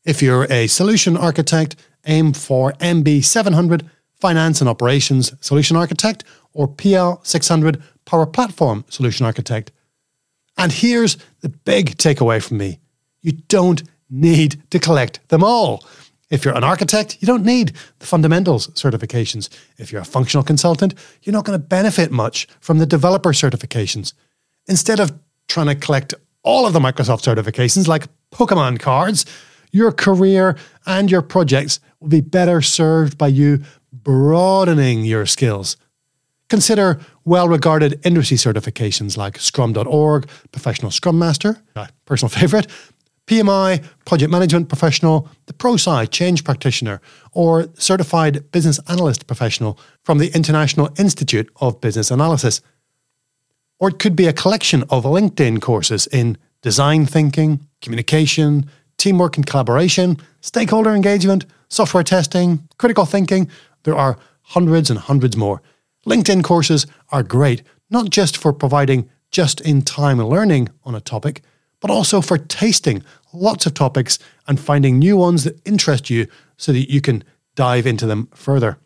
If 0.05 0.23
you're 0.23 0.51
a 0.51 0.66
solution 0.66 1.16
architect, 1.16 1.77
aim 2.07 2.33
for 2.33 2.73
MB 2.73 3.25
700 3.25 3.89
Finance 4.23 4.61
and 4.61 4.68
Operations 4.68 5.33
Solution 5.41 5.77
Architect 5.77 6.23
or 6.53 6.68
PL 6.68 7.20
600 7.25 7.83
Power 8.05 8.27
Platform 8.27 8.85
Solution 8.89 9.27
Architect. 9.27 9.73
And 10.57 10.70
here's 10.70 11.16
the 11.41 11.49
big 11.49 11.97
takeaway 11.97 12.43
from 12.43 12.59
me 12.59 12.79
you 13.20 13.33
don't 13.33 13.83
need 14.12 14.62
to 14.70 14.78
collect 14.78 15.26
them 15.28 15.42
all. 15.42 15.84
If 16.30 16.44
you're 16.44 16.56
an 16.56 16.64
architect, 16.64 17.18
you 17.20 17.26
don't 17.26 17.44
need 17.44 17.72
the 17.98 18.06
fundamentals 18.06 18.68
certifications. 18.68 19.48
If 19.78 19.90
you're 19.92 20.00
a 20.00 20.04
functional 20.04 20.44
consultant, 20.44 20.94
you're 21.22 21.32
not 21.32 21.44
going 21.44 21.58
to 21.58 21.66
benefit 21.66 22.10
much 22.10 22.46
from 22.60 22.78
the 22.78 22.86
developer 22.86 23.32
certifications. 23.32 24.14
Instead 24.66 25.00
of 25.00 25.12
trying 25.48 25.66
to 25.66 25.74
collect 25.74 26.14
all 26.42 26.66
of 26.66 26.72
the 26.72 26.80
Microsoft 26.80 27.22
certifications 27.22 27.86
like 27.86 28.08
Pokemon 28.30 28.80
cards, 28.80 29.26
your 29.72 29.92
career 29.92 30.56
and 30.86 31.10
your 31.10 31.22
projects 31.22 31.80
will 32.00 32.08
be 32.08 32.20
better 32.20 32.62
served 32.62 33.18
by 33.18 33.28
you 33.28 33.62
broadening 33.92 35.04
your 35.04 35.26
skills. 35.26 35.76
Consider 36.48 37.00
well 37.24 37.48
regarded 37.48 38.00
industry 38.04 38.36
certifications 38.36 39.16
like 39.16 39.38
Scrum.org, 39.38 40.28
Professional 40.50 40.90
Scrum 40.90 41.18
Master, 41.18 41.62
my 41.74 41.88
personal 42.04 42.28
favorite, 42.28 42.66
PMI, 43.27 43.85
Project 44.05 44.31
Management 44.31 44.68
Professional, 44.68 45.29
the 45.47 45.53
ProSci 45.53 46.11
Change 46.11 46.45
Practitioner, 46.45 47.01
or 47.33 47.68
Certified 47.75 48.51
Business 48.51 48.81
Analyst 48.89 49.27
Professional 49.27 49.79
from 50.03 50.18
the 50.18 50.35
International 50.35 50.91
Institute 50.99 51.49
of 51.61 51.81
Business 51.81 52.11
Analysis. 52.11 52.61
Or 53.79 53.89
it 53.89 53.99
could 53.99 54.16
be 54.16 54.27
a 54.27 54.33
collection 54.33 54.83
of 54.91 55.05
LinkedIn 55.05 55.61
courses 55.61 56.07
in 56.09 56.37
design 56.62 57.07
thinking, 57.07 57.66
communication, 57.81 58.68
teamwork 58.99 59.37
and 59.37 59.47
collaboration, 59.47 60.16
stakeholder 60.41 60.91
engagement, 60.91 61.45
software 61.68 62.05
testing, 62.05 62.68
critical 62.79 63.07
thinking. 63.07 63.49
There 63.85 63.97
are 63.97 64.18
hundreds 64.43 64.91
and 64.91 64.99
hundreds 64.99 65.37
more. 65.37 65.62
LinkedIn 66.07 66.45
courses 66.45 66.87
are 67.11 67.23
great, 67.23 67.62
not 67.91 68.11
just 68.11 68.37
for 68.37 68.53
providing 68.53 69.09
just 69.31 69.61
in 69.61 69.83
time 69.83 70.18
learning 70.18 70.68
on 70.85 70.95
a 70.95 71.01
topic, 71.01 71.43
but 71.83 71.91
also 71.91 72.22
for 72.22 72.39
tasting 72.39 73.05
lots 73.35 73.66
of 73.66 73.74
topics 73.74 74.18
and 74.47 74.59
finding 74.59 74.99
new 74.99 75.16
ones 75.16 75.45
that 75.45 75.61
interest 75.66 76.09
you 76.09 76.26
so 76.57 76.72
that 76.72 76.91
you 76.91 77.03
can 77.03 77.22
dive 77.57 77.87
into 77.87 78.07
them 78.07 78.28
further. 78.33 78.78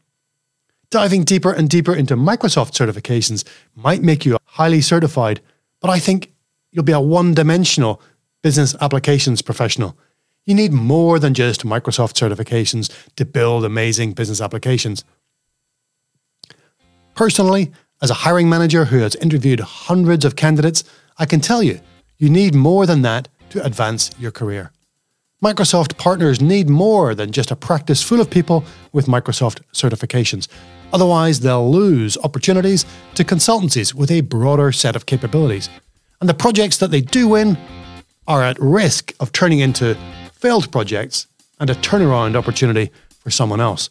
Diving 0.90 1.22
deeper 1.22 1.52
and 1.52 1.68
deeper 1.68 1.94
into 1.94 2.16
Microsoft 2.16 2.72
certifications 2.72 3.44
might 3.74 4.02
make 4.02 4.24
you 4.24 4.38
highly 4.44 4.80
certified, 4.80 5.40
but 5.80 5.90
I 5.90 5.98
think 5.98 6.32
you'll 6.72 6.84
be 6.84 6.92
a 6.92 7.00
one 7.00 7.34
dimensional 7.34 8.00
business 8.42 8.74
applications 8.80 9.42
professional. 9.42 9.96
You 10.46 10.54
need 10.54 10.72
more 10.72 11.18
than 11.18 11.34
just 11.34 11.66
Microsoft 11.66 12.14
certifications 12.14 12.90
to 13.16 13.24
build 13.24 13.64
amazing 13.64 14.12
business 14.12 14.40
applications. 14.40 15.04
Personally, 17.14 17.72
as 18.00 18.10
a 18.10 18.14
hiring 18.14 18.48
manager 18.48 18.86
who 18.86 18.98
has 18.98 19.16
interviewed 19.16 19.60
hundreds 19.60 20.24
of 20.24 20.36
candidates, 20.36 20.84
I 21.18 21.26
can 21.26 21.40
tell 21.40 21.62
you, 21.62 21.80
you 22.18 22.28
need 22.28 22.54
more 22.54 22.86
than 22.86 23.02
that 23.02 23.28
to 23.50 23.64
advance 23.64 24.10
your 24.18 24.30
career. 24.30 24.72
Microsoft 25.44 25.98
partners 25.98 26.40
need 26.40 26.68
more 26.68 27.14
than 27.14 27.30
just 27.30 27.50
a 27.50 27.56
practice 27.56 28.02
full 28.02 28.20
of 28.20 28.30
people 28.30 28.64
with 28.92 29.06
Microsoft 29.06 29.60
certifications. 29.72 30.48
Otherwise, 30.92 31.40
they'll 31.40 31.70
lose 31.70 32.16
opportunities 32.24 32.86
to 33.14 33.24
consultancies 33.24 33.92
with 33.92 34.10
a 34.10 34.22
broader 34.22 34.72
set 34.72 34.96
of 34.96 35.04
capabilities. 35.04 35.68
And 36.20 36.28
the 36.28 36.34
projects 36.34 36.78
that 36.78 36.90
they 36.90 37.02
do 37.02 37.28
win 37.28 37.58
are 38.26 38.42
at 38.42 38.58
risk 38.58 39.12
of 39.20 39.30
turning 39.32 39.60
into 39.60 39.96
failed 40.32 40.72
projects 40.72 41.26
and 41.60 41.68
a 41.68 41.74
turnaround 41.74 42.34
opportunity 42.34 42.90
for 43.20 43.30
someone 43.30 43.60
else. 43.60 43.90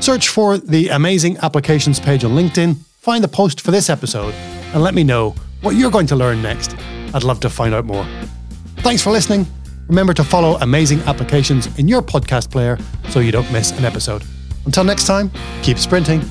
Search 0.00 0.28
for 0.28 0.58
the 0.58 0.88
Amazing 0.88 1.38
Applications 1.38 1.98
page 1.98 2.22
on 2.22 2.32
LinkedIn, 2.32 2.76
find 3.00 3.24
the 3.24 3.28
post 3.28 3.62
for 3.62 3.70
this 3.70 3.88
episode, 3.88 4.34
and 4.74 4.82
let 4.82 4.94
me 4.94 5.04
know 5.04 5.34
what 5.66 5.74
you're 5.74 5.90
going 5.90 6.06
to 6.06 6.14
learn 6.14 6.40
next. 6.40 6.76
I'd 7.12 7.24
love 7.24 7.40
to 7.40 7.50
find 7.50 7.74
out 7.74 7.86
more. 7.86 8.06
Thanks 8.78 9.02
for 9.02 9.10
listening. 9.10 9.44
Remember 9.88 10.14
to 10.14 10.22
follow 10.22 10.56
amazing 10.60 11.00
applications 11.00 11.76
in 11.76 11.88
your 11.88 12.02
podcast 12.02 12.52
player 12.52 12.78
so 13.08 13.18
you 13.18 13.32
don't 13.32 13.50
miss 13.50 13.72
an 13.72 13.84
episode. 13.84 14.22
Until 14.64 14.84
next 14.84 15.08
time, 15.08 15.28
keep 15.62 15.76
sprinting. 15.76 16.22